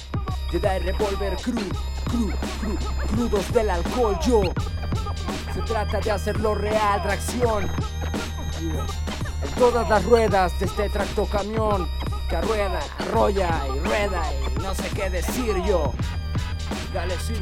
Jedi 0.51 0.79
Revolver 0.81 1.37
Crew, 1.37 1.71
cru, 2.05 2.31
cru, 2.61 2.77
crudos 3.09 3.53
del 3.55 3.71
alcohol, 3.71 4.19
yo. 4.27 4.43
Se 5.55 5.63
trata 5.63 6.01
de 6.01 6.11
hacerlo 6.11 6.55
real, 6.55 7.03
tracción. 7.03 7.67
Yeah. 8.61 8.87
En 9.43 9.51
todas 9.59 9.89
las 9.89 10.05
ruedas 10.05 10.59
de 10.61 10.67
este 10.67 10.89
tractocamión 10.91 11.89
que 12.33 12.41
rueda, 12.41 12.81
arrolla 12.99 13.61
y 13.67 13.79
rueda 13.81 14.23
y 14.33 14.63
no 14.63 14.75
sé 14.75 14.89
qué 14.95 15.11
decir 15.11 15.55
yo. 15.67 15.93
Dale, 16.95 17.15
sí. 17.19 17.35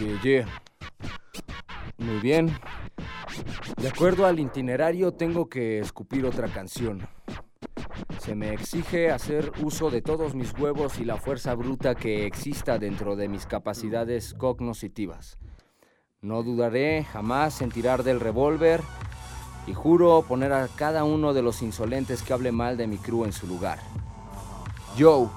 Yeah, 0.00 0.22
yeah. 0.22 0.46
Muy 1.98 2.20
bien. 2.20 2.50
De 3.76 3.88
acuerdo 3.88 4.24
al 4.24 4.40
itinerario, 4.40 5.12
tengo 5.12 5.48
que 5.48 5.78
escupir 5.78 6.24
otra 6.24 6.48
canción. 6.48 7.06
Se 8.18 8.34
me 8.34 8.54
exige 8.54 9.10
hacer 9.10 9.52
uso 9.62 9.90
de 9.90 10.00
todos 10.00 10.34
mis 10.34 10.52
huevos 10.58 10.98
y 10.98 11.04
la 11.04 11.16
fuerza 11.16 11.54
bruta 11.54 11.94
que 11.94 12.24
exista 12.24 12.78
dentro 12.78 13.14
de 13.14 13.28
mis 13.28 13.44
capacidades 13.44 14.32
cognoscitivas. 14.34 15.38
No 16.22 16.42
dudaré 16.42 17.04
jamás 17.04 17.60
en 17.60 17.70
tirar 17.70 18.02
del 18.02 18.20
revólver 18.20 18.80
y 19.66 19.74
juro 19.74 20.24
poner 20.26 20.52
a 20.52 20.68
cada 20.68 21.04
uno 21.04 21.34
de 21.34 21.42
los 21.42 21.60
insolentes 21.60 22.22
que 22.22 22.32
hable 22.32 22.52
mal 22.52 22.78
de 22.78 22.86
mi 22.86 22.96
crew 22.96 23.24
en 23.24 23.32
su 23.32 23.46
lugar. 23.46 23.78
Yo. 24.96 25.30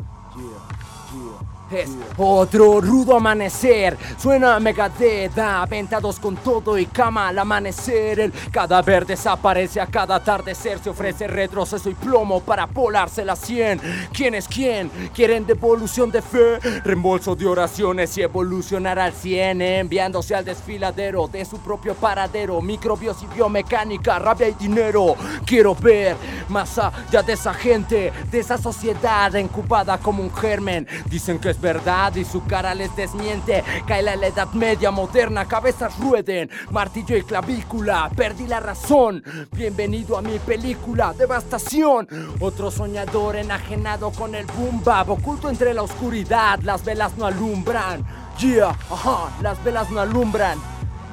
Es 1.72 1.90
otro 2.18 2.82
rudo 2.82 3.16
amanecer. 3.16 3.98
Suena 4.18 4.60
Megadeth, 4.60 5.38
aventados 5.40 6.20
con 6.20 6.36
todo 6.36 6.78
y 6.78 6.86
cama 6.86 7.30
al 7.30 7.40
amanecer. 7.40 8.20
El 8.20 8.34
cadáver 8.52 9.06
desaparece 9.06 9.82
a 9.82 9.88
cada 9.88 10.16
atardecer. 10.16 10.78
Se 10.80 10.92
ofrece 10.92 11.28
retroceso 11.28 11.90
y 11.90 11.96
plomo 11.96 12.42
para 12.42 12.68
polarse 12.68 13.26
la 13.26 13.36
100. 13.36 13.82
¿Quién 14.14 14.36
es 14.36 14.48
quién? 14.48 14.92
¿Quieren 15.16 15.48
devolución 15.48 16.12
de 16.12 16.22
fe? 16.22 16.60
Reembolso 16.84 17.36
de 17.36 17.48
oraciones 17.48 18.16
y 18.18 18.22
evolucionar 18.22 19.00
al 19.00 19.14
100. 19.14 19.62
Enviándose 19.62 20.36
al 20.36 20.46
desfiladero 20.46 21.28
de 21.28 21.44
su 21.44 21.58
propio 21.60 21.96
paradero. 21.96 22.62
Microbios 22.62 23.24
y 23.24 23.28
biomecánica, 23.34 24.20
rabia 24.20 24.50
y 24.50 24.54
dinero. 24.54 25.16
Quiero 25.46 25.74
ver 25.74 26.16
más 26.50 26.78
allá 26.78 27.24
de 27.24 27.34
esa 27.34 27.54
gente, 27.54 28.14
de 28.30 28.40
esa 28.40 28.58
sociedad 28.58 29.34
incubada 29.34 29.98
como 29.98 30.22
un 30.22 30.34
germen. 30.34 30.88
Dicen 31.10 31.40
que 31.40 31.53
es 31.54 31.62
verdad 31.62 32.16
y 32.16 32.26
su 32.26 32.44
cara 32.46 32.74
les 32.74 32.96
desmiente. 32.96 33.64
Cae 33.88 34.02
la 34.02 34.14
edad 34.14 34.52
media 34.54 34.90
moderna, 34.90 35.46
cabezas 35.46 36.00
rueden, 36.00 36.50
martillo 36.72 37.16
y 37.16 37.24
clavícula, 37.24 38.10
perdí 38.16 38.48
la 38.48 38.60
razón. 38.60 39.24
Bienvenido 39.52 40.18
a 40.18 40.22
mi 40.24 40.40
película, 40.40 41.14
Devastación. 41.14 42.08
Otro 42.40 42.72
soñador 42.72 43.36
enajenado 43.36 44.12
con 44.12 44.34
el 44.34 44.46
boom 44.48 44.84
bap, 44.84 45.10
oculto 45.10 45.50
entre 45.50 45.74
la 45.74 45.84
oscuridad, 45.84 46.60
las 46.64 46.84
velas 46.84 47.16
no 47.18 47.26
alumbran. 47.28 48.04
Yeah, 48.40 48.70
ajá, 48.70 49.30
las 49.42 49.64
velas 49.64 49.92
no 49.92 50.00
alumbran. 50.00 50.58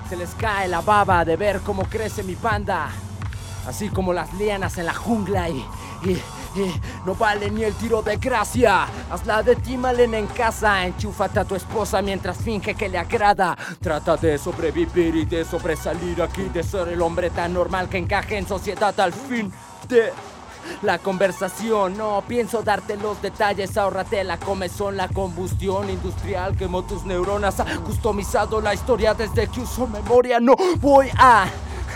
Se 0.08 0.16
les 0.16 0.30
cae 0.34 0.68
la 0.68 0.80
baba 0.80 1.24
de 1.24 1.36
ver 1.36 1.60
cómo 1.60 1.84
crece 1.84 2.22
mi 2.22 2.34
panda. 2.34 2.88
Así 3.66 3.90
como 3.90 4.14
las 4.14 4.32
lianas 4.34 4.78
en 4.78 4.86
la 4.86 4.94
jungla 4.94 5.50
y, 5.50 5.62
y, 6.04 6.18
no 7.06 7.14
vale 7.14 7.50
ni 7.50 7.64
el 7.64 7.74
tiro 7.74 8.02
de 8.02 8.16
gracia. 8.16 8.86
Hazla 9.10 9.42
de 9.42 9.56
ti, 9.56 9.76
Malen, 9.76 10.14
en 10.14 10.26
casa. 10.26 10.86
Enchúfate 10.86 11.40
a 11.40 11.44
tu 11.44 11.54
esposa 11.54 12.02
mientras 12.02 12.38
finge 12.38 12.74
que 12.74 12.88
le 12.88 12.98
agrada. 12.98 13.56
Trata 13.80 14.16
de 14.16 14.38
sobrevivir 14.38 15.16
y 15.16 15.24
de 15.24 15.44
sobresalir 15.44 16.22
aquí, 16.22 16.42
de 16.44 16.62
ser 16.62 16.88
el 16.88 17.02
hombre 17.02 17.30
tan 17.30 17.54
normal 17.54 17.88
que 17.88 17.98
encaje 17.98 18.38
en 18.38 18.46
sociedad 18.46 18.98
al 19.00 19.12
fin 19.12 19.52
de 19.88 20.12
la 20.82 20.98
conversación. 20.98 21.96
No 21.96 22.22
pienso 22.26 22.62
darte 22.62 22.96
los 22.96 23.20
detalles, 23.22 23.76
ahórrate 23.76 24.24
la 24.24 24.38
comezón, 24.38 24.96
la 24.96 25.08
combustión 25.08 25.90
industrial 25.90 26.56
quemó 26.56 26.82
tus 26.82 27.04
neuronas. 27.04 27.60
Ha 27.60 27.76
customizado 27.78 28.60
la 28.60 28.74
historia 28.74 29.14
desde 29.14 29.48
que 29.48 29.60
uso 29.60 29.86
memoria. 29.86 30.40
No 30.40 30.56
voy 30.80 31.08
a. 31.16 31.46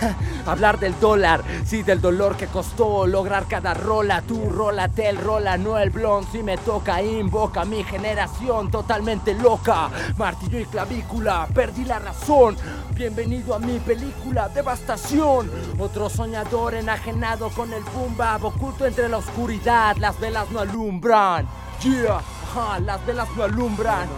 Hablar 0.46 0.78
del 0.78 0.98
dólar, 1.00 1.42
sí, 1.64 1.82
del 1.82 2.00
dolor 2.00 2.36
que 2.36 2.46
costó 2.46 3.06
lograr 3.06 3.46
cada 3.46 3.74
rola. 3.74 4.22
Tú 4.22 4.50
rólate 4.50 5.08
el 5.08 5.18
rola, 5.18 5.56
no 5.56 5.78
el 5.78 5.90
blond. 5.90 6.30
Si 6.30 6.42
me 6.42 6.56
toca, 6.58 7.02
invoca 7.02 7.64
mi 7.64 7.82
generación 7.84 8.70
totalmente 8.70 9.34
loca. 9.34 9.90
Martillo 10.16 10.58
y 10.58 10.66
clavícula, 10.66 11.46
perdí 11.54 11.84
la 11.84 11.98
razón. 11.98 12.56
Bienvenido 12.94 13.54
a 13.54 13.58
mi 13.58 13.78
película, 13.78 14.48
Devastación. 14.48 15.50
Otro 15.78 16.08
soñador 16.08 16.74
enajenado 16.74 17.50
con 17.50 17.72
el 17.72 17.82
bap, 18.16 18.44
oculto 18.44 18.86
entre 18.86 19.08
la 19.08 19.18
oscuridad. 19.18 19.96
Las 19.96 20.18
velas 20.20 20.50
no 20.50 20.60
alumbran. 20.60 21.46
Yeah, 21.82 22.18
ajá, 22.18 22.78
las 22.80 23.04
velas 23.06 23.28
no 23.36 23.42
alumbran. 23.42 24.08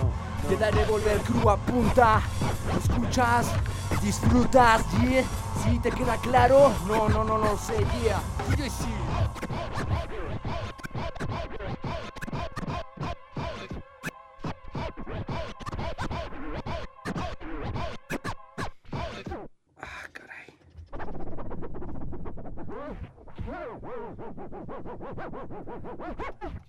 Te 0.49 0.57
daré 0.57 0.85
volver 0.85 1.19
crew 1.19 1.51
a 1.51 1.57
punta. 1.57 2.21
¿Escuchas? 2.79 3.47
¿Disfrutas? 4.03 4.83
Yeah. 5.01 5.25
¿Sí 5.65 5.79
te 5.79 5.91
queda 5.91 6.17
claro? 6.19 6.73
No, 6.87 7.09
no, 7.09 7.25
no, 7.25 7.39
no 7.39 7.57
sé, 7.59 7.75
yeah. 8.03 8.21
Sí. 8.57 8.87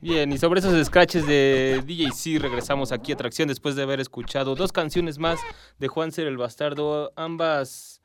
Bien, 0.02 0.32
y 0.32 0.38
sobre 0.38 0.60
esos 0.60 0.86
scratches 0.86 1.26
de 1.28 1.82
DJC 1.86 2.42
regresamos 2.42 2.92
aquí 2.92 3.12
a 3.12 3.16
Atracción 3.16 3.48
después 3.48 3.76
de 3.76 3.84
haber 3.84 4.00
escuchado 4.00 4.56
dos 4.56 4.72
canciones 4.72 5.18
más 5.20 5.40
de 5.80 5.88
Juan 5.88 6.12
Ser 6.12 6.28
el 6.28 6.38
Bastardo. 6.38 7.12
Ambas 7.16 8.02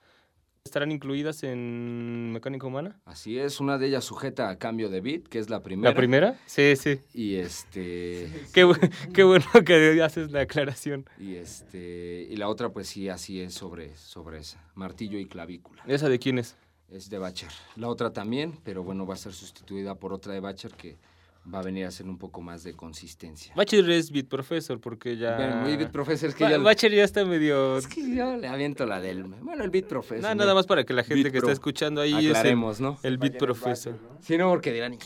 estarán 0.64 0.90
incluidas 0.92 1.42
en 1.42 2.32
Mecánica 2.32 2.66
Humana. 2.66 3.00
Así 3.04 3.38
es, 3.38 3.60
una 3.60 3.78
de 3.78 3.88
ellas 3.88 4.04
sujeta 4.04 4.48
a 4.48 4.58
cambio 4.58 4.88
de 4.88 5.00
beat, 5.00 5.24
que 5.28 5.38
es 5.38 5.50
la 5.50 5.60
primera. 5.62 5.90
¿La 5.90 5.96
primera? 5.96 6.38
Sí, 6.46 6.74
sí. 6.76 7.00
Y 7.12 7.34
este. 7.36 8.28
Qué, 8.54 8.64
bu- 8.66 8.92
qué 9.12 9.22
bueno 9.24 9.44
que 9.64 10.02
haces 10.02 10.30
la 10.32 10.40
aclaración. 10.42 11.04
Y 11.18 11.34
este. 11.34 12.26
Y 12.30 12.36
la 12.36 12.48
otra, 12.48 12.70
pues 12.70 12.86
sí, 12.88 13.08
así 13.08 13.40
es 13.40 13.54
sobre, 13.54 13.96
sobre 13.96 14.38
esa. 14.38 14.64
Martillo 14.74 15.18
y 15.18 15.26
clavícula. 15.26 15.82
¿Esa 15.86 16.08
de 16.08 16.18
quién 16.18 16.38
es? 16.38 16.56
Es 16.92 17.08
de 17.08 17.18
Bacher. 17.18 17.48
La 17.76 17.88
otra 17.88 18.12
también, 18.12 18.58
pero 18.64 18.82
bueno, 18.82 19.06
va 19.06 19.14
a 19.14 19.16
ser 19.16 19.32
sustituida 19.32 19.94
por 19.94 20.12
otra 20.12 20.34
de 20.34 20.40
Bacher 20.40 20.72
que 20.72 20.96
va 21.52 21.58
a 21.58 21.62
venir 21.62 21.86
a 21.86 21.90
ser 21.90 22.06
un 22.06 22.18
poco 22.18 22.40
más 22.42 22.62
de 22.64 22.74
consistencia. 22.74 23.52
Bacher 23.56 23.88
es 23.90 24.10
Beat 24.12 24.26
Professor 24.26 24.78
porque 24.78 25.16
ya... 25.16 25.36
Bueno, 25.36 25.56
muy 25.56 25.76
beat 25.76 25.90
professor 25.90 26.28
es 26.28 26.34
que 26.36 26.44
Ba- 26.44 26.50
ya. 26.50 26.58
Bacher 26.58 26.92
ya 26.92 27.02
está 27.02 27.24
medio... 27.24 27.78
Es 27.78 27.86
que 27.88 28.14
yo 28.14 28.36
le 28.36 28.46
aviento 28.46 28.84
la 28.86 29.00
del. 29.00 29.24
Bueno, 29.24 29.64
el 29.64 29.70
beat 29.70 29.86
professor. 29.86 30.22
No, 30.22 30.28
¿no? 30.28 30.34
nada 30.36 30.54
más 30.54 30.66
para 30.66 30.84
que 30.84 30.92
la 30.92 31.02
gente 31.02 31.22
Beat 31.22 31.32
que 31.32 31.38
Pro. 31.40 31.48
está 31.48 31.52
escuchando 31.54 32.00
ahí 32.02 32.28
Aclaremos, 32.28 32.76
es 32.76 32.80
¿no? 32.82 32.98
el, 33.02 33.12
el 33.14 33.18
Beat 33.18 33.38
Professor. 33.38 33.98
Sí, 34.20 34.36
no, 34.36 34.50
porque 34.50 34.72
dirán. 34.72 34.96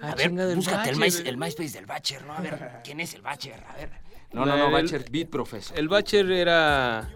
Ah, 0.00 0.10
A 0.12 0.14
ver, 0.14 0.30
búscate 0.54 0.90
el, 0.90 0.98
Bacher. 1.00 1.22
My- 1.24 1.28
el 1.30 1.36
MySpace 1.38 1.70
del 1.72 1.86
Bacher, 1.86 2.24
¿no? 2.24 2.34
A 2.34 2.40
ver, 2.40 2.70
¿quién 2.84 3.00
es 3.00 3.14
el 3.14 3.22
Bacher? 3.22 3.64
A 3.68 3.76
ver. 3.76 3.90
No, 4.32 4.44
No, 4.44 4.56
no, 4.56 4.58
no, 4.70 4.76
el- 4.78 4.84
Bacher, 4.84 5.10
beat 5.10 5.28
professor. 5.28 5.76
El 5.78 5.88
Bacher 5.88 6.30
era 6.30 7.10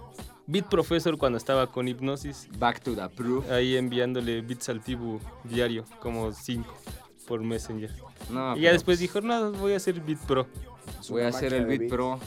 Beat 0.46 0.68
Professor 0.68 1.18
cuando 1.18 1.38
estaba 1.38 1.66
con 1.66 1.88
Hipnosis, 1.88 2.48
Back 2.58 2.80
to 2.80 2.94
the 2.94 3.08
proof. 3.08 3.50
ahí 3.50 3.76
enviándole 3.76 4.42
beats 4.42 4.68
al 4.68 4.80
Tibu 4.80 5.20
diario, 5.44 5.84
como 6.00 6.32
5 6.32 6.72
por 7.26 7.42
Messenger. 7.42 7.90
No, 8.30 8.56
y 8.56 8.62
ya 8.62 8.72
después 8.72 8.98
pues, 8.98 9.00
dijo, 9.00 9.20
no, 9.20 9.52
voy 9.52 9.72
a 9.72 9.76
hacer 9.76 10.00
Beat 10.00 10.20
Pro. 10.20 10.46
Voy 11.08 11.22
a 11.22 11.28
hacer 11.28 11.52
el 11.52 11.66
beat 11.66 11.80
beats. 11.80 11.92
pro. 11.92 12.18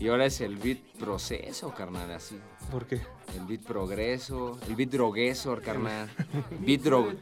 Y 0.00 0.08
ahora 0.08 0.26
es 0.26 0.40
el 0.40 0.56
beat 0.56 0.78
proceso, 0.98 1.72
carnal, 1.74 2.10
así. 2.10 2.38
¿Por 2.70 2.86
qué? 2.86 3.00
El 3.36 3.46
beat 3.46 3.62
progreso, 3.62 4.58
el 4.68 4.74
beat 4.74 4.90
droguesor, 4.90 5.62
carnal. 5.62 6.08
Beat 6.66 6.82
drog... 6.82 7.14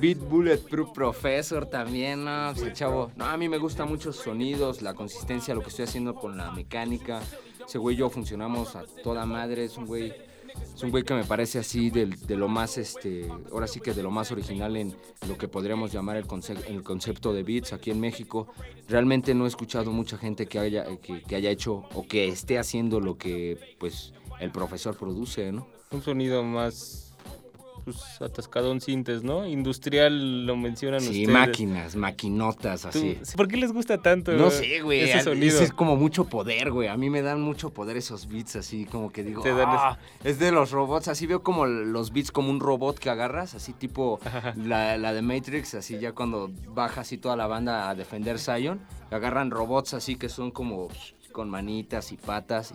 Beat 0.00 0.18
bulletproof 0.18 0.92
professor 0.92 1.66
también, 1.66 2.24
¿no? 2.24 2.52
Pues 2.56 2.72
chavo... 2.72 3.12
No, 3.16 3.26
a 3.26 3.36
mí 3.36 3.48
me 3.48 3.58
gustan 3.58 3.88
muchos 3.88 4.16
sonidos, 4.16 4.82
la 4.82 4.94
consistencia, 4.94 5.54
lo 5.54 5.60
que 5.60 5.68
estoy 5.68 5.84
haciendo 5.84 6.14
con 6.14 6.36
la 6.36 6.50
mecánica. 6.50 7.20
Ese 7.66 7.78
güey 7.78 7.96
y 7.96 7.98
yo 7.98 8.10
funcionamos 8.10 8.76
a 8.76 8.84
toda 9.02 9.26
madre, 9.26 9.64
es 9.64 9.76
un 9.76 9.86
güey... 9.86 10.12
Es 10.74 10.82
un 10.82 10.90
güey 10.90 11.02
que 11.02 11.14
me 11.14 11.24
parece 11.24 11.58
así 11.58 11.88
de, 11.88 12.06
lo 12.36 12.46
más, 12.46 12.76
este, 12.76 13.26
ahora 13.50 13.66
sí 13.66 13.80
que 13.80 13.94
de 13.94 14.02
lo 14.02 14.10
más 14.10 14.30
original 14.32 14.76
en 14.76 14.94
lo 15.26 15.38
que 15.38 15.48
podríamos 15.48 15.90
llamar 15.92 16.18
el, 16.18 16.26
conce- 16.26 16.66
el 16.68 16.82
concepto 16.82 17.32
de 17.32 17.42
beats 17.42 17.72
aquí 17.72 17.90
en 17.90 17.98
México. 18.00 18.48
Realmente 18.86 19.32
no 19.32 19.46
he 19.46 19.48
escuchado 19.48 19.92
mucha 19.92 20.18
gente 20.18 20.44
que 20.44 20.58
haya, 20.58 20.84
que, 20.98 21.22
que 21.22 21.36
haya 21.36 21.48
hecho 21.48 21.84
o 21.94 22.06
que 22.06 22.28
esté 22.28 22.58
haciendo 22.58 23.00
lo 23.00 23.16
que, 23.16 23.76
pues, 23.80 24.12
el 24.40 24.52
profesor 24.52 24.94
produce, 24.94 25.52
¿no? 25.52 25.66
Un 25.90 26.02
sonido 26.02 26.42
más 26.42 27.11
pues, 27.84 28.20
atascadón 28.20 28.80
sintes, 28.80 29.22
¿no? 29.22 29.46
Industrial 29.46 30.46
lo 30.46 30.56
mencionan 30.56 31.00
Sí, 31.00 31.08
ustedes. 31.08 31.28
máquinas, 31.28 31.96
maquinotas, 31.96 32.84
así. 32.86 33.18
¿Por 33.36 33.48
qué 33.48 33.56
les 33.56 33.72
gusta 33.72 33.98
tanto 33.98 34.32
No 34.32 34.50
sé, 34.50 34.80
güey. 34.82 35.00
ese 35.00 35.22
sonido? 35.22 35.46
ese 35.54 35.64
es 35.64 35.72
como 35.72 35.96
mucho 35.96 36.24
poder, 36.24 36.70
güey. 36.70 36.88
A 36.88 36.96
mí 36.96 37.10
me 37.10 37.22
dan 37.22 37.40
mucho 37.40 37.70
poder 37.70 37.96
esos 37.96 38.28
beats, 38.28 38.56
así 38.56 38.84
como 38.86 39.10
que 39.10 39.24
digo, 39.24 39.42
Te 39.42 39.52
dan 39.54 39.68
"Ah, 39.68 39.98
es 40.24 40.38
de 40.38 40.52
los 40.52 40.70
robots. 40.70 41.08
Así 41.08 41.26
veo 41.26 41.42
como 41.42 41.66
los 41.66 42.12
beats 42.12 42.30
como 42.30 42.50
un 42.50 42.60
robot 42.60 42.98
que 42.98 43.10
agarras, 43.10 43.54
así 43.54 43.72
tipo 43.72 44.20
la, 44.56 44.96
la 44.98 45.12
de 45.12 45.22
Matrix, 45.22 45.74
así 45.74 45.98
ya 45.98 46.12
cuando 46.12 46.50
baja 46.74 47.02
así 47.02 47.18
toda 47.18 47.36
la 47.36 47.46
banda 47.46 47.88
a 47.90 47.94
defender 47.94 48.38
Zion, 48.38 48.80
agarran 49.10 49.50
robots 49.50 49.94
así 49.94 50.16
que 50.16 50.28
son 50.28 50.50
como 50.50 50.88
con 51.32 51.48
manitas 51.50 52.12
y 52.12 52.16
patas. 52.16 52.74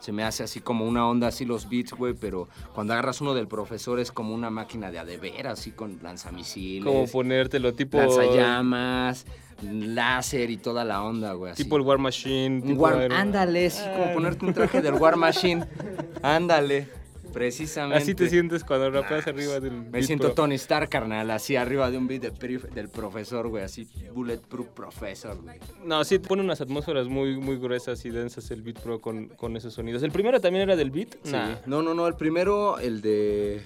Se 0.00 0.12
me 0.12 0.22
hace 0.24 0.44
así 0.44 0.60
como 0.60 0.86
una 0.86 1.08
onda 1.08 1.28
así 1.28 1.44
los 1.44 1.68
beats, 1.68 1.92
güey, 1.92 2.14
pero 2.14 2.48
cuando 2.74 2.92
agarras 2.92 3.20
uno 3.20 3.34
del 3.34 3.48
profesor 3.48 3.98
es 3.98 4.12
como 4.12 4.34
una 4.34 4.48
máquina 4.50 4.90
de 4.90 4.98
adever, 5.00 5.48
así 5.48 5.72
con 5.72 5.98
lanzamisiles 6.02 6.84
Como 6.84 7.06
ponértelo 7.08 7.74
tipo... 7.74 7.98
lanzallamas, 7.98 9.26
láser 9.62 10.50
y 10.50 10.56
toda 10.56 10.84
la 10.84 11.02
onda, 11.02 11.32
güey. 11.32 11.52
así. 11.52 11.64
Tipo 11.64 11.76
el 11.76 11.82
War 11.82 11.98
Machine. 11.98 12.62
Tipo 12.62 12.82
War-. 12.82 13.12
Ándale, 13.12 13.66
así 13.66 13.82
como 13.96 14.14
ponerte 14.14 14.46
un 14.46 14.54
traje 14.54 14.80
del 14.80 14.94
War 14.94 15.16
Machine. 15.16 15.66
Ándale, 16.22 16.88
precisamente. 17.32 18.02
Así 18.02 18.14
te 18.14 18.28
sientes 18.28 18.64
cuando 18.64 18.90
rapeas 18.90 19.26
arriba 19.26 19.60
del. 19.60 19.72
Me 19.72 19.90
Beat 19.90 20.04
siento 20.04 20.26
Pro. 20.28 20.34
Tony 20.34 20.54
Stark, 20.56 20.88
carnal, 20.88 21.30
así 21.30 21.56
arriba 21.56 21.90
de 21.90 21.98
un 21.98 22.06
beat 22.06 22.22
del, 22.22 22.88
profesor, 22.88 23.48
güey, 23.48 23.64
así 23.64 23.88
Bulletproof 24.12 24.68
Professor, 24.68 25.40
güey. 25.40 25.58
No, 25.84 26.04
sí, 26.04 26.18
pone 26.18 26.42
unas 26.42 26.60
atmósferas 26.60 27.08
muy, 27.08 27.38
muy 27.38 27.56
gruesas 27.58 28.04
y 28.04 28.10
densas 28.10 28.50
el 28.50 28.62
Beat 28.62 28.80
Pro 28.80 29.00
con, 29.00 29.28
con 29.28 29.56
esos 29.56 29.74
sonidos. 29.74 30.02
¿El 30.02 30.10
primero 30.12 30.40
también 30.40 30.62
era 30.62 30.76
del 30.76 30.90
Beat? 30.90 31.16
Sí. 31.22 31.32
Nah, 31.32 31.56
No, 31.66 31.82
no, 31.82 31.94
no, 31.94 32.06
el 32.06 32.14
primero, 32.14 32.78
el 32.78 33.00
de... 33.00 33.62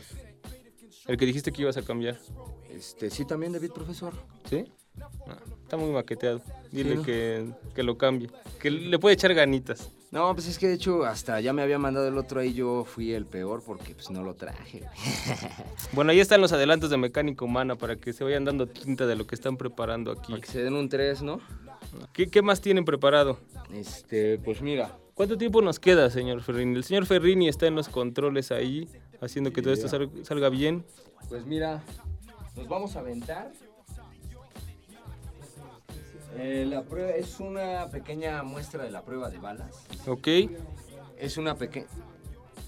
el 1.07 1.17
que 1.17 1.27
dijiste 1.27 1.53
que 1.53 1.63
ibas 1.63 1.77
a 1.77 1.83
cambiar. 1.83 2.19
Este, 2.71 3.11
sí, 3.11 3.25
también 3.25 3.53
de 3.53 3.59
beat 3.59 3.73
profesor. 3.73 4.15
¿Sí? 4.49 4.65
Está 5.63 5.77
muy 5.77 5.91
maqueteado. 5.91 6.41
Dile 6.71 6.97
¿no? 6.97 7.03
que, 7.03 7.47
que 7.75 7.83
lo 7.83 7.97
cambie. 7.97 8.31
Que 8.61 8.71
le 8.71 8.99
puede 8.99 9.15
echar 9.15 9.33
ganitas. 9.35 9.91
No, 10.11 10.35
pues 10.35 10.47
es 10.47 10.59
que 10.59 10.69
de 10.69 10.75
hecho 10.75 11.05
hasta 11.05 11.41
ya 11.41 11.55
me 11.55 11.63
había 11.63 11.79
mandado 11.79 12.07
el 12.09 12.19
otro 12.19 12.41
ahí, 12.41 12.53
yo 12.53 12.85
fui 12.85 13.13
el 13.15 13.25
peor 13.25 13.63
porque 13.65 13.95
pues 13.95 14.11
no 14.11 14.23
lo 14.23 14.35
traje. 14.35 14.83
Bueno, 15.93 16.11
ahí 16.13 16.21
están 16.21 16.41
los 16.41 16.53
adelantos 16.53 16.91
de 16.91 16.97
Mecánica 16.97 17.45
Humana 17.45 17.77
para 17.77 17.97
que 17.97 18.13
se 18.13 18.25
vayan 18.25 18.45
dando 18.45 18.67
tinta 18.67 19.07
de 19.07 19.15
lo 19.17 19.27
que 19.27 19.35
están 19.35 19.57
preparando 19.57 20.11
aquí. 20.13 20.33
Para 20.33 20.41
que 20.43 20.51
se 20.51 20.63
den 20.63 20.75
un 20.75 20.89
3, 20.89 21.23
¿no? 21.23 21.41
¿Qué, 22.13 22.29
qué 22.29 22.41
más 22.43 22.61
tienen 22.61 22.85
preparado? 22.85 23.39
Este, 23.73 24.39
pues 24.39 24.61
mira, 24.63 24.97
¿Cuánto 25.15 25.37
tiempo 25.37 25.61
nos 25.61 25.79
queda, 25.79 26.09
señor 26.11 26.41
Ferrini? 26.43 26.75
El 26.77 26.85
señor 26.85 27.05
Ferrini 27.05 27.47
está 27.49 27.67
en 27.67 27.75
los 27.75 27.89
controles 27.91 28.51
ahí, 28.51 28.89
haciendo 29.21 29.53
que 29.53 29.61
todo 29.61 29.75
esto 29.75 29.87
sal- 29.89 30.11
salga 30.25 30.49
bien. 30.49 30.85
pues 31.29 31.45
mira, 31.45 31.83
nos 32.57 32.67
vamos 32.67 32.97
a 32.97 33.01
aventar. 33.01 33.53
Eh, 36.37 36.65
la 36.69 36.83
prueba 36.83 37.11
es 37.11 37.41
una 37.41 37.89
pequeña 37.91 38.43
muestra 38.43 38.85
de 38.85 38.91
la 38.91 39.03
prueba 39.03 39.29
de 39.31 39.39
balas. 39.39 39.87
¿Ok? 40.07 40.29
Es 41.19 41.37
una 41.37 41.55
pequeña 41.57 41.87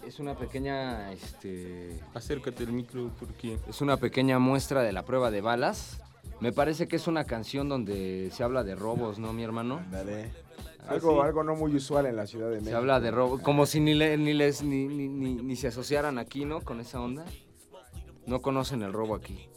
es 0.06 0.18
una 0.20 0.36
pequeña 0.36 1.10
este 1.12 1.98
Acércate 2.12 2.62
el 2.64 2.72
micro 2.72 3.10
porque... 3.18 3.58
es 3.68 3.80
una 3.80 3.96
pequeña 3.96 4.38
muestra 4.38 4.82
de 4.82 4.92
la 4.92 5.02
prueba 5.04 5.30
de 5.30 5.40
balas. 5.40 6.00
Me 6.40 6.52
parece 6.52 6.86
que 6.88 6.96
es 6.96 7.06
una 7.06 7.24
canción 7.24 7.68
donde 7.70 8.30
se 8.32 8.42
habla 8.44 8.64
de 8.64 8.74
robos, 8.74 9.18
¿no, 9.18 9.32
mi 9.32 9.42
hermano? 9.44 9.82
Dale. 9.90 10.30
Algo, 10.88 11.22
algo 11.22 11.42
no 11.42 11.54
muy 11.56 11.74
usual 11.74 12.04
en 12.04 12.16
la 12.16 12.26
Ciudad 12.26 12.48
de 12.48 12.56
México. 12.56 12.70
Se 12.70 12.76
habla 12.76 13.00
de 13.00 13.10
robos, 13.10 13.40
como 13.40 13.64
si 13.64 13.80
ni, 13.80 13.94
le- 13.94 14.18
ni 14.18 14.34
les 14.34 14.62
ni, 14.62 14.86
ni, 14.86 15.08
ni- 15.08 15.36
ni 15.36 15.56
se 15.56 15.68
asociaran 15.68 16.18
aquí, 16.18 16.44
¿no? 16.44 16.60
Con 16.60 16.80
esa 16.80 17.00
onda. 17.00 17.24
No 18.26 18.42
conocen 18.42 18.82
el 18.82 18.92
robo 18.92 19.14
aquí. 19.14 19.48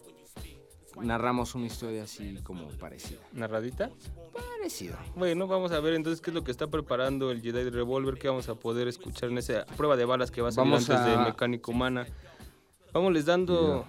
Narramos 1.02 1.56
una 1.56 1.66
historia 1.68 2.04
así 2.04 2.40
como 2.44 2.68
parecida. 2.70 3.20
¿Narradita? 3.34 3.90
Parecido. 4.34 4.98
Bueno, 5.16 5.48
vamos 5.48 5.72
a 5.72 5.80
ver 5.80 5.94
entonces 5.94 6.22
qué 6.22 6.30
es 6.32 6.34
lo 6.34 6.44
que 6.44 6.52
está 6.52 6.68
preparando 6.68 7.32
el 7.32 7.42
Jedi 7.42 7.70
Revolver 7.70 8.18
que 8.18 8.28
vamos 8.28 8.50
a 8.50 8.56
poder 8.56 8.88
escuchar 8.88 9.30
en 9.30 9.38
esa 9.38 9.66
prueba 9.78 9.96
de 9.96 10.06
balas 10.06 10.32
que 10.32 10.42
va 10.42 10.50
a 10.50 10.52
salir 10.52 10.72
Vamos 10.72 10.90
antes 10.90 11.06
de 11.06 11.14
a- 11.14 11.24
Mecánica 11.26 11.72
Humana. 11.72 12.08
Vamos 12.94 13.14
les 13.14 13.26
dando, 13.26 13.86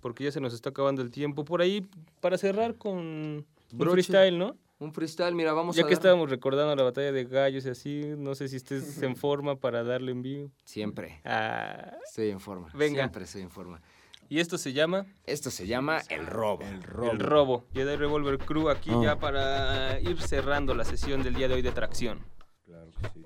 porque 0.00 0.24
ya 0.24 0.32
se 0.32 0.40
nos 0.40 0.54
está 0.54 0.70
acabando 0.70 1.02
el 1.02 1.10
tiempo. 1.10 1.44
Por 1.44 1.60
ahí, 1.60 1.86
para 2.20 2.38
cerrar 2.38 2.76
con 2.76 2.96
un 2.98 3.46
freestyle, 3.78 4.38
¿no? 4.38 4.56
Un 4.78 4.92
freestyle, 4.92 5.34
mira, 5.34 5.54
vamos 5.54 5.74
Ya 5.74 5.82
a 5.82 5.86
que 5.86 5.94
dar- 5.94 6.00
estábamos 6.00 6.28
recordando 6.28 6.76
la 6.76 6.82
batalla 6.82 7.10
de 7.10 7.24
gallos 7.24 7.64
y 7.64 7.70
así, 7.70 8.02
no 8.18 8.34
sé 8.34 8.48
si 8.48 8.56
estés 8.56 9.02
en 9.02 9.16
forma 9.16 9.56
para 9.56 9.82
darle 9.82 10.12
en 10.12 10.20
vivo. 10.22 10.50
Siempre. 10.64 11.20
Ah, 11.24 11.94
Estoy 12.06 12.28
en 12.30 12.40
forma. 12.40 12.68
Venga. 12.74 13.00
Siempre 13.00 13.24
estoy 13.24 13.40
en 13.42 13.50
forma. 13.50 13.80
Y 14.28 14.40
esto 14.40 14.58
se 14.58 14.72
llama 14.72 15.06
Esto 15.24 15.50
se 15.50 15.66
llama 15.66 16.00
el 16.08 16.26
robo. 16.26 16.62
El 16.64 16.82
robo. 16.82 17.10
El 17.12 17.18
Robo. 17.20 17.64
Jedi 17.74 17.96
Revolver 17.96 18.38
Crew 18.38 18.68
aquí 18.68 18.90
Ah. 18.92 19.00
ya 19.02 19.16
para 19.18 19.98
ir 20.00 20.20
cerrando 20.20 20.74
la 20.74 20.84
sesión 20.84 21.22
del 21.22 21.34
día 21.34 21.48
de 21.48 21.54
hoy 21.54 21.62
de 21.62 21.72
tracción. 21.72 22.20
Claro 22.64 22.90
que 23.00 23.08
sí. 23.10 23.24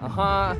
Ajá. 0.00 0.52
Ajá. 0.52 0.56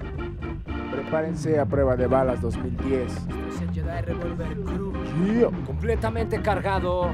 Prepárense 0.90 1.58
a 1.58 1.66
prueba 1.66 1.96
de 1.96 2.06
balas 2.06 2.40
2010. 2.40 3.12
Es 3.12 3.60
el 3.60 3.70
Jedi 3.72 4.00
Revolver 4.02 4.48
Crew. 4.64 4.92
Yeah. 5.24 5.50
Completamente 5.66 6.40
cargado. 6.42 7.12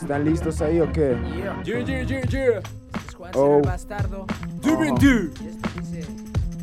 ¿Están 0.00 0.24
listos 0.24 0.60
ahí 0.60 0.80
o 0.80 0.90
qué? 0.92 1.16
Yeah. 1.36 1.62
Yeah, 1.64 1.80
yeah, 1.84 2.02
yeah, 2.02 2.22
yeah. 2.28 2.60
Es 3.08 3.14
Juan 3.14 3.30
Oh. 3.34 3.56
el 3.58 3.62
bastardo. 3.62 4.26
DVD. 4.60 5.30
Y 5.40 5.48
esto 5.48 5.68
dice 5.80 6.06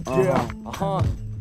Ajá. 0.06 0.48
Ajá. 0.66 0.86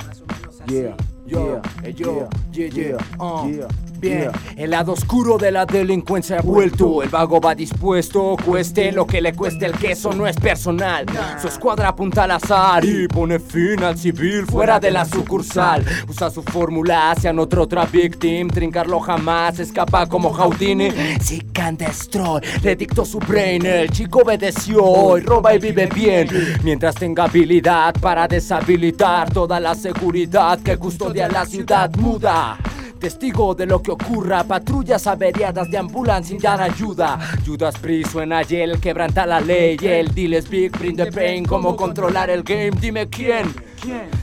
más 0.07 0.21
o 0.21 0.27
menos 0.27 0.61
así. 0.61 0.75
Yeah. 0.75 0.97
Yo, 1.27 1.61
yeah, 1.83 1.91
yo, 1.91 2.29
yeah, 2.53 2.69
yeah, 2.71 2.97
uh. 3.21 3.47
yeah, 3.49 3.69
Bien, 4.03 4.33
el 4.57 4.71
lado 4.71 4.95
oscuro 4.95 5.39
de 5.39 5.53
la 5.53 5.65
delincuencia 5.65 6.41
ha 6.41 6.43
vuelto. 6.43 7.05
El 7.05 7.09
vago 7.09 7.41
va 7.41 7.55
dispuesto, 7.55 8.37
cueste 8.45 8.91
lo 8.91 9.07
que 9.07 9.21
le 9.21 9.33
cueste 9.33 9.65
el 9.65 9.79
queso, 9.79 10.13
no 10.13 10.27
es 10.27 10.35
personal. 10.35 11.07
Su 11.41 11.47
escuadra 11.47 11.91
apunta 11.91 12.25
al 12.25 12.33
azar 12.33 12.85
y 12.85 13.07
pone 13.07 13.39
fin 13.39 13.81
al 13.85 13.97
civil 13.97 14.45
fuera 14.45 14.81
de 14.81 14.91
la 14.91 15.05
sucursal. 15.05 15.85
Usa 16.09 16.31
su 16.31 16.43
fórmula 16.43 17.13
hacia 17.13 17.33
otra 17.33 17.61
otra 17.61 17.87
victim. 17.87 18.49
Trincarlo 18.49 18.99
jamás, 18.99 19.61
escapa 19.61 20.09
como 20.09 20.31
Houdini. 20.31 20.91
Seek 21.21 21.61
and 21.61 21.79
destroy, 21.79 22.41
le 22.61 22.75
dictó 22.75 23.05
su 23.05 23.21
brain. 23.21 23.65
El 23.65 23.89
chico 23.91 24.23
obedeció 24.25 25.17
y 25.17 25.21
roba 25.21 25.55
y 25.55 25.61
vive 25.61 25.87
bien. 25.87 26.29
Mientras 26.65 26.97
tenga 26.97 27.27
habilidad 27.27 27.95
para 28.01 28.27
deshabilitar 28.27 29.33
toda 29.33 29.61
la 29.61 29.77
seguridad 29.77 30.59
que 30.59 30.77
custodia 30.77 31.29
la 31.29 31.47
ciudad 31.47 31.89
muda. 31.95 32.59
Testigo 33.03 33.53
de 33.53 33.67
lo 33.67 33.83
que 33.83 33.91
ocurra, 33.91 34.45
patrullas 34.45 35.09
averiadas 35.09 35.69
deambulan 35.69 36.23
sin 36.23 36.39
dar 36.39 36.63
ayuda. 36.63 37.19
Judas 37.45 37.77
Priest 37.77 38.13
suena 38.13 38.43
y 38.49 38.55
él 38.55 38.79
quebranta 38.79 39.27
la 39.27 39.41
ley. 39.41 39.77
El 39.83 40.15
deal 40.15 40.35
es 40.35 40.49
big, 40.49 40.71
bring 40.79 40.97
the 40.97 41.11
pain. 41.11 41.45
Cómo 41.45 41.75
controlar 41.75 42.31
el 42.31 42.45
game, 42.45 42.71
dime 42.81 43.09
quién. 43.09 43.53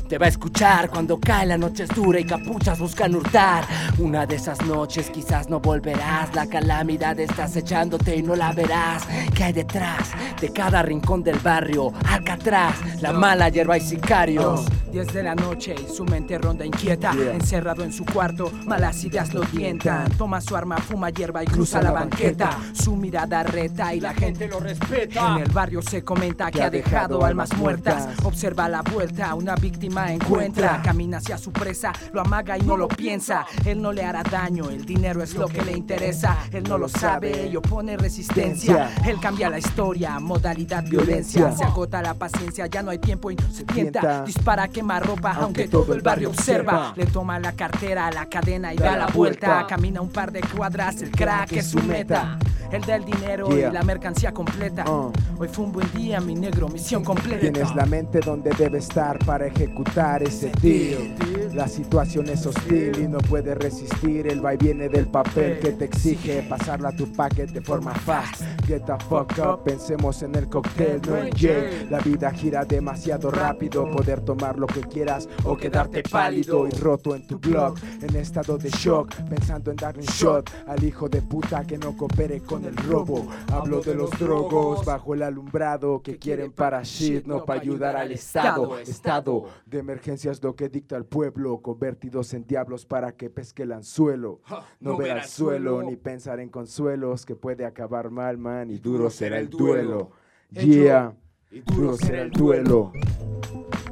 Te 0.08 0.18
va 0.18 0.28
a 0.28 0.30
escuchar 0.30 0.90
cuando 0.90 1.20
cae 1.20 1.46
la 1.46 1.58
noche 1.58 1.84
es 1.84 1.90
dura 1.90 2.20
y 2.20 2.24
capuchas 2.24 2.80
buscan 2.80 3.14
hurtar. 3.14 3.66
Una 3.98 4.26
de 4.26 4.38
esas 4.38 4.62
noches 4.66 5.10
quizás 5.10 5.50
no 5.50 5.60
volverás. 5.60 6.34
La 6.34 6.48
calamidad 6.48 7.20
está 7.20 7.44
acechándote 7.44 8.16
y 8.16 8.24
no 8.24 8.36
la 8.36 8.54
verás. 8.54 9.06
¿Qué 9.36 9.44
hay 9.44 9.54
detrás 9.54 10.12
de 10.40 10.54
cada 10.54 10.82
rincón 10.82 11.22
del 11.22 11.38
barrio? 11.40 11.92
Alcatraz, 12.08 13.02
la 13.02 13.12
mala 13.12 13.50
hierba 13.50 13.78
y 13.78 13.82
sicarios. 13.82 14.66
10 14.92 15.14
de 15.14 15.24
la 15.24 15.36
noche 15.36 15.76
y 15.78 15.94
su 15.94 16.04
mente 16.06 16.38
ronda 16.38 16.66
inquieta. 16.66 17.12
Yeah. 17.12 17.34
Encerrado 17.34 17.84
en 17.84 17.94
su 17.94 18.06
cuarto, 18.06 18.52
malas 18.70 19.04
ideas 19.04 19.34
lo 19.34 19.42
tientan. 19.42 20.12
Toma 20.12 20.40
su 20.40 20.56
arma, 20.56 20.78
fuma 20.78 21.10
hierba 21.10 21.44
y 21.44 21.48
cruza 21.48 21.82
la 21.82 21.92
banqueta. 21.92 22.58
Su 22.74 22.96
mirada 22.96 23.42
reta 23.42 23.94
y 23.96 24.00
la 24.00 24.14
gente 24.14 24.48
lo 24.48 24.60
respeta. 24.60 25.36
En 25.36 25.44
el 25.44 25.52
barrio 25.52 25.82
se 25.82 26.04
comenta 26.04 26.52
que 26.52 26.62
ha 26.62 26.70
dejado 26.70 27.26
almas 27.26 27.52
muertas. 27.58 28.08
Observa 28.24 28.70
la 28.70 28.84
vuelta, 28.84 29.34
una 29.34 29.56
víctima 29.56 30.14
encuentra. 30.14 30.82
Camina 30.84 31.18
hacia 31.18 31.38
su 31.40 31.52
presa, 31.52 31.92
lo 32.14 32.22
amaga 32.22 32.58
y 32.58 32.62
no 32.62 32.78
lo 32.78 32.88
piensa. 32.88 33.46
Él 33.66 33.82
no 33.82 33.92
le 33.92 34.06
hará 34.06 34.22
daño, 34.22 34.70
el 34.70 34.86
dinero 34.86 35.24
es 35.24 35.34
lo 35.34 35.48
que 35.48 35.64
le 35.64 35.76
interesa. 35.76 36.38
Él 36.52 36.64
no 36.64 36.78
lo 36.78 36.88
sabe 36.88 37.48
y 37.52 37.56
opone 37.56 37.98
resistencia. 37.98 38.92
Él 39.04 39.20
cambia 39.20 39.50
la 39.50 39.58
historia, 39.58 40.20
modalidad 40.20 40.84
violencia. 40.84 41.52
Se 41.54 41.64
agota 41.64 42.04
la 42.04 42.14
paciencia, 42.14 42.68
ya 42.68 42.84
no 42.84 42.92
hay 42.92 43.00
tiempo 43.00 43.32
y 43.32 43.36
no 43.36 43.50
se 43.52 43.64
tienta. 43.64 44.24
Dispara, 44.24 44.68
quema 44.68 45.00
ropa, 45.00 45.34
aunque 45.34 45.68
todo 45.68 45.96
el 45.96 46.02
barrio 46.02 46.30
observa. 46.30 46.94
Le 46.96 47.08
toma 47.08 47.40
la 47.40 47.54
cartera, 47.54 48.12
la 48.12 48.28
cadena 48.28 48.59
y 48.74 48.78
da 48.78 48.98
la 48.98 49.08
vuelta. 49.08 49.66
Camina 49.68 50.02
un 50.02 50.10
par 50.10 50.32
de 50.32 50.42
cuadras, 50.42 51.02
el 51.02 51.12
crack 51.12 51.54
es 51.54 51.68
su 51.68 51.80
meta. 51.80 52.38
El 52.72 52.84
del 52.84 53.04
dinero 53.04 53.50
Yeah. 53.50 53.70
y 53.70 53.72
la 53.72 53.82
mercancía 53.82 54.32
completa. 54.32 54.88
Uh. 54.88 55.12
Hoy 55.40 55.48
fue 55.48 55.66
un 55.66 55.72
buen 55.72 55.92
día, 55.92 56.20
mi 56.20 56.36
negro, 56.36 56.70
misión 56.70 57.04
completa. 57.04 57.40
Tienes 57.40 57.74
la 57.74 57.86
mente 57.86 58.20
donde 58.20 58.52
debe 58.52 58.78
estar 58.78 59.18
para 59.26 59.48
ejecutar 59.48 60.22
ese 60.22 60.52
deal. 60.62 61.16
La 61.56 61.68
situación 61.68 62.30
es 62.30 62.46
hostil 62.46 62.92
y 63.00 63.08
no 63.08 63.18
puedes 63.20 63.58
resistir 63.58 64.28
el 64.28 64.42
viene 64.60 64.90
del 64.90 65.08
papel 65.08 65.60
que 65.60 65.72
te 65.72 65.86
exige 65.86 66.44
pasarla 66.44 66.90
a 66.90 66.96
tu 66.96 67.12
paquete 67.14 67.54
de 67.54 67.62
forma 67.62 67.94
fast. 67.94 68.44
Get 68.68 68.86
the 68.86 68.98
fuck 69.08 69.34
up, 69.40 69.64
pensemos 69.64 70.22
en 70.22 70.36
el 70.36 70.48
cóctel, 70.48 71.02
no 71.08 71.18
en 71.18 71.32
Jay. 71.32 71.88
La 71.90 72.00
vida 72.00 72.32
gira 72.32 72.66
demasiado 72.66 73.32
rápido, 73.32 73.90
poder 73.90 74.22
tomar 74.22 74.60
lo 74.60 74.68
que 74.68 74.82
quieras 74.82 75.28
o 75.44 75.58
quedarte 75.58 76.04
pálido 76.04 76.68
y 76.68 76.72
roto 76.72 77.16
en 77.16 77.26
tu 77.26 77.40
blog, 77.40 77.76
en 78.02 78.16
estado 78.50 78.58
de 78.58 78.70
shock, 78.70 79.16
pensando 79.30 79.72
en 79.72 79.78
darle 79.78 80.02
un 80.02 80.08
shot 80.08 80.50
al 80.66 80.84
hijo 80.84 81.08
de 81.08 81.22
puta 81.22 81.64
que 81.66 81.78
no 81.78 81.96
coopere 81.96 82.42
con 82.42 82.66
el 82.66 82.76
robo. 82.76 83.28
Hablo 83.52 83.82
de 83.82 83.94
los 83.94 84.10
drogos 84.12 84.84
bajo 84.86 85.14
el 85.14 85.24
alumbrado 85.24 86.02
que 86.02 86.18
quieren 86.18 86.52
para 86.52 86.82
shit, 86.84 87.26
no 87.26 87.46
para 87.46 87.62
ayudar 87.62 87.96
al 87.96 88.12
Estado. 88.12 88.80
Estado 88.80 89.46
de 89.66 89.80
emergencia 89.80 90.32
es 90.32 90.42
lo 90.42 90.56
que 90.56 90.70
dicta 90.70 90.98
el 90.98 91.06
pueblo, 91.06 91.62
convertidos 91.62 92.34
en 92.34 92.46
diablos 92.46 92.86
para 92.86 93.12
que 93.12 93.30
pesque 93.30 93.64
el 93.64 93.72
anzuelo. 93.72 94.42
No 94.80 94.98
ver 94.98 95.12
al 95.12 95.26
suelo 95.26 95.84
ni 95.84 95.96
pensar 95.96 96.40
en 96.40 96.50
consuelos 96.50 97.26
que 97.26 97.36
puede 97.36 97.66
acabar 97.66 98.10
mal, 98.10 98.38
man, 98.38 98.72
y 98.72 98.80
duro 98.80 99.10
será 99.10 99.38
el 99.38 99.50
duelo. 99.50 100.12
Yeah, 100.52 101.16
y 101.52 101.60
duro 101.62 101.96
será 101.96 102.24
el 102.24 102.32
duelo. 102.32 102.92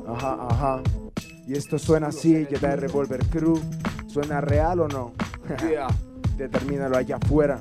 Ajá, 0.08 0.47
ajá. 0.49 0.82
Y 1.47 1.53
esto 1.53 1.78
suena 1.78 2.08
así, 2.08 2.45
Jedi 2.45 2.76
Revolver 2.76 3.24
Crew. 3.28 3.60
¿Suena 4.18 4.41
real 4.41 4.80
o 4.80 4.88
no? 4.88 5.13
Yeah. 5.70 5.88
Determínalo 6.38 6.97
allá 6.97 7.18
afuera. 7.18 7.59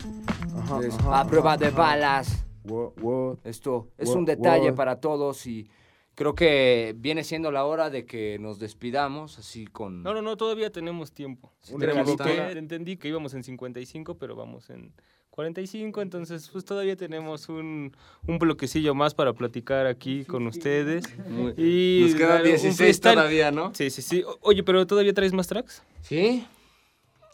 Ajá, 0.57 0.81
Es 0.81 0.95
ajá, 0.95 1.21
a 1.21 1.27
prueba 1.27 1.51
ajá, 1.53 1.59
de 1.59 1.67
ajá. 1.67 1.77
balas. 1.77 2.47
What, 2.65 2.93
what? 3.03 3.37
Esto 3.45 3.91
es 3.99 4.09
Wo- 4.09 4.15
un 4.17 4.25
detalle 4.25 4.73
para 4.73 4.99
todos 4.99 5.47
y 5.47 5.69
creo 6.15 6.35
que 6.35 6.95
viene 6.97 7.25
siendo 7.25 7.51
la 7.51 7.67
hora 7.67 7.91
de 7.91 8.07
que 8.07 8.39
nos 8.39 8.59
despidamos 8.59 9.39
así 9.39 9.67
con... 9.67 10.03
No, 10.03 10.15
no, 10.15 10.23
no, 10.23 10.39
todavía 10.39 10.73
tenemos 10.73 11.13
tiempo. 11.13 11.53
Si 11.61 11.75
Una 11.75 11.85
te 11.85 11.93
equivoqué, 12.01 12.23
bastante. 12.25 12.59
entendí 12.59 12.97
que 12.97 13.09
íbamos 13.09 13.35
en 13.35 13.45
55, 13.45 14.17
pero 14.17 14.35
vamos 14.35 14.71
en 14.71 14.95
45, 15.37 16.01
entonces 16.01 16.49
pues 16.51 16.65
todavía 16.65 16.97
tenemos 16.97 17.51
un, 17.51 17.95
un 18.27 18.39
bloquecillo 18.39 18.95
más 18.95 19.13
para 19.15 19.35
platicar 19.35 19.87
aquí 19.87 20.25
con 20.25 20.47
ustedes. 20.47 21.05
Muy- 21.29 21.53
Y 21.59 22.05
Nos 22.07 22.15
quedan 22.15 22.29
dar 22.31 22.39
un 22.41 22.47
16 22.47 22.77
freestyle. 22.79 23.15
todavía, 23.17 23.51
¿no? 23.51 23.75
Sí, 23.75 23.91
sí, 23.91 24.01
sí. 24.01 24.23
O- 24.23 24.39
Oye, 24.41 24.63
pero 24.63 24.87
¿todavía 24.87 25.13
traes 25.13 25.35
más 25.35 25.47
tracks? 25.47 25.83
¿Sí? 26.01 26.47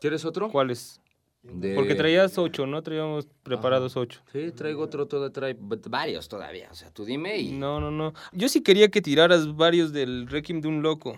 ¿Quieres 0.00 0.24
otro? 0.24 0.50
¿Cuáles? 0.50 1.00
De- 1.44 1.76
Porque 1.76 1.94
traías 1.94 2.36
8, 2.38 2.66
¿no? 2.66 2.82
Traíamos 2.82 3.28
preparados 3.44 3.96
8. 3.96 4.20
Sí, 4.32 4.50
traigo 4.50 4.82
otro, 4.82 5.06
todo, 5.06 5.30
trae 5.30 5.56
varios 5.60 6.28
todavía. 6.28 6.68
O 6.72 6.74
sea, 6.74 6.90
tú 6.90 7.04
dime 7.04 7.38
y... 7.38 7.52
No, 7.52 7.78
no, 7.80 7.92
no. 7.92 8.14
Yo 8.32 8.48
sí 8.48 8.62
quería 8.62 8.88
que 8.90 9.00
tiraras 9.00 9.54
varios 9.54 9.92
del 9.92 10.26
Requiem 10.26 10.60
de 10.60 10.66
un 10.66 10.82
loco. 10.82 11.16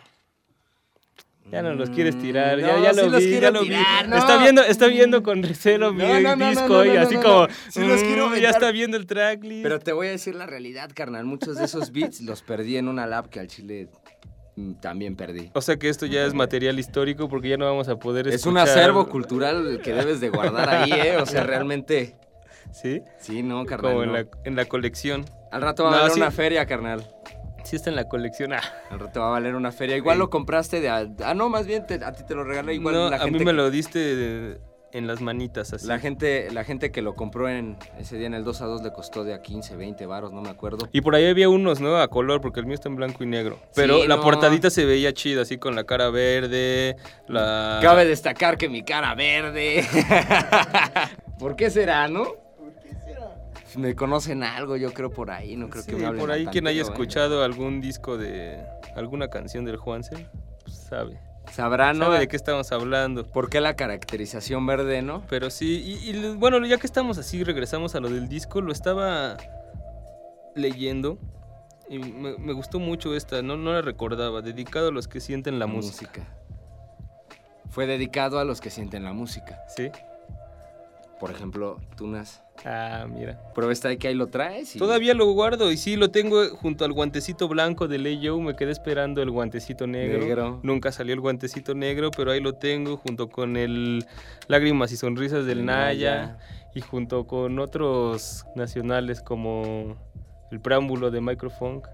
Ya 1.51 1.63
no 1.63 1.75
los 1.75 1.91
quieres 1.91 2.19
tirar, 2.19 2.59
ya, 2.59 2.67
Mm, 2.69 2.77
no, 2.79 2.83
ya 2.83 2.95
sí 2.95 3.01
lo 3.01 3.09
los 3.11 3.21
vi, 3.21 3.27
quiero 3.29 3.43
ya 3.43 3.51
lo 3.51 3.61
tirar, 3.61 4.05
vi. 4.05 4.11
no. 4.11 4.17
Está 4.17 4.39
viendo, 4.43 4.63
está 4.63 4.87
viendo 4.87 5.23
con 5.23 5.43
recelo 5.43 5.93
mi 5.93 6.03
No, 6.03 6.15
disco 6.49 6.69
no, 6.69 6.85
no, 6.85 6.85
y 6.87 6.97
así 6.97 7.15
no, 7.17 7.23
como 7.23 7.47
no. 7.47 7.49
Sí 7.71 7.81
los 7.87 8.03
"Mm, 8.03 8.07
quiero 8.07 8.23
ya 8.25 8.31
aventar". 8.31 8.51
está 8.55 8.71
viendo 8.73 8.97
el 8.97 9.07
tracklist. 9.07 9.63
Pero 9.63 9.79
te 9.79 9.93
voy 9.93 10.07
a 10.07 10.11
decir 10.11 10.35
la 10.35 10.47
realidad, 10.47 10.91
carnal. 10.95 11.25
Muchos 11.27 11.57
de 11.57 11.65
esos 11.67 11.93
beats 11.93 12.23
los 12.23 12.43
perdí 12.43 12.77
en 12.79 12.89
una 12.89 13.07
lab 13.07 13.29
que 13.29 13.41
al 13.41 13.47
chile 13.49 13.89
mm, 14.57 14.75
también 14.81 15.17
perdí. 15.17 15.51
O 15.55 15.61
sea 15.61 15.77
que 15.77 15.89
esto 15.91 16.07
ya 16.07 16.25
es 16.25 16.33
material 16.33 16.79
histórico 16.79 17.29
porque 17.29 17.51
ya 17.51 17.57
no 17.59 17.67
vamos 17.67 17.89
a 17.89 17.99
poder 17.99 18.27
Es 18.29 18.47
un 18.47 18.57
escuchar- 18.57 18.69
acervo 18.79 19.09
cultural 19.09 19.81
que 19.85 19.93
debes 19.93 20.21
de 20.21 20.31
guardar 20.31 20.69
ahí, 20.71 20.93
¿eh? 20.93 21.17
O 21.19 21.27
sea, 21.27 21.45
realmente... 21.45 22.17
¿Sí? 22.73 23.03
Sí, 23.21 23.43
no, 23.45 23.65
carnal. 23.67 23.93
Como 23.93 24.03
en 24.03 24.09
no. 24.13 24.15
la, 24.19 24.27
en 24.45 24.57
la 24.57 24.65
colección. 24.65 25.25
Al 25.53 25.63
rato 25.63 25.85
va 25.85 26.07
a 26.07 26.11
sí. 26.11 26.19
una 26.19 26.31
feria, 26.33 26.67
carnal. 26.67 27.07
Sí 27.65 27.77
está 27.77 27.91
en 27.91 27.97
la 27.97 28.09
colección. 28.09 28.53
Ah, 28.53 28.63
Al 28.91 29.01
rato 29.01 29.21
va 29.21 29.29
a 29.29 29.31
valer 29.31 29.55
una 29.55 29.73
feria. 29.73 29.97
Igual 29.97 30.19
lo 30.19 30.31
compraste 30.31 30.81
de... 30.81 30.89
a- 30.91 31.09
Ah, 31.25 31.35
no, 31.35 31.49
más 31.49 31.67
bien 31.67 31.87
te- 31.87 32.05
a 32.05 32.13
ti 32.13 32.23
te 32.27 32.35
lo 32.35 32.45
regalé. 32.45 32.75
Igual 32.75 32.95
no, 32.95 33.11
la 33.11 33.17
a 33.17 33.21
gente... 33.21 33.39
mí 33.39 33.45
me 33.45 33.53
lo 33.53 33.71
diste 33.71 33.99
de- 33.99 34.59
en 34.93 35.09
las 35.09 35.21
manitas 35.21 35.73
así. 35.73 35.89
La 35.89 35.99
gente, 35.99 36.49
la 36.53 36.63
gente 36.63 36.93
que 36.93 37.03
lo 37.03 37.17
compró 37.17 37.49
en 37.49 37.77
ese 37.99 38.17
día 38.17 38.29
en 38.29 38.35
el 38.35 38.45
2 38.45 38.61
a 38.63 38.67
2 38.67 38.83
le 38.85 38.93
costó 38.93 39.25
de 39.25 39.35
a 39.35 39.43
15, 39.43 39.75
20 39.77 40.07
varos, 40.07 40.31
no 40.33 40.41
me 40.41 40.51
acuerdo. 40.51 40.89
Y 40.93 41.01
por 41.01 41.17
ahí 41.17 41.27
había 41.27 41.49
unos, 41.49 41.81
¿no? 41.81 41.97
A 41.97 42.07
color, 42.07 42.41
porque 42.41 42.61
el 42.61 42.67
mío 42.67 42.75
está 42.77 42.89
en 42.91 42.95
blanco 42.95 43.25
y 43.25 43.27
negro. 43.27 43.59
Pero 43.75 44.03
Sí, 44.03 44.07
la 44.07 44.17
no. 44.17 44.23
portadita 44.23 44.71
se 44.71 44.85
veía 44.85 45.13
chida, 45.13 45.43
así 45.43 45.59
con 45.59 45.75
la 45.75 45.83
cara 45.83 46.11
verde, 46.11 46.95
la... 47.27 47.81
Cabe 47.83 48.05
destacar 48.05 48.57
que 48.57 48.69
mi 48.69 48.85
cara 48.85 49.17
verde. 49.17 49.85
¿Por 51.41 51.57
qué 51.57 51.71
será, 51.71 52.07
no? 52.07 52.44
Me 53.77 53.95
conocen 53.95 54.43
algo, 54.43 54.77
yo 54.77 54.93
creo 54.93 55.11
por 55.11 55.31
ahí, 55.31 55.57
no 55.57 55.69
creo 55.69 55.83
Sí, 55.83 55.91
que 55.91 55.97
me 55.97 56.07
hablen 56.07 56.21
por 56.21 56.31
ahí 56.31 56.47
quien 56.47 56.67
haya 56.67 56.83
escuchado 56.83 57.43
algún 57.43 57.81
disco 57.81 58.17
de 58.17 58.65
alguna 58.95 59.29
canción 59.29 59.65
del 59.65 59.77
Juancel, 59.77 60.27
pues 60.63 60.77
sabe. 60.77 61.19
Sabrá, 61.53 61.93
¿no? 61.93 62.07
Sabe 62.07 62.21
de 62.21 62.29
qué 62.29 62.37
estamos 62.37 62.73
hablando. 62.73 63.25
¿Por 63.25 63.51
qué 63.51 63.61
la 63.61 63.77
caracterización 63.77 64.67
verde, 64.67 65.03
no? 65.03 65.23
Pero 65.29 65.51
sí, 65.51 66.01
y, 66.03 66.11
y, 66.11 66.35
bueno, 66.37 66.65
ya 66.67 66.79
que 66.79 66.87
estamos 66.87 67.19
así, 67.19 67.45
regresamos 67.45 67.95
a 67.95 68.01
lo 68.01 68.09
del 68.09 68.29
disco, 68.29 68.61
lo 68.61 68.73
estaba 68.73 69.37
leyendo 70.55 71.19
y 71.89 71.99
me, 71.99 72.37
me 72.39 72.53
gustó 72.53 72.79
mucho 72.79 73.15
esta, 73.15 73.43
no, 73.43 73.57
no 73.57 73.73
la 73.73 73.83
recordaba, 73.83 74.41
dedicado 74.41 74.89
a 74.89 74.93
los 74.93 75.09
que 75.09 75.21
sienten 75.21 75.59
la, 75.59 75.67
música. 75.67 76.27
Fue 77.69 77.87
dedicado 77.87 78.39
a 78.39 78.45
los 78.45 78.61
que 78.61 78.71
sienten 78.71 79.05
la 79.05 79.13
música. 79.13 79.61
¿Sí? 79.77 79.91
Por 81.21 81.31
ejemplo, 81.31 81.81
Tunas. 81.97 82.44
Ah, 82.65 83.07
mira. 83.13 83.39
Prueba 83.55 83.73
está 83.73 83.89
ahí 83.89 83.97
que 83.99 84.09
ahí 84.09 84.15
lo 84.15 84.29
traes. 84.29 84.77
y- 84.77 84.79
Todavía 84.79 85.13
lo 85.15 85.27
guardo 85.33 85.71
y 85.71 85.77
sí, 85.77 85.97
lo 85.97 86.11
tengo 86.11 86.49
junto 86.57 86.85
al 86.85 86.93
guantecito 86.93 87.49
blanco 87.49 87.89
de 87.89 87.99
Ley 87.99 88.21
Joe. 88.27 88.41
Me 88.41 88.55
quedé 88.57 88.71
esperando 88.71 89.21
el 89.23 89.31
guantecito 89.31 89.87
negro. 89.87 90.21
Negro. 90.21 90.61
Nunca 90.63 90.93
salió 90.93 91.15
el 91.15 91.21
guantecito 91.21 91.75
negro, 91.75 92.11
pero 92.17 92.31
ahí 92.31 92.41
lo 92.41 92.55
tengo 92.55 92.97
junto 92.97 93.29
con 93.29 93.57
el 93.57 94.07
Lágrimas 94.49 94.93
y 94.93 94.97
Sonrisas 94.97 95.45
del 95.47 95.61
El 95.61 95.67
Naya. 95.67 96.15
Naya. 96.27 96.39
Y 96.75 96.81
junto 96.81 97.27
con 97.27 97.59
otros 97.59 98.45
nacionales 98.57 99.21
como 99.21 99.97
el 100.51 100.61
preámbulo 100.61 101.11
de 101.11 101.21
Microfunk. 101.21 101.87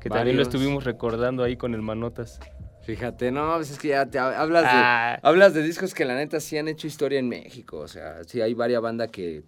Que 0.00 0.10
también 0.10 0.36
lo 0.36 0.42
estuvimos 0.42 0.84
recordando 0.84 1.42
ahí 1.42 1.56
con 1.56 1.74
el 1.74 1.80
Manotas. 1.82 2.38
Fíjate, 2.82 3.32
no, 3.32 3.54
pues 3.56 3.70
es 3.70 3.78
que 3.78 3.88
ya 3.88 4.04
te 4.04 4.18
ha- 4.18 4.38
hablas 4.38 4.62
de, 4.64 4.68
Ah. 4.70 5.18
hablas 5.22 5.54
de 5.54 5.62
discos 5.62 5.94
que 5.94 6.04
la 6.04 6.14
neta 6.14 6.38
sí 6.40 6.58
han 6.58 6.68
hecho 6.68 6.86
historia 6.86 7.18
en 7.18 7.28
México. 7.30 7.78
O 7.78 7.88
sea, 7.88 8.22
sí 8.24 8.42
hay 8.42 8.52
varias 8.52 8.82
bandas 8.82 9.08
que. 9.10 9.42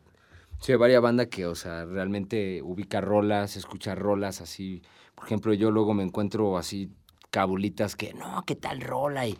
Sí 0.66 0.72
hay 0.72 0.78
varias 0.78 1.00
bandas 1.00 1.28
que, 1.28 1.46
o 1.46 1.54
sea, 1.54 1.84
realmente 1.84 2.60
ubica 2.60 3.00
rolas, 3.00 3.56
escucha 3.56 3.94
rolas 3.94 4.40
así. 4.40 4.82
Por 5.14 5.26
ejemplo, 5.26 5.54
yo 5.54 5.70
luego 5.70 5.94
me 5.94 6.02
encuentro 6.02 6.58
así 6.58 6.90
cabulitas 7.30 7.94
que 7.94 8.12
no, 8.14 8.42
¿qué 8.44 8.56
tal 8.56 8.80
rola? 8.80 9.28
Y. 9.28 9.38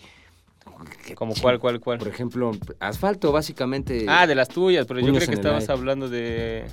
Como 1.17 1.35
cuál, 1.43 1.59
cuál, 1.59 1.81
cuál. 1.81 1.99
Por 1.99 2.07
ejemplo, 2.07 2.53
asfalto, 2.79 3.33
básicamente. 3.33 4.07
Ah, 4.09 4.29
de 4.29 4.37
las 4.37 4.47
tuyas, 4.47 4.87
pero 4.87 5.01
yo 5.01 5.13
creo 5.13 5.27
que 5.27 5.35
estabas 5.35 5.69
hablando 5.69 6.09
de. 6.09 6.65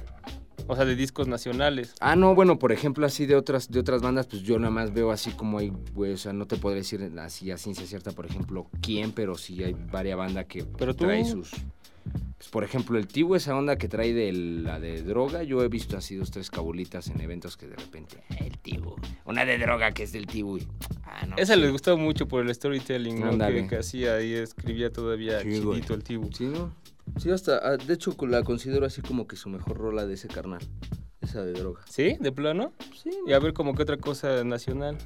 O 0.67 0.75
sea, 0.75 0.85
de 0.85 0.95
discos 0.95 1.27
nacionales. 1.27 1.95
Ah, 1.99 2.15
no, 2.15 2.35
bueno, 2.35 2.59
por 2.59 2.71
ejemplo, 2.71 3.07
así 3.07 3.25
de 3.25 3.35
otras, 3.35 3.71
de 3.71 3.79
otras 3.79 4.03
bandas, 4.03 4.27
pues 4.27 4.43
yo 4.43 4.59
nada 4.59 4.69
más 4.69 4.93
veo 4.93 5.09
así 5.09 5.31
como 5.31 5.57
hay, 5.57 5.73
güey, 5.95 6.13
o 6.13 6.17
sea, 6.17 6.31
no 6.31 6.45
te 6.45 6.57
podré 6.57 6.77
decir 6.77 7.11
así 7.19 7.49
a 7.49 7.57
ciencia 7.57 7.87
cierta, 7.87 8.11
por 8.11 8.27
ejemplo, 8.27 8.67
quién, 8.83 9.13
pero 9.13 9.33
sí 9.33 9.63
hay 9.63 9.73
varias 9.73 10.15
bandas 10.15 10.45
que 10.45 10.63
Pero 10.63 10.93
tú- 10.93 11.05
trae 11.05 11.25
sus... 11.25 11.51
Pues, 12.37 12.49
por 12.49 12.63
ejemplo, 12.63 12.97
el 12.97 13.07
Tibu, 13.07 13.35
esa 13.35 13.55
onda 13.55 13.77
que 13.77 13.87
trae 13.87 14.13
de 14.13 14.31
la 14.33 14.79
de 14.79 15.01
droga, 15.03 15.43
yo 15.43 15.63
he 15.63 15.69
visto 15.69 15.95
así 15.97 16.15
dos, 16.15 16.29
tres 16.31 16.51
cabulitas 16.51 17.07
en 17.07 17.21
eventos 17.21 17.55
que 17.55 17.67
de 17.67 17.75
repente, 17.77 18.17
"Eh, 18.31 18.47
el 18.47 18.57
Tibu, 18.59 18.95
una 19.25 19.45
de 19.45 19.57
droga 19.57 19.91
que 19.93 20.03
es 20.03 20.11
del 20.11 20.27
Tibu. 20.27 20.59
Ah, 21.05 21.25
no, 21.25 21.35
Esa 21.37 21.53
sí. 21.55 21.61
les 21.61 21.71
gustaba 21.71 21.95
mucho 21.97 22.27
por 22.27 22.43
el 22.45 22.53
storytelling 22.53 23.19
¿no? 23.19 23.37
Que, 23.47 23.67
que 23.67 23.77
hacía 23.77 24.21
y 24.21 24.33
escribía 24.33 24.91
todavía 24.91 25.39
Sí, 25.41 25.59
güey. 25.59 25.77
chidito 25.77 25.93
el 25.93 26.03
tibu. 26.03 26.29
Sí, 26.33 26.45
¿no? 26.45 26.73
Sí, 27.17 27.29
hasta, 27.29 27.57
ah, 27.57 27.77
de 27.77 27.93
hecho 27.93 28.15
la 28.27 28.43
considero 28.43 28.85
así 28.85 29.01
como 29.01 29.27
que 29.27 29.35
su 29.35 29.49
mejor 29.49 29.77
rola 29.77 30.05
de 30.05 30.15
ese 30.15 30.27
carnal, 30.27 30.61
esa 31.33 31.43
de 31.43 31.53
droga. 31.53 31.81
¿Sí? 31.89 32.15
¿De 32.19 32.31
plano? 32.31 32.73
Sí, 33.01 33.09
Y 33.27 33.33
a 33.33 33.39
ver 33.39 33.53
como 33.53 33.73
que 33.75 33.83
otra 33.83 33.97
cosa 33.97 34.43
nacional. 34.43 34.97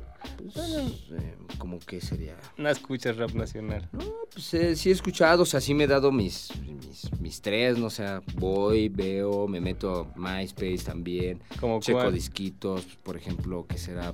pues, 0.44 0.58
eh, 0.58 1.36
como 1.58 1.80
que 1.80 2.02
sería... 2.02 2.36
No 2.58 2.70
escuchas 2.70 3.16
rap 3.18 3.32
nacional. 3.32 3.88
No, 3.94 4.04
pues 4.34 4.54
eh, 4.54 4.76
sí 4.76 4.90
he 4.90 4.92
escuchado, 4.92 5.44
o 5.44 5.46
sea, 5.46 5.62
sí 5.62 5.74
me 5.74 5.86
he 5.86 5.88
dado 5.88 6.12
mis, 6.12 6.50
mis, 6.62 7.10
mis 7.22 7.42
tres, 7.42 7.78
no 7.78 7.88
o 7.88 7.90
sea, 7.90 8.22
voy, 8.36 8.90
veo, 8.90 9.48
me 9.48 9.62
meto 9.62 10.12
a 10.16 10.20
MySpace 10.20 10.80
también, 10.86 11.42
Como 11.60 11.80
checo 11.80 12.00
cuál? 12.00 12.14
disquitos, 12.14 12.84
por 13.04 13.16
ejemplo, 13.16 13.66
que 13.68 13.78
será 13.78 14.12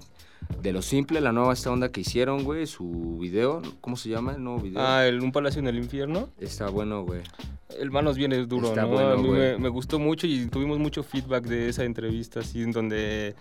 de 0.62 0.72
lo 0.74 0.82
simple, 0.82 1.22
la 1.22 1.32
nueva 1.32 1.54
esta 1.54 1.72
onda 1.72 1.92
que 1.92 2.02
hicieron, 2.02 2.44
güey, 2.44 2.68
su 2.68 3.18
video, 3.20 3.62
¿cómo 3.82 3.96
se 3.98 4.10
llama 4.10 4.34
el 4.34 4.44
nuevo 4.44 4.60
video? 4.62 4.82
Ah, 4.82 5.06
el 5.06 5.22
Un 5.22 5.32
Palacio 5.32 5.60
en 5.60 5.68
el 5.68 5.78
Infierno. 5.78 6.30
Está 6.40 6.70
bueno, 6.70 7.04
güey. 7.04 7.22
El 7.80 7.92
Manos 7.92 8.18
viene 8.18 8.38
duro, 8.46 8.68
Está 8.70 8.84
¿no? 8.84 8.90
bueno, 8.90 9.10
a 9.12 9.18
mí 9.18 9.28
güey. 9.28 9.40
me, 9.54 9.58
me 9.58 9.70
gustó 9.70 10.00
mucho 10.00 10.28
y 10.28 10.46
tuvimos 10.48 10.80
mucho 10.80 11.04
feedback 11.04 11.46
de 11.46 11.70
esa 11.70 11.84
entrevista, 11.84 12.42
así, 12.42 12.62
en 12.62 12.72
donde 12.72 13.36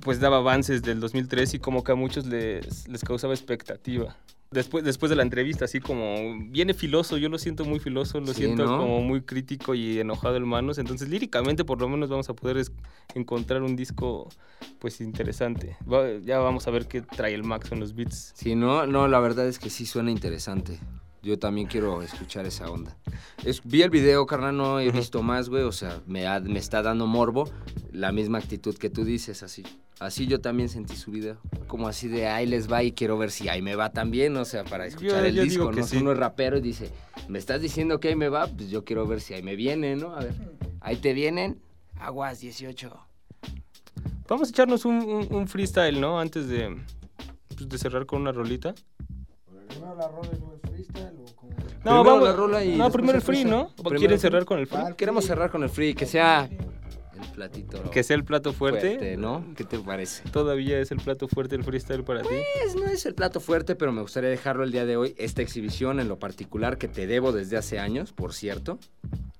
pues 0.00 0.20
daba 0.20 0.36
avances 0.36 0.82
del 0.82 1.00
2003 1.00 1.54
y 1.54 1.58
como 1.58 1.82
que 1.82 1.92
a 1.92 1.94
muchos 1.96 2.26
les, 2.26 2.86
les 2.86 3.02
causaba 3.02 3.34
expectativa. 3.34 4.16
Después, 4.50 4.84
después 4.84 5.10
de 5.10 5.16
la 5.16 5.22
entrevista, 5.22 5.64
así 5.64 5.80
como 5.80 6.38
viene 6.48 6.72
filoso, 6.72 7.16
yo 7.18 7.28
lo 7.28 7.36
siento 7.38 7.64
muy 7.64 7.80
filoso, 7.80 8.20
lo 8.20 8.28
Sí, 8.28 8.34
siento 8.34 8.64
¿no? 8.64 8.78
como 8.78 9.00
muy 9.02 9.22
crítico 9.22 9.74
y 9.74 9.98
enojado 9.98 10.36
el 10.36 10.46
Manos, 10.46 10.78
entonces 10.78 11.08
líricamente 11.08 11.64
por 11.64 11.80
lo 11.80 11.88
menos 11.88 12.08
vamos 12.10 12.28
a 12.28 12.34
poder 12.34 12.64
encontrar 13.14 13.62
un 13.62 13.74
disco 13.74 14.28
pues 14.78 15.00
interesante. 15.00 15.76
Va- 15.92 16.18
ya 16.24 16.38
vamos 16.38 16.66
a 16.68 16.70
ver 16.70 16.86
qué 16.86 17.02
trae 17.02 17.34
el 17.34 17.42
Max 17.42 17.72
en 17.72 17.80
los 17.80 17.94
beats. 17.94 18.32
Sí, 18.36 18.54
no, 18.54 18.86
no, 18.86 19.08
la 19.08 19.18
verdad 19.18 19.48
es 19.48 19.58
que 19.58 19.68
sí 19.68 19.84
suena 19.84 20.10
interesante. 20.12 20.78
Yo 21.26 21.40
también 21.40 21.66
quiero 21.66 22.02
escuchar 22.02 22.46
esa 22.46 22.70
onda. 22.70 22.96
Es, 23.44 23.60
vi 23.64 23.82
el 23.82 23.90
video, 23.90 24.24
carnal, 24.26 24.56
no 24.56 24.78
he 24.78 24.92
visto 24.92 25.24
más, 25.24 25.48
güey. 25.48 25.64
O 25.64 25.72
sea, 25.72 26.00
me, 26.06 26.28
ha- 26.28 26.38
me 26.38 26.60
está 26.60 26.82
dando 26.82 27.08
morbo. 27.08 27.50
La 27.90 28.12
misma 28.12 28.38
actitud 28.38 28.76
que 28.78 28.90
tú 28.90 29.04
dices, 29.04 29.42
así. 29.42 29.64
Así 29.98 30.28
yo 30.28 30.40
también 30.40 30.68
sentí 30.68 30.94
su 30.94 31.10
video. 31.10 31.38
Como 31.66 31.88
así 31.88 32.06
de 32.06 32.28
ahí 32.28 32.46
les 32.46 32.70
va 32.70 32.84
y 32.84 32.92
quiero 32.92 33.18
ver 33.18 33.32
si 33.32 33.48
ahí 33.48 33.60
me 33.60 33.74
va 33.74 33.90
también. 33.90 34.36
O 34.36 34.44
sea, 34.44 34.62
para 34.62 34.86
escuchar 34.86 35.22
Yo- 35.22 35.26
el 35.26 35.34
yo 35.34 35.42
disco, 35.42 35.62
digo 35.64 35.70
que 35.72 35.80
¿no? 35.80 35.86
sí. 35.88 35.96
Uno 35.96 36.12
es 36.12 36.18
rapero 36.18 36.58
y 36.58 36.60
dice, 36.60 36.92
me 37.26 37.40
estás 37.40 37.60
diciendo 37.60 37.98
que 37.98 38.06
ahí 38.08 38.14
me 38.16 38.28
va, 38.28 38.46
pues 38.46 38.70
yo 38.70 38.84
quiero 38.84 39.04
ver 39.08 39.20
si 39.20 39.34
ahí 39.34 39.42
me 39.42 39.56
viene, 39.56 39.96
¿no? 39.96 40.14
A 40.14 40.20
ver, 40.20 40.32
ahí 40.80 40.94
te 40.96 41.12
vienen. 41.12 41.58
Aguas 41.98 42.38
18. 42.38 42.96
Vamos 44.28 44.46
a 44.46 44.50
echarnos 44.52 44.84
un, 44.84 44.94
un- 45.02 45.34
un 45.34 45.48
freestyle, 45.48 46.00
¿no? 46.00 46.20
Antes 46.20 46.46
de, 46.46 46.76
pues, 47.48 47.68
de 47.68 47.78
cerrar 47.78 48.06
con 48.06 48.20
una 48.20 48.30
rolita. 48.30 48.74
No, 51.86 52.02
Primero 52.02 52.10
vamos. 52.16 52.28
la 52.28 52.34
rola 52.34 52.64
y 52.64 52.74
no, 52.76 52.90
primero 52.90 53.16
el 53.16 53.22
free. 53.22 53.44
¿no? 53.44 53.70
¿Quieren 53.96 54.18
cerrar 54.18 54.44
con 54.44 54.58
el 54.58 54.66
free? 54.66 54.80
Queremos 54.96 55.24
cerrar 55.24 55.50
con 55.52 55.62
el 55.62 55.68
free, 55.70 55.94
que 55.94 56.04
sea 56.04 56.48
el 57.16 57.28
platito. 57.28 57.90
Que 57.90 58.02
sea 58.02 58.16
el 58.16 58.24
plato 58.24 58.52
fuerte. 58.52 58.96
fuerte, 58.96 59.16
¿no? 59.16 59.44
¿Qué 59.56 59.64
te 59.64 59.78
parece? 59.78 60.22
Todavía 60.30 60.78
es 60.78 60.90
el 60.90 60.98
plato 60.98 61.28
fuerte 61.28 61.54
el 61.56 61.64
freestyle 61.64 62.04
para 62.04 62.22
ti. 62.22 62.28
Pues 62.62 62.74
no 62.76 62.86
es 62.86 63.04
el 63.06 63.14
plato 63.14 63.40
fuerte, 63.40 63.74
pero 63.74 63.92
me 63.92 64.02
gustaría 64.02 64.30
dejarlo 64.30 64.64
el 64.64 64.72
día 64.72 64.84
de 64.86 64.96
hoy. 64.96 65.14
Esta 65.18 65.42
exhibición 65.42 66.00
en 66.00 66.08
lo 66.08 66.18
particular 66.18 66.78
que 66.78 66.88
te 66.88 67.06
debo 67.06 67.32
desde 67.32 67.56
hace 67.56 67.78
años, 67.78 68.12
por 68.12 68.32
cierto. 68.32 68.78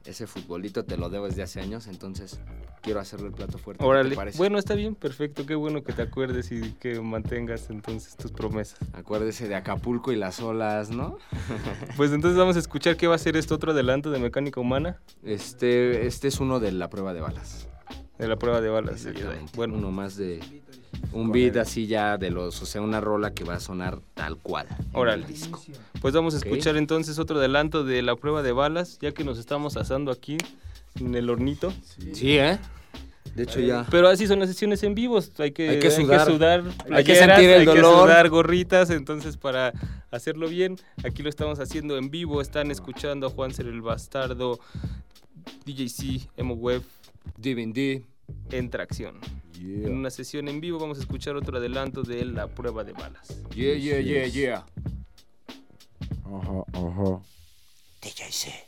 Ese 0.05 0.29
futbolito 0.29 0.85
te 0.85 0.97
lo 0.97 1.11
debo 1.11 1.27
desde 1.27 1.43
hace 1.43 1.61
años, 1.61 1.89
entonces 1.89 2.39
quiero 2.81 3.01
hacerlo 3.01 3.27
el 3.27 3.33
plato 3.33 3.59
fuerte. 3.59 3.79
¿qué 3.81 3.85
te 3.85 3.89
Órale. 3.91 4.15
parece? 4.15 4.39
Bueno, 4.39 4.57
está 4.57 4.77
bien, 4.77 4.95
perfecto. 4.95 5.45
Qué 5.47 5.57
bueno 5.57 5.83
que 5.83 5.93
te 5.93 6.03
acuerdes 6.03 6.53
y 6.53 6.61
que 6.75 7.01
mantengas 7.01 7.71
entonces 7.71 8.17
tus 8.17 8.31
promesas. 8.31 8.79
Acuérdese 8.93 9.49
de 9.49 9.57
Acapulco 9.57 10.13
y 10.13 10.17
las 10.17 10.39
olas, 10.41 10.91
¿no? 10.91 11.19
Pues 11.97 12.13
entonces 12.13 12.39
vamos 12.39 12.55
a 12.55 12.61
escuchar 12.61 12.97
qué 12.97 13.09
va 13.09 13.17
a 13.17 13.19
ser 13.19 13.37
este 13.37 13.53
otro 13.53 13.73
adelanto 13.73 14.11
de 14.13 14.21
mecánica 14.21 14.61
humana 14.61 15.01
Este, 15.25 16.07
este 16.07 16.29
es 16.29 16.39
uno 16.39 16.61
de 16.61 16.71
la 16.71 16.89
prueba 16.89 17.13
de 17.13 17.21
balas. 17.21 17.66
De 18.19 18.29
la 18.29 18.37
prueba 18.37 18.61
de 18.61 18.69
balas. 18.69 19.05
Exactamente. 19.05 19.53
Bueno, 19.55 19.75
uno 19.75 19.91
más 19.91 20.17
de 20.17 20.41
un 21.13 21.33
beat 21.33 21.57
así 21.57 21.87
ya 21.87 22.17
de 22.17 22.31
los, 22.31 22.61
o 22.63 22.67
sea, 22.67 22.81
una 22.81 23.01
rola 23.01 23.33
que 23.33 23.45
va 23.45 23.55
a 23.55 23.61
sonar 23.61 24.01
tal 24.15 24.37
cual. 24.37 24.67
Órale. 24.93 25.25
el 25.27 25.33
disco. 25.33 25.63
pues 26.01 26.15
vamos 26.15 26.35
a 26.35 26.39
escuchar 26.39 26.77
entonces 26.77 27.19
otro 27.19 27.39
adelanto 27.39 27.85
de 27.85 28.03
la 28.03 28.17
prueba 28.17 28.43
de 28.43 28.53
balas, 28.53 28.99
ya 29.01 29.13
que 29.13 29.25
nos 29.25 29.39
estamos 29.39 29.77
asando 29.77 30.11
aquí 30.11 30.39
en 31.01 31.15
el 31.15 31.29
hornito. 31.31 31.73
Sí, 32.13 32.39
¿eh? 32.39 32.59
De 33.35 33.43
hecho 33.43 33.61
ya. 33.61 33.87
Pero 33.91 34.09
así 34.09 34.27
son 34.27 34.41
las 34.41 34.49
sesiones 34.49 34.83
en 34.83 34.95
vivos. 34.95 35.31
Hay 35.39 35.53
que, 35.53 35.69
Hay 35.69 35.79
que 35.79 35.91
sudar. 35.91 36.27
sudar 36.27 36.65
Hay 36.91 37.05
que 37.05 37.17
sentir 37.17 37.51
el 37.51 37.61
hay 37.61 37.67
que 37.67 37.81
dolor. 37.83 38.05
sudar 38.05 38.29
gorritas. 38.31 38.89
Entonces, 38.89 39.37
para 39.37 39.75
hacerlo 40.11 40.49
bien, 40.49 40.77
aquí 41.05 41.23
lo 41.23 41.29
estamos 41.29 41.61
haciendo 41.61 41.99
en 41.99 42.11
vivo. 42.11 42.41
Están 42.41 42.71
escuchando 42.71 43.27
a 43.27 43.31
Juan 43.31 43.53
Ser 43.53 43.67
el 43.67 43.83
Bastardo, 43.83 44.59
DJC, 45.67 46.31
Emo 46.39 46.55
Web 46.55 46.83
DVD. 47.37 48.03
en 48.51 48.71
tracción. 48.71 49.19
En 49.61 49.95
una 49.95 50.11
sesión 50.11 50.49
en 50.49 50.61
vivo 50.61 50.79
vamos 50.79 50.99
a 50.99 51.01
escuchar 51.01 51.37
otro 51.37 51.59
adelanto 51.59 52.03
de 52.03 52.25
la 52.25 52.49
prueba 52.49 52.85
de 52.85 52.93
balas. 52.93 53.29
Yeah, 53.55 53.75
yeah, 53.77 54.01
yeah, 54.01 54.27
yeah. 54.27 54.67
Ajá, 56.25 56.65
ajá. 56.73 57.21
DJC. 58.03 58.67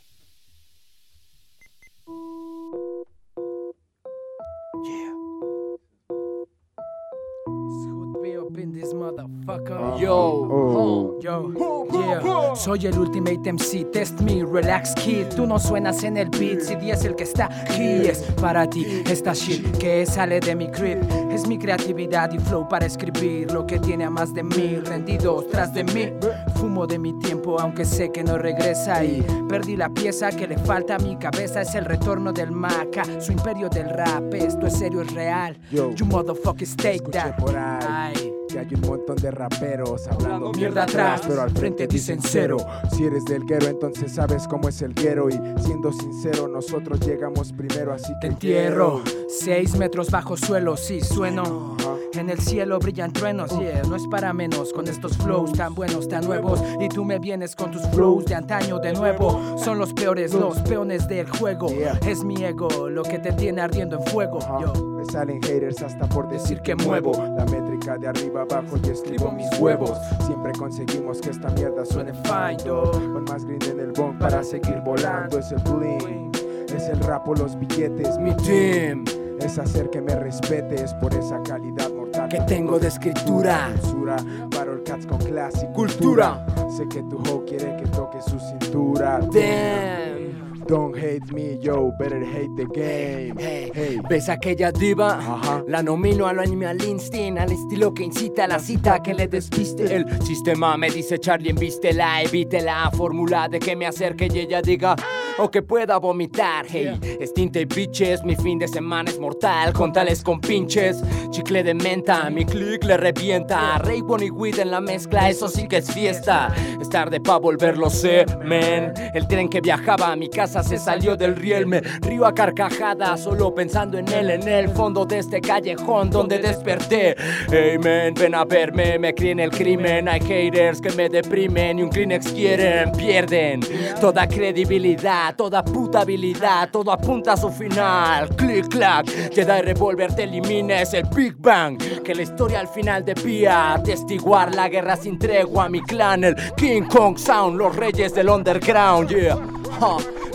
Yo. 9.99 10.17
Oh. 10.17 11.19
Yo, 11.21 11.53
yeah, 11.93 12.55
soy 12.55 12.87
el 12.87 12.99
Ultimate 12.99 13.53
MC, 13.53 13.85
test 13.93 14.21
me, 14.21 14.45
relax 14.45 14.95
kid. 14.95 15.27
Tú 15.37 15.47
no 15.47 15.59
suenas 15.59 16.03
en 16.05 16.17
el 16.17 16.29
beat, 16.31 16.61
CD 16.61 16.91
es 16.91 17.05
el 17.05 17.15
que 17.15 17.25
está 17.25 17.47
aquí. 17.47 18.07
Es 18.07 18.23
para 18.41 18.69
ti 18.69 19.03
esta 19.07 19.33
shit 19.33 19.77
que 19.79 20.05
sale 20.07 20.41
de 20.41 20.55
mi 20.55 20.69
crib. 20.69 20.99
Es 21.31 21.47
mi 21.47 21.59
creatividad 21.59 22.33
y 22.33 22.39
flow 22.39 22.69
para 22.69 22.87
escribir 22.87 23.51
lo 23.53 23.67
que 23.67 23.79
tiene 23.79 24.05
a 24.05 24.11
más 24.11 24.35
de 24.35 24.43
mil 24.43 24.85
rendidos 24.85 25.49
tras 25.49 25.73
de 25.73 25.85
mí. 25.85 26.13
Fumo 26.57 26.87
de 26.87 26.99
mi 26.99 27.19
tiempo, 27.21 27.61
aunque 27.61 27.85
sé 27.85 28.11
que 28.11 28.25
no 28.25 28.39
regresa. 28.39 29.05
Y 29.05 29.25
perdí 29.49 29.77
la 29.77 29.89
pieza 29.89 30.31
que 30.31 30.47
le 30.47 30.59
falta 30.59 30.97
a 30.97 30.99
mi 30.99 31.17
cabeza. 31.17 31.63
Es 31.63 31.75
el 31.75 31.85
retorno 31.85 32.33
del 32.33 32.51
Maca, 32.51 33.05
su 33.21 33.33
imperio 33.33 33.69
del 33.69 33.89
rap. 33.91 34.35
Esto 34.35 34.67
es 34.67 34.75
serio, 34.75 35.03
es 35.03 35.13
real. 35.15 35.59
Yo. 35.71 35.91
You 35.93 36.07
motherfuckers 36.07 36.77
take 36.77 37.11
that. 37.13 37.37
por 37.37 37.57
ahí 37.57 37.79
Ay. 37.89 38.28
Hay 38.59 38.75
un 38.75 38.81
montón 38.83 39.17
de 39.17 39.31
raperos 39.31 40.07
hablando 40.09 40.53
mierda 40.53 40.83
atrás, 40.83 41.23
pero 41.27 41.43
al 41.43 41.51
frente 41.51 41.87
dicen 41.87 42.21
cero. 42.23 42.59
Si 42.95 43.05
eres 43.05 43.25
del 43.25 43.45
guero, 43.45 43.67
entonces 43.67 44.13
sabes 44.13 44.47
cómo 44.47 44.69
es 44.69 44.83
el 44.83 44.95
guero. 44.95 45.29
Y 45.31 45.41
siendo 45.63 45.93
sincero, 45.93 46.49
nosotros 46.49 47.01
llegamos 47.01 47.53
primero, 47.53 47.93
así 47.93 48.13
que 48.15 48.19
Te 48.21 48.27
entierro, 48.27 49.03
seis 49.29 49.77
metros 49.77 50.11
bajo 50.11 50.37
suelo, 50.37 50.77
sí 50.77 51.01
sueno. 51.01 51.78
En 52.15 52.31
el 52.31 52.39
cielo 52.41 52.79
brillan 52.79 53.13
truenos, 53.13 53.51
yeah, 53.59 53.83
no 53.83 53.95
es 53.95 54.07
para 54.09 54.33
menos 54.33 54.73
con 54.73 54.89
estos 54.89 55.17
flows 55.19 55.53
tan 55.53 55.75
buenos, 55.75 56.09
tan 56.09 56.25
nuevos. 56.25 56.61
Y 56.81 56.89
tú 56.89 57.05
me 57.05 57.19
vienes 57.19 57.55
con 57.55 57.71
tus 57.71 57.83
flows 57.89 58.25
de 58.25 58.35
antaño 58.35 58.79
de 58.79 58.93
nuevo. 58.93 59.57
Son 59.59 59.79
los 59.79 59.93
peores, 59.93 60.33
los 60.33 60.61
peones 60.63 61.07
del 61.07 61.29
juego. 61.29 61.69
Es 62.07 62.25
mi 62.25 62.43
ego 62.43 62.89
lo 62.89 63.03
que 63.03 63.19
te 63.19 63.33
tiene 63.33 63.61
ardiendo 63.61 63.97
en 63.99 64.05
fuego. 64.05 64.39
Yo. 64.61 64.73
Me 64.97 65.05
salen 65.05 65.41
haters 65.43 65.83
hasta 65.83 66.09
por 66.09 66.29
decir 66.29 66.61
que 66.61 66.75
muevo 66.75 67.13
la 67.37 67.45
métrica 67.45 67.99
de 67.99 68.09
arriba 68.09 68.43
abajo 68.43 68.77
y 68.83 68.89
escribo 68.89 69.31
mis 69.31 69.49
huevos. 69.61 69.99
Siempre 70.27 70.53
conseguimos 70.53 71.21
que 71.21 71.31
esta 71.31 71.51
mierda 71.51 71.85
suene 71.85 72.13
fine. 72.15 72.69
Con 72.69 73.25
más 73.25 73.45
green 73.45 73.63
en 73.71 73.81
el 73.81 73.93
bong 73.93 74.19
para 74.19 74.43
seguir 74.43 74.81
volando. 74.85 75.39
Es 75.39 75.53
el 75.53 75.59
bling, 75.59 76.33
es 76.75 76.89
el 76.89 76.99
rap 77.01 77.29
o 77.29 77.35
los 77.35 77.59
billetes. 77.59 78.19
Mi 78.19 78.35
team 78.37 79.05
es 79.41 79.59
hacer 79.59 79.89
que 79.91 80.01
me 80.01 80.15
respetes 80.17 80.95
por 80.95 81.15
esa 81.15 81.41
calidad 81.43 81.91
Que 82.29 82.41
tengo 82.43 82.79
de 82.79 82.89
escritura. 82.89 83.71
Censura, 83.81 84.17
Battle 84.51 84.83
Cats 84.85 85.07
con 85.07 85.19
clase 85.19 85.67
y 85.71 85.75
cultura. 85.75 86.45
Sé 86.77 86.87
que 86.89 87.03
tu 87.05 87.17
hoe 87.19 87.45
quiere 87.47 87.77
que 87.77 87.87
toque 87.89 88.21
su 88.21 88.39
cintura. 88.39 89.21
Damn. 89.33 90.29
Don't 90.67 90.95
hate 90.95 91.33
me, 91.33 91.59
yo, 91.59 91.91
better 91.99 92.23
hate 92.23 92.55
the 92.57 92.67
game. 92.67 93.35
Hey, 93.39 93.73
Hey. 93.75 93.99
¿Ves 94.07 94.29
aquella 94.29 94.71
diva? 94.71 95.17
Ajá. 95.19 95.65
La 95.67 95.83
nomino 95.83 96.27
a 96.27 96.35
lo 96.35 96.43
animal 96.43 96.85
instinct, 96.85 97.41
al 97.41 97.51
estilo 97.53 97.95
que 97.95 98.03
incita 98.03 98.45
a 98.45 98.49
la 98.49 98.59
cita 98.59 99.03
que 99.03 99.15
le 99.15 99.29
despiste. 99.29 99.97
El 99.97 100.23
sistema 100.23 100.77
me 100.77 100.91
dice 100.91 101.19
Charlie, 101.19 101.49
envístela, 101.49 102.21
evite 102.21 102.61
la 102.61 102.91
fórmula 102.91 103.49
de 103.49 103.61
que 103.61 103.75
me 103.77 103.87
acerque 103.87 104.29
y 104.31 104.41
ella 104.41 104.61
diga 104.61 104.95
o 105.39 105.51
que 105.51 105.63
pueda 105.63 105.99
vomitar. 105.99 106.67
Hey, 106.69 106.99
estinte 107.21 107.61
y 107.61 107.65
bitches, 107.65 108.23
mi 108.25 108.37
fin 108.37 108.59
de 108.59 108.69
semana 108.69 109.11
es 109.11 109.19
mortal 109.19 109.73
con 109.73 109.93
tales 109.93 110.23
con 110.23 110.41
pinches. 110.41 111.03
Chicle 111.31 111.63
de 111.63 111.75
menta, 111.75 112.29
mi 112.31 112.45
click 112.45 112.85
le 112.85 112.97
revienta. 112.97 113.79
Ray 113.79 114.03
y 114.21 114.31
weed 114.31 114.59
en 114.59 114.71
la 114.71 114.81
mezcla, 114.81 115.29
eso 115.29 115.49
sí 115.49 115.69
que 115.69 115.79
es 115.79 115.93
fiesta. 115.93 116.53
Es 116.81 116.89
tarde 116.89 117.21
pa' 117.21 117.39
volverlo 117.39 117.89
semen. 117.91 118.93
El 119.15 119.27
tren 119.29 119.49
que 119.49 119.61
viajaba 119.61 120.13
a 120.13 120.17
mi 120.17 120.29
casa 120.29 120.63
se 120.63 120.79
salió 120.79 121.17
del 121.17 121.37
riel, 121.37 121.67
me 121.67 121.81
río 121.81 122.27
a 122.27 122.35
carcajadas, 122.35 123.23
solo 123.23 123.55
pensando 123.55 123.99
en 123.99 124.09
él, 124.09 124.31
en 124.31 124.49
el 124.49 124.69
fondo 124.69 125.05
de 125.05 125.19
este 125.19 125.41
callejón 125.41 126.11
donde 126.11 126.39
desperté. 126.39 127.15
Hey 127.51 127.79
man, 127.79 128.15
ven 128.15 128.35
a 128.35 128.45
verme, 128.45 128.99
me 128.99 129.15
crié 129.15 129.33
en 129.33 129.41
el 129.41 129.51
crimen. 129.51 130.09
Hay 130.09 130.21
haters 130.21 130.81
que 130.81 130.91
me 130.93 131.09
deprimen 131.09 131.79
y 131.79 131.83
un 131.83 131.91
Kleenex 131.91 132.33
quieren, 132.33 132.93
pierden 132.93 133.61
toda 134.01 134.27
credibilidad, 134.27 135.28
toda 135.37 135.65
puta 135.65 136.01
habilidad, 136.01 136.71
todo 136.71 136.93
apunta 136.93 137.33
a 137.33 137.37
su 137.37 137.51
final. 137.51 138.29
Click 138.37 138.69
clack, 138.69 139.07
Jedi 139.33 139.63
Revolver 139.63 140.15
te 140.15 140.25
elimina, 140.25 140.83
es 140.83 140.95
el 140.95 141.05
Big 141.15 141.37
Bang. 141.39 141.79
Que 142.03 142.15
la 142.15 142.23
historia 142.23 142.61
al 142.61 142.69
final 142.69 143.05
debía 143.05 143.75
atestiguar 143.75 144.55
la 144.55 144.69
guerra 144.69 144.97
sin 144.97 145.19
tregua. 145.19 145.69
Mi 145.69 145.83
clan, 145.83 146.25
el 146.25 146.35
King 146.57 146.83
Kong 146.83 147.19
Sound, 147.19 147.59
los 147.59 147.75
reyes 147.77 148.15
del 148.15 148.29
underground, 148.29 149.09
yeah. 149.11 149.37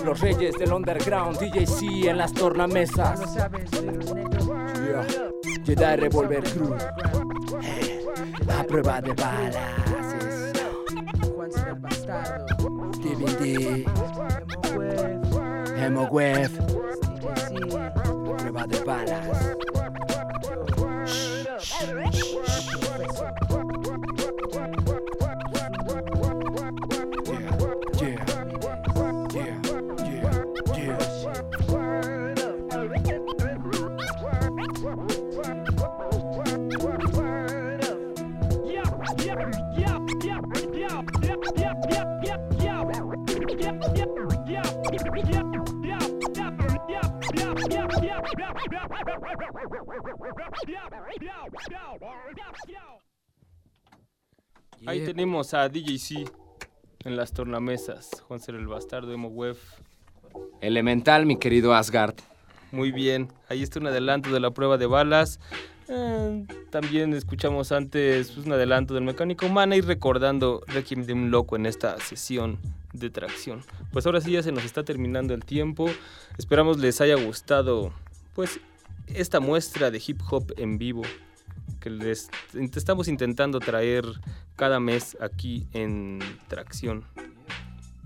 Los 0.04 0.20
reyes 0.20 0.56
del 0.58 0.74
underground, 0.74 1.38
DJC 1.40 2.08
en 2.08 2.18
las 2.18 2.34
tornamesas. 2.34 3.20
Yeah. 3.36 5.06
Jedi 5.66 5.96
Revolver 5.96 6.44
Crew. 6.44 6.76
Eh, 7.62 8.06
A 8.60 8.64
prueba 8.64 9.02
de 9.02 9.14
balas. 9.14 9.56
DVD. 13.02 13.86
Emo 15.78 16.08
Web. 16.12 16.52
Prueba 18.38 18.68
de 18.68 18.80
balas. 18.84 19.54
Ahí 54.86 55.06
tenemos 55.06 55.54
a 55.54 55.70
DJC 55.70 56.30
en 57.06 57.16
las 57.16 57.32
tornamesas. 57.32 58.10
Juan 58.28 58.40
Ser 58.40 58.56
el 58.56 58.68
Bastardo, 58.68 59.14
Emo 59.14 59.30
Web. 59.30 59.58
Elemental, 60.62 61.26
mi 61.26 61.38
querido 61.38 61.74
Asgard. 61.74 62.16
Muy 62.72 62.92
bien, 62.92 63.32
ahí 63.50 63.62
está 63.62 63.80
un 63.80 63.88
adelanto 63.88 64.32
de 64.32 64.40
la 64.40 64.52
prueba 64.52 64.78
de 64.78 64.88
balas. 64.88 65.40
Eh, 65.88 66.46
también 66.70 67.14
escuchamos 67.14 67.72
antes 67.72 68.32
pues, 68.32 68.46
un 68.46 68.52
adelanto 68.52 68.94
del 68.94 69.04
Mecánico 69.04 69.46
Humana 69.46 69.76
y 69.76 69.82
recordando 69.82 70.62
Requiem 70.68 71.06
de 71.06 71.14
un 71.14 71.30
Loco 71.30 71.56
en 71.56 71.66
esta 71.66 72.00
sesión 72.00 72.58
de 72.94 73.10
tracción. 73.10 73.62
Pues 73.92 74.06
ahora 74.06 74.22
sí 74.22 74.32
ya 74.32 74.44
se 74.44 74.52
nos 74.52 74.66
está 74.66 74.84
terminando 74.84 75.34
el 75.34 75.46
tiempo. 75.46 75.86
Esperamos 76.38 76.80
les 76.80 77.00
haya 77.00 77.16
gustado 77.16 77.94
pues 78.34 78.60
esta 79.08 79.40
muestra 79.40 79.92
de 79.92 80.02
hip 80.06 80.20
hop 80.30 80.54
en 80.58 80.78
vivo 80.78 81.04
que 81.80 81.90
les 81.90 82.30
estamos 82.54 83.08
intentando 83.08 83.60
traer 83.60 84.06
cada 84.56 84.80
mes 84.80 85.18
aquí 85.20 85.68
en 85.74 86.20
Tracción. 86.48 87.04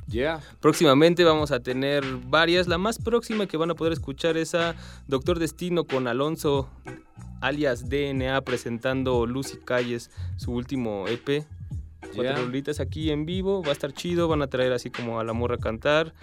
Ya. 0.08 0.42
Próximamente 0.62 1.24
vamos 1.24 1.52
a 1.52 1.60
tener 1.60 2.04
varias. 2.28 2.68
La 2.68 2.78
más 2.78 2.98
próxima 2.98 3.46
que 3.46 3.58
van 3.58 3.72
a 3.72 3.76
poder 3.76 3.94
escuchar 3.94 4.38
es 4.38 4.56
a 4.56 4.76
Doctor 5.08 5.38
Destino 5.38 5.84
con 5.84 6.08
Alonso, 6.08 6.70
alias 7.42 7.90
DNA, 7.90 8.42
presentando 8.42 9.26
Lucy 9.26 9.58
Calles, 9.58 10.10
su 10.38 10.54
último 10.54 11.06
EP. 11.08 11.46
Cuatro 12.16 12.46
rolitas 12.46 12.80
aquí 12.80 13.12
en 13.12 13.26
vivo, 13.26 13.62
va 13.62 13.70
a 13.70 13.74
estar 13.74 13.92
chido. 13.92 14.30
Van 14.30 14.42
a 14.42 14.48
traer 14.48 14.72
así 14.72 14.90
como 14.90 15.20
a 15.20 15.26
la 15.26 15.34
morra 15.34 15.56
a 15.56 15.60
cantar 15.60 16.14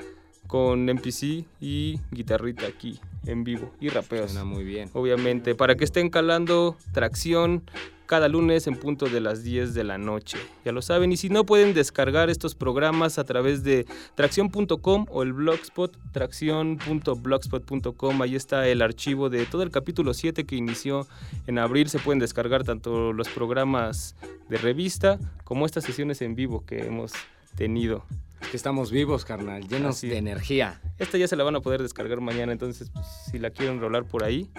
con 0.46 0.86
MPC 0.86 1.46
y 1.60 2.00
guitarrita 2.10 2.66
aquí 2.66 3.00
en 3.26 3.44
vivo 3.44 3.72
y 3.80 3.88
rapeos. 3.88 4.32
Suena 4.32 4.44
muy 4.44 4.64
bien. 4.64 4.90
Obviamente, 4.92 5.54
para 5.54 5.76
que 5.76 5.84
estén 5.84 6.10
calando 6.10 6.76
tracción 6.92 7.62
cada 8.06 8.28
lunes 8.28 8.66
en 8.66 8.76
punto 8.76 9.06
de 9.06 9.20
las 9.20 9.42
10 9.42 9.72
de 9.74 9.84
la 9.84 9.98
noche. 9.98 10.38
Ya 10.64 10.72
lo 10.72 10.80
saben, 10.82 11.12
y 11.12 11.16
si 11.16 11.30
no 11.30 11.44
pueden 11.44 11.72
descargar 11.74 12.30
estos 12.30 12.54
programas 12.54 13.18
a 13.18 13.24
través 13.24 13.64
de 13.64 13.86
tracción.com 14.14 15.06
o 15.10 15.22
el 15.22 15.32
blogspot 15.32 15.96
tracción.blogspot.com, 16.12 18.22
ahí 18.22 18.36
está 18.36 18.68
el 18.68 18.82
archivo 18.82 19.30
de 19.30 19.46
todo 19.46 19.62
el 19.62 19.70
capítulo 19.70 20.12
7 20.12 20.44
que 20.44 20.56
inició 20.56 21.06
en 21.46 21.58
abril, 21.58 21.88
se 21.88 21.98
pueden 21.98 22.18
descargar 22.18 22.64
tanto 22.64 23.12
los 23.12 23.28
programas 23.28 24.16
de 24.48 24.58
revista 24.58 25.18
como 25.44 25.64
estas 25.66 25.84
sesiones 25.84 26.20
en 26.22 26.34
vivo 26.34 26.64
que 26.66 26.86
hemos 26.86 27.12
tenido. 27.56 28.04
Que 28.50 28.56
estamos 28.56 28.90
vivos, 28.90 29.24
carnal, 29.24 29.66
llenos 29.68 29.96
Así. 29.96 30.08
de 30.08 30.18
energía. 30.18 30.80
Esta 30.98 31.18
ya 31.18 31.28
se 31.28 31.36
la 31.36 31.44
van 31.44 31.56
a 31.56 31.60
poder 31.60 31.82
descargar 31.82 32.20
mañana, 32.20 32.52
entonces 32.52 32.90
pues, 32.90 33.06
si 33.30 33.38
la 33.38 33.50
quieren 33.50 33.80
rolar 33.80 34.04
por 34.04 34.24
ahí, 34.24 34.50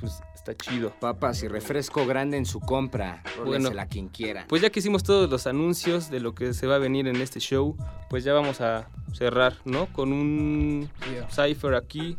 pues 0.00 0.20
está 0.34 0.54
chido. 0.54 0.92
Papas 1.00 1.42
y 1.42 1.48
refresco 1.48 2.06
grande 2.06 2.36
en 2.36 2.46
su 2.46 2.60
compra. 2.60 3.22
Bueno. 3.44 3.70
Bueno. 3.70 3.86
quien 3.88 4.08
quiera. 4.08 4.46
Pues 4.48 4.62
ya 4.62 4.70
que 4.70 4.80
hicimos 4.80 5.02
todos 5.02 5.30
los 5.30 5.46
anuncios 5.46 6.10
de 6.10 6.20
lo 6.20 6.34
que 6.34 6.52
se 6.54 6.66
va 6.66 6.76
a 6.76 6.78
venir 6.78 7.06
en 7.08 7.16
este 7.16 7.40
show, 7.40 7.76
pues 8.10 8.24
ya 8.24 8.32
vamos 8.32 8.60
a 8.60 8.88
cerrar, 9.14 9.56
¿no? 9.64 9.86
Con 9.92 10.12
un 10.12 10.90
cipher 11.30 11.74
aquí, 11.74 12.16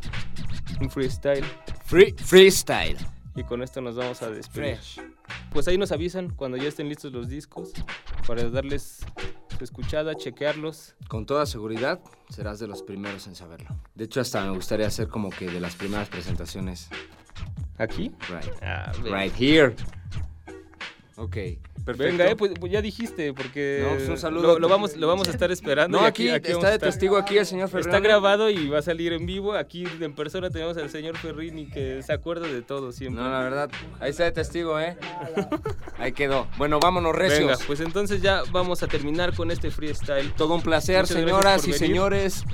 un 0.80 0.90
freestyle. 0.90 1.44
Free, 1.84 2.12
freestyle. 2.12 2.98
Y 3.36 3.44
con 3.44 3.62
esto 3.62 3.80
nos 3.80 3.96
vamos 3.96 4.22
a 4.22 4.30
despedir. 4.30 4.76
Fresh. 4.76 5.00
Pues 5.52 5.68
ahí 5.68 5.76
nos 5.76 5.92
avisan 5.92 6.30
cuando 6.30 6.56
ya 6.56 6.68
estén 6.68 6.88
listos 6.88 7.12
los 7.12 7.28
discos 7.28 7.72
para 8.26 8.48
darles 8.48 9.04
su 9.56 9.64
escuchada, 9.64 10.14
chequearlos. 10.14 10.94
Con 11.08 11.26
toda 11.26 11.46
seguridad, 11.46 12.00
serás 12.28 12.58
de 12.58 12.66
los 12.66 12.82
primeros 12.82 13.26
en 13.26 13.34
saberlo. 13.34 13.68
De 13.94 14.04
hecho, 14.04 14.20
hasta 14.20 14.44
me 14.44 14.50
gustaría 14.50 14.86
hacer 14.86 15.08
como 15.08 15.30
que 15.30 15.50
de 15.50 15.60
las 15.60 15.74
primeras 15.76 16.08
presentaciones. 16.08 16.88
¿Aquí? 17.78 18.12
Right. 18.28 18.52
Ah. 18.62 18.92
Right 19.02 19.32
here. 19.38 19.74
Ok, 21.18 21.32
perfecto. 21.86 22.02
Venga, 22.02 22.30
eh, 22.30 22.36
pues, 22.36 22.52
pues 22.60 22.70
ya 22.70 22.82
dijiste, 22.82 23.32
porque 23.32 23.80
No, 23.82 23.94
pues 23.96 24.08
un 24.10 24.18
saludo. 24.18 24.48
Lo, 24.48 24.58
lo 24.58 24.68
vamos, 24.68 24.96
lo 24.96 25.08
vamos 25.08 25.28
a 25.28 25.30
estar 25.30 25.50
esperando. 25.50 25.96
No, 25.98 26.04
y 26.04 26.08
aquí, 26.08 26.28
está 26.28 26.68
de 26.70 26.78
testigo 26.78 27.16
aquí 27.16 27.38
el 27.38 27.46
señor 27.46 27.70
Ferrari. 27.70 27.88
Está 27.88 28.00
grabado 28.00 28.50
y 28.50 28.68
va 28.68 28.80
a 28.80 28.82
salir 28.82 29.14
en 29.14 29.24
vivo. 29.24 29.54
Aquí 29.54 29.86
en 30.00 30.14
persona 30.14 30.50
tenemos 30.50 30.76
al 30.76 30.90
señor 30.90 31.16
Ferrini 31.16 31.70
que 31.70 32.02
se 32.02 32.12
acuerda 32.12 32.46
de 32.46 32.60
todo 32.60 32.92
siempre. 32.92 33.22
No, 33.22 33.30
la 33.30 33.40
verdad, 33.40 33.70
ahí 33.98 34.10
está 34.10 34.24
de 34.24 34.32
testigo, 34.32 34.78
¿eh? 34.78 34.98
Ahí 35.96 36.12
quedó. 36.12 36.48
Bueno, 36.58 36.80
vámonos 36.80 37.16
recios. 37.16 37.40
Venga, 37.40 37.58
pues 37.66 37.80
entonces 37.80 38.20
ya 38.20 38.42
vamos 38.52 38.82
a 38.82 38.86
terminar 38.86 39.34
con 39.34 39.50
este 39.50 39.70
freestyle. 39.70 40.32
Todo 40.34 40.54
un 40.54 40.60
placer, 40.60 41.00
Muchas 41.00 41.16
señoras 41.16 41.62
y 41.62 41.70
venir. 41.72 41.78
señores, 41.78 42.44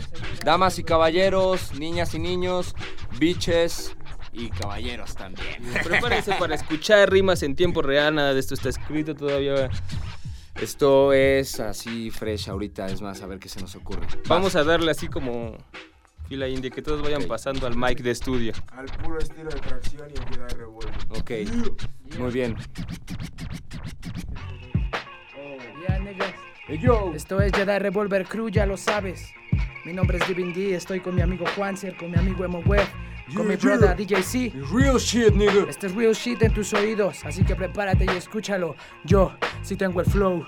damas 0.45 0.79
y 0.79 0.85
caballeros, 0.85 1.73
niñas 1.75 2.15
y 2.15 2.21
niños, 2.21 2.77
biches 3.19 3.97
y 4.33 4.49
caballeros 4.49 5.15
también. 5.15 5.63
Prepárense 5.85 6.35
para 6.35 6.55
escuchar 6.55 7.11
rimas 7.11 7.43
en 7.43 7.55
tiempo 7.55 7.83
real. 7.83 8.15
Nada 8.15 8.35
de 8.35 8.41
esto 8.41 8.55
está 8.55 8.69
escrito 8.69 9.15
todavía. 9.15 9.71
Esto 10.61 11.13
es 11.13 11.61
así 11.61 12.11
fresh 12.11 12.51
ahorita, 12.51 12.87
es 12.87 13.01
más, 13.01 13.23
a 13.23 13.27
ver 13.27 13.39
qué 13.39 13.49
se 13.49 13.61
nos 13.61 13.75
ocurre. 13.75 14.07
Vamos 14.29 14.55
a 14.55 14.65
darle 14.65 14.91
así 14.91 15.09
como 15.09 15.57
fila 16.29 16.47
india, 16.47 16.71
que 16.71 16.83
todos 16.83 17.03
vayan 17.03 17.25
pasando 17.25 17.67
al 17.67 17.77
mic 17.77 18.01
de 18.01 18.11
estudio. 18.11 18.53
Al 18.71 18.87
puro 18.87 19.19
estilo 19.19 19.51
de 19.51 19.61
tracción 19.61 20.09
y 20.11 20.19
en 20.19 20.29
Jedi 20.29 20.55
Revolver. 20.57 20.95
Ok, 21.11 21.31
muy 22.19 22.31
bien. 22.33 22.57
Ya, 25.89 25.99
niggas. 25.99 26.35
Esto 27.15 27.41
es 27.41 27.53
Jedi 27.53 27.79
Revolver 27.79 28.27
Crew, 28.27 28.49
ya 28.49 28.67
lo 28.67 28.77
sabes. 28.77 29.33
Mi 29.85 29.93
nombre 29.93 30.19
es 30.19 30.29
Divin 30.29 30.53
D, 30.53 30.75
estoy 30.75 31.01
con 31.01 31.15
mi 31.15 31.23
amigo 31.23 31.45
Juancer, 31.57 31.97
con 31.97 32.11
mi 32.11 32.19
amigo 32.19 32.45
Emo 32.45 32.61
Web, 32.61 32.87
con 33.35 33.49
mi 33.49 33.57
brother 33.57 33.97
DJ 33.97 34.23
C. 34.23 34.53
Real 34.73 34.99
shit, 34.99 35.35
nigga. 35.35 35.67
Este 35.69 35.87
es 35.87 35.95
real 35.95 36.15
shit 36.15 36.43
en 36.43 36.53
tus 36.53 36.73
oídos, 36.75 37.25
así 37.25 37.45
que 37.45 37.55
prepárate 37.55 38.05
y 38.05 38.17
escúchalo. 38.17 38.77
Yo 39.05 39.33
sí 39.63 39.77
tengo 39.77 40.01
el 40.01 40.07
flow 40.07 40.45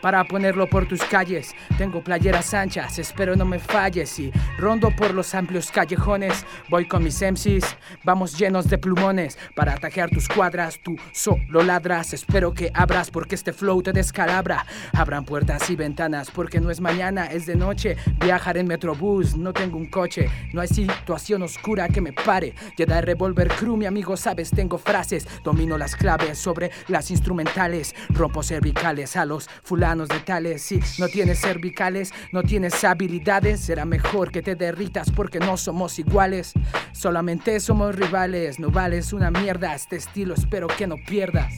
para 0.00 0.24
ponerlo 0.24 0.68
por 0.68 0.86
tus 0.86 1.02
calles. 1.02 1.54
Tengo 1.76 2.02
playeras 2.02 2.54
anchas, 2.54 2.98
espero 2.98 3.36
no 3.36 3.44
me 3.44 3.58
falles. 3.58 4.18
Y 4.18 4.32
rondo 4.58 4.90
por 4.94 5.14
los 5.14 5.34
amplios 5.34 5.70
callejones. 5.70 6.44
Voy 6.68 6.86
con 6.86 7.02
mis 7.02 7.20
MCs, 7.20 7.76
vamos 8.04 8.38
llenos 8.38 8.68
de 8.68 8.78
plumones 8.78 9.38
para 9.54 9.74
atajear 9.74 10.10
tus 10.10 10.28
cuadras. 10.28 10.80
Tú 10.82 10.96
solo 11.12 11.62
ladras, 11.62 12.12
espero 12.12 12.52
que 12.52 12.70
abras 12.74 13.10
porque 13.10 13.34
este 13.34 13.52
flow 13.52 13.82
te 13.82 13.92
descalabra. 13.92 14.66
Abran 14.92 15.24
puertas 15.24 15.68
y 15.70 15.76
ventanas 15.76 16.30
porque 16.30 16.60
no 16.60 16.70
es 16.70 16.80
mañana, 16.80 17.26
es 17.26 17.46
de 17.46 17.56
noche. 17.56 17.96
Viajar 18.20 18.56
en 18.58 18.66
Metrobús, 18.66 19.36
no 19.36 19.52
tengo 19.52 19.76
un 19.76 19.86
coche. 19.86 20.30
No 20.52 20.60
hay 20.60 20.68
situación 20.68 21.42
oscura 21.42 21.88
que 21.88 22.00
me 22.00 22.07
pare. 22.12 22.54
Jedi 22.76 23.00
Revolver 23.00 23.48
Crew, 23.48 23.76
mi 23.76 23.86
amigo, 23.86 24.16
sabes, 24.16 24.50
tengo 24.50 24.78
frases. 24.78 25.26
Domino 25.44 25.78
las 25.78 25.96
claves 25.96 26.38
sobre 26.38 26.70
las 26.88 27.10
instrumentales. 27.10 27.94
Rompo 28.10 28.42
cervicales 28.42 29.16
a 29.16 29.24
los 29.24 29.48
fulanos 29.62 30.08
de 30.08 30.20
tales. 30.20 30.62
Si 30.62 30.80
no 30.98 31.08
tienes 31.08 31.40
cervicales, 31.40 32.12
no 32.32 32.42
tienes 32.42 32.82
habilidades. 32.84 33.60
Será 33.60 33.84
mejor 33.84 34.30
que 34.30 34.42
te 34.42 34.54
derritas 34.54 35.10
porque 35.10 35.38
no 35.38 35.56
somos 35.56 35.98
iguales. 35.98 36.52
Solamente 36.92 37.60
somos 37.60 37.94
rivales. 37.94 38.58
No 38.58 38.70
vales 38.70 39.12
una 39.12 39.30
mierda 39.30 39.74
este 39.74 39.96
estilo, 39.96 40.34
espero 40.34 40.66
que 40.66 40.86
no 40.86 40.96
pierdas. 41.06 41.52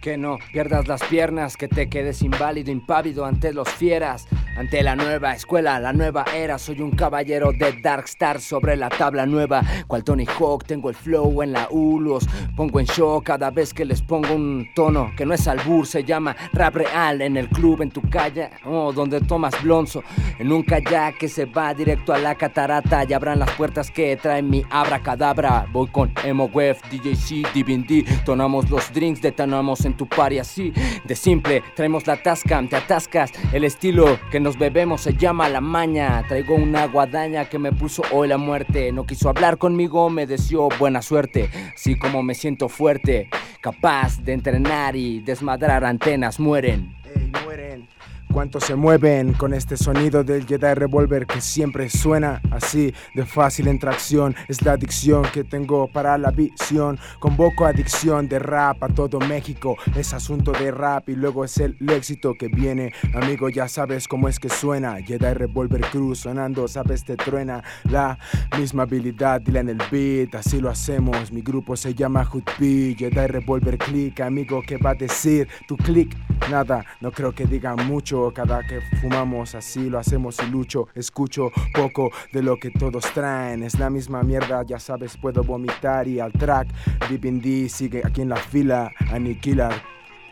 Que 0.00 0.16
no 0.16 0.38
pierdas 0.52 0.86
las 0.86 1.02
piernas, 1.04 1.56
que 1.56 1.68
te 1.68 1.88
quedes 1.88 2.22
inválido, 2.22 2.70
impávido 2.70 3.24
ante 3.24 3.52
los 3.52 3.68
fieras. 3.68 4.26
Ante 4.58 4.82
la 4.82 4.96
nueva 4.96 5.34
escuela, 5.34 5.78
la 5.78 5.92
nueva 5.92 6.24
era, 6.34 6.58
soy 6.58 6.80
un 6.80 6.90
caballero 6.90 7.52
de 7.52 7.80
Darkstar 7.80 8.40
sobre 8.40 8.76
la 8.76 8.88
tabla 8.88 9.24
nueva. 9.24 9.62
Cual 9.86 10.02
Tony 10.02 10.26
Hawk, 10.26 10.64
tengo 10.64 10.88
el 10.88 10.96
flow 10.96 11.42
en 11.42 11.52
la 11.52 11.68
U, 11.70 12.00
los 12.00 12.26
pongo 12.56 12.80
en 12.80 12.86
shock 12.86 13.22
cada 13.22 13.52
vez 13.52 13.72
que 13.72 13.84
les 13.84 14.02
pongo 14.02 14.34
un 14.34 14.68
tono 14.74 15.12
que 15.16 15.24
no 15.24 15.32
es 15.32 15.46
albur, 15.46 15.86
se 15.86 16.02
llama 16.02 16.34
rap 16.52 16.74
real 16.74 17.22
en 17.22 17.36
el 17.36 17.48
club, 17.48 17.82
en 17.82 17.92
tu 17.92 18.02
calle, 18.10 18.50
oh, 18.64 18.92
donde 18.92 19.20
tomas 19.20 19.54
blonzo. 19.62 20.02
En 20.40 20.50
un 20.50 20.64
kayak 20.64 21.18
que 21.18 21.28
se 21.28 21.44
va 21.44 21.72
directo 21.72 22.12
a 22.12 22.18
la 22.18 22.34
catarata 22.34 23.04
y 23.08 23.12
abran 23.12 23.38
las 23.38 23.52
puertas 23.52 23.92
que 23.92 24.16
traen 24.16 24.50
mi 24.50 24.64
abracadabra. 24.70 25.66
Voy 25.72 25.86
con 25.86 26.12
Emo 26.24 26.46
Web, 26.46 26.78
DJC, 26.90 27.54
D, 27.54 28.04
tonamos 28.24 28.68
los 28.70 28.92
drinks, 28.92 29.22
detonamos 29.22 29.84
en 29.84 29.96
tu 29.96 30.08
party 30.08 30.40
así 30.40 30.72
de 31.04 31.14
simple. 31.14 31.62
Traemos 31.76 32.08
la 32.08 32.20
tasca, 32.20 32.60
te 32.68 32.74
atascas. 32.74 33.30
El 33.52 33.62
estilo 33.62 34.18
que 34.32 34.47
nos 34.48 34.56
bebemos 34.56 35.02
se 35.02 35.12
llama 35.12 35.46
la 35.50 35.60
maña. 35.60 36.24
Traigo 36.26 36.54
una 36.54 36.86
guadaña 36.86 37.50
que 37.50 37.58
me 37.58 37.70
puso 37.70 38.00
hoy 38.12 38.28
la 38.28 38.38
muerte. 38.38 38.90
No 38.92 39.04
quiso 39.04 39.28
hablar 39.28 39.58
conmigo, 39.58 40.08
me 40.08 40.26
deseó 40.26 40.70
buena 40.78 41.02
suerte. 41.02 41.50
Así 41.74 41.98
como 41.98 42.22
me 42.22 42.34
siento 42.34 42.70
fuerte, 42.70 43.28
capaz 43.60 44.16
de 44.22 44.32
entrenar 44.32 44.96
y 44.96 45.20
desmadrar 45.20 45.84
antenas, 45.84 46.40
mueren. 46.40 46.96
Mueren. 47.44 47.90
Cuántos 48.32 48.64
se 48.64 48.76
mueven 48.76 49.32
con 49.32 49.54
este 49.54 49.76
sonido 49.76 50.22
del 50.22 50.46
Jedi 50.46 50.74
Revolver 50.74 51.26
que 51.26 51.40
siempre 51.40 51.88
suena 51.88 52.40
así 52.50 52.94
de 53.14 53.24
fácil 53.24 53.68
en 53.68 53.78
tracción. 53.78 54.36
Es 54.48 54.62
la 54.62 54.72
adicción 54.72 55.24
que 55.32 55.44
tengo 55.44 55.88
para 55.88 56.16
la 56.18 56.30
visión. 56.30 56.98
Convoco 57.18 57.64
adicción 57.64 58.28
de 58.28 58.38
rap 58.38 58.82
a 58.84 58.88
todo 58.88 59.18
México. 59.18 59.76
Es 59.96 60.12
asunto 60.12 60.52
de 60.52 60.70
rap 60.70 61.08
y 61.08 61.16
luego 61.16 61.44
es 61.44 61.56
el 61.58 61.76
éxito 61.90 62.34
que 62.38 62.48
viene. 62.48 62.92
Amigo, 63.14 63.48
ya 63.48 63.66
sabes 63.66 64.06
cómo 64.06 64.28
es 64.28 64.38
que 64.38 64.50
suena. 64.50 64.96
Jedi 65.02 65.32
Revolver 65.32 65.80
Cruz 65.90 66.20
sonando, 66.20 66.68
sabes, 66.68 67.04
te 67.04 67.16
truena. 67.16 67.64
La 67.84 68.18
misma 68.58 68.82
habilidad, 68.82 69.40
dile 69.40 69.60
en 69.60 69.70
el 69.70 69.82
beat. 69.90 70.34
Así 70.34 70.60
lo 70.60 70.68
hacemos. 70.68 71.32
Mi 71.32 71.40
grupo 71.40 71.76
se 71.76 71.94
llama 71.94 72.24
Hood 72.24 72.44
B. 72.58 72.94
Jedi 72.96 73.26
Revolver 73.26 73.78
Click. 73.78 74.20
Amigo, 74.20 74.62
¿qué 74.66 74.76
va 74.76 74.90
a 74.90 74.94
decir 74.94 75.48
tu 75.66 75.76
click? 75.76 76.14
Nada, 76.50 76.84
no 77.00 77.10
creo 77.10 77.32
que 77.32 77.46
digan 77.46 77.86
mucho. 77.86 78.17
Cada 78.34 78.66
que 78.66 78.80
fumamos 79.00 79.54
así 79.54 79.88
lo 79.88 79.98
hacemos 79.98 80.38
y 80.42 80.50
lucho. 80.50 80.88
Escucho 80.94 81.50
poco 81.72 82.10
de 82.32 82.42
lo 82.42 82.56
que 82.56 82.70
todos 82.70 83.04
traen. 83.14 83.62
Es 83.62 83.78
la 83.78 83.90
misma 83.90 84.22
mierda, 84.22 84.64
ya 84.64 84.78
sabes, 84.78 85.16
puedo 85.16 85.42
vomitar. 85.42 86.08
Y 86.08 86.20
al 86.20 86.32
track, 86.32 86.68
D 87.08 87.68
sigue 87.68 88.02
aquí 88.04 88.22
en 88.22 88.30
la 88.30 88.36
fila. 88.36 88.90
Aniquilar 89.12 89.82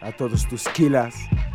a 0.00 0.12
todos 0.12 0.46
tus 0.48 0.68
killas. 0.68 1.14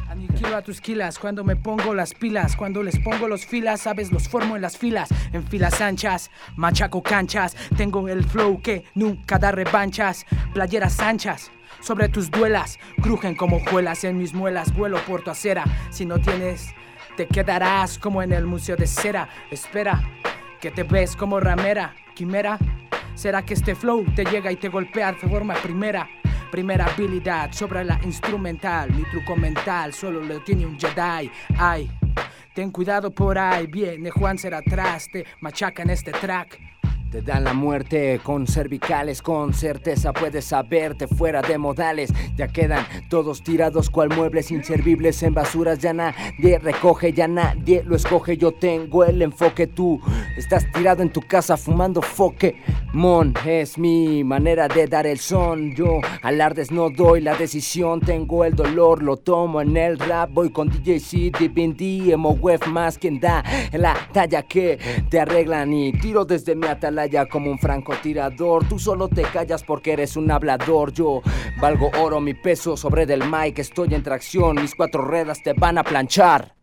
Aniquilo 0.10 0.56
a 0.56 0.62
tus 0.62 0.82
kilas 0.82 1.20
cuando 1.20 1.44
me 1.44 1.56
pongo 1.56 1.94
las 1.94 2.14
pilas. 2.14 2.56
Cuando 2.56 2.84
les 2.84 3.00
pongo 3.00 3.28
los 3.28 3.46
filas, 3.46 3.82
sabes, 3.82 4.12
los 4.12 4.28
formo 4.28 4.56
en 4.56 4.62
las 4.62 4.78
filas. 4.78 5.10
En 5.32 5.44
filas 5.44 5.80
anchas, 5.82 6.32
machaco 6.56 7.02
canchas. 7.02 7.56
Tengo 7.78 8.08
el 8.10 8.24
flow 8.24 8.62
que 8.62 8.86
nunca 8.96 9.38
da 9.38 9.52
revanchas. 9.52 10.26
Playeras 10.54 11.00
anchas. 11.00 11.52
Sobre 11.82 12.10
tus 12.10 12.30
duelas, 12.30 12.80
crujen 13.02 13.36
como 13.36 13.60
juelas 13.60 14.04
en 14.04 14.18
mis 14.18 14.36
muelas. 14.36 14.74
Vuelo 14.74 15.00
por 15.08 15.24
tu 15.24 15.32
acera. 15.32 15.64
Si 15.90 16.06
no 16.06 16.20
tienes, 16.20 16.76
te 17.18 17.28
quedarás 17.28 17.98
como 17.98 18.22
en 18.22 18.32
el 18.32 18.46
museo 18.46 18.76
de 18.76 18.86
cera. 18.86 19.28
Espera, 19.50 20.00
que 20.60 20.70
te 20.70 20.84
ves 20.84 21.16
como 21.16 21.40
ramera, 21.40 21.96
quimera. 22.14 22.60
¿Será 23.16 23.44
que 23.44 23.56
este 23.56 23.74
flow 23.74 24.06
te 24.16 24.24
llega 24.26 24.52
y 24.52 24.58
te 24.58 24.70
golpea 24.70 25.14
de 25.14 25.28
forma 25.28 25.56
primera? 25.56 26.08
Primera 26.52 26.86
habilidad 26.86 27.52
sobre 27.52 27.84
la 27.84 28.00
instrumental. 28.04 28.92
Mi 28.92 29.04
truco 29.06 29.36
mental 29.36 29.92
solo 29.94 30.22
lo 30.22 30.40
tiene 30.44 30.68
un 30.68 30.80
Jedi. 30.80 31.32
Ay, 31.58 31.90
ten 32.54 32.70
cuidado 32.70 33.10
por 33.10 33.40
ahí. 33.40 33.66
Viene 33.66 34.12
Juan 34.12 34.38
ser 34.38 34.54
atrás, 34.54 35.08
te 35.12 35.26
machaca 35.40 35.82
en 35.82 35.90
este 35.90 36.12
track. 36.12 36.60
Te 37.12 37.22
dan 37.22 37.44
la 37.44 37.52
muerte 37.52 38.22
con 38.24 38.48
cervicales, 38.48 39.22
con 39.22 39.54
certeza 39.54 40.14
puedes 40.14 40.46
saberte 40.46 41.08
fuera 41.08 41.42
de 41.42 41.58
modales. 41.58 42.10
Ya 42.38 42.48
quedan 42.48 42.86
todos 43.10 43.44
tirados 43.44 43.90
cual 43.90 44.08
muebles 44.16 44.50
inservibles 44.50 45.22
en 45.22 45.34
basuras. 45.34 45.80
Ya 45.80 45.92
nadie 45.92 46.58
recoge, 46.58 47.12
ya 47.12 47.28
nadie 47.28 47.84
lo 47.84 47.98
escoge. 47.98 48.38
Yo 48.38 48.54
tengo 48.54 49.04
el 49.04 49.22
enfoque, 49.22 49.68
tú 49.68 50.00
estás 50.38 50.66
tirado 50.72 51.04
en 51.04 51.12
tu 51.12 51.20
casa 51.20 51.58
fumando 51.58 52.02
foque. 52.02 52.56
Mon 52.94 53.34
es 53.46 53.78
mi 53.78 54.24
manera 54.24 54.70
de 54.70 54.88
dar 54.88 55.06
el 55.06 55.20
son. 55.20 55.76
Yo 55.76 56.00
alardes 56.24 56.72
no 56.72 56.90
doy 56.90 57.20
la 57.20 57.36
decisión, 57.36 58.00
tengo 58.00 58.46
el 58.46 58.56
dolor, 58.56 59.04
lo 59.04 59.18
tomo 59.18 59.60
en 59.60 59.76
el 59.76 60.00
rap. 60.00 60.32
Voy 60.32 60.50
con 60.50 60.70
DJ 60.70 61.02
C, 61.02 61.32
D, 61.38 62.14
Emo 62.14 62.32
Web 62.36 62.68
más 62.68 62.98
quien 62.98 63.20
da 63.20 63.44
la 63.74 63.98
talla 64.14 64.44
que 64.44 64.80
te 65.10 65.20
arreglan 65.20 65.74
y 65.74 65.92
tiro 65.92 66.24
desde 66.24 66.56
mi 66.56 66.68
atalaya 66.68 67.01
como 67.30 67.52
un 67.52 67.60
francotirador. 67.60 68.68
Tú 68.68 68.80
solo 68.80 69.08
te 69.08 69.24
callas 69.24 69.64
porque 69.64 69.94
eres 69.94 70.16
un 70.16 70.30
hablador. 70.30 70.94
Yo 70.94 71.22
valgo 71.60 71.92
oro, 72.00 72.20
mi 72.20 72.34
peso 72.34 72.78
sobre 72.78 73.06
del 73.06 73.24
mic. 73.24 73.60
Estoy 73.60 73.94
en 73.94 74.04
tracción, 74.04 74.56
mis 74.62 74.76
cuatro 74.76 75.04
ruedas 75.04 75.42
te 75.44 75.54
van 75.54 75.78
a 75.78 75.84
planchar. 75.84 76.56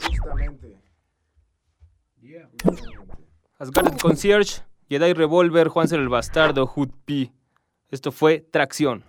Justamente. 0.00 0.76
Asgard 3.58 3.98
Concierge, 4.00 4.62
Jedi 4.88 5.12
Revolver, 5.12 5.68
Juanser 5.68 6.00
el 6.00 6.08
Bastardo, 6.08 6.66
Hood 6.66 6.90
P. 7.04 7.32
Esto 7.90 8.12
fue 8.12 8.40
Tracción. 8.40 9.04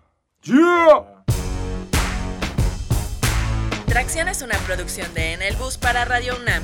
Tracción 3.85 4.27
es 4.27 4.41
una 4.41 4.57
producción 4.59 5.13
de 5.13 5.33
En 5.33 5.41
el 5.41 5.55
Bus 5.57 5.77
para 5.77 6.05
Radio 6.05 6.35
UNAM. 6.41 6.63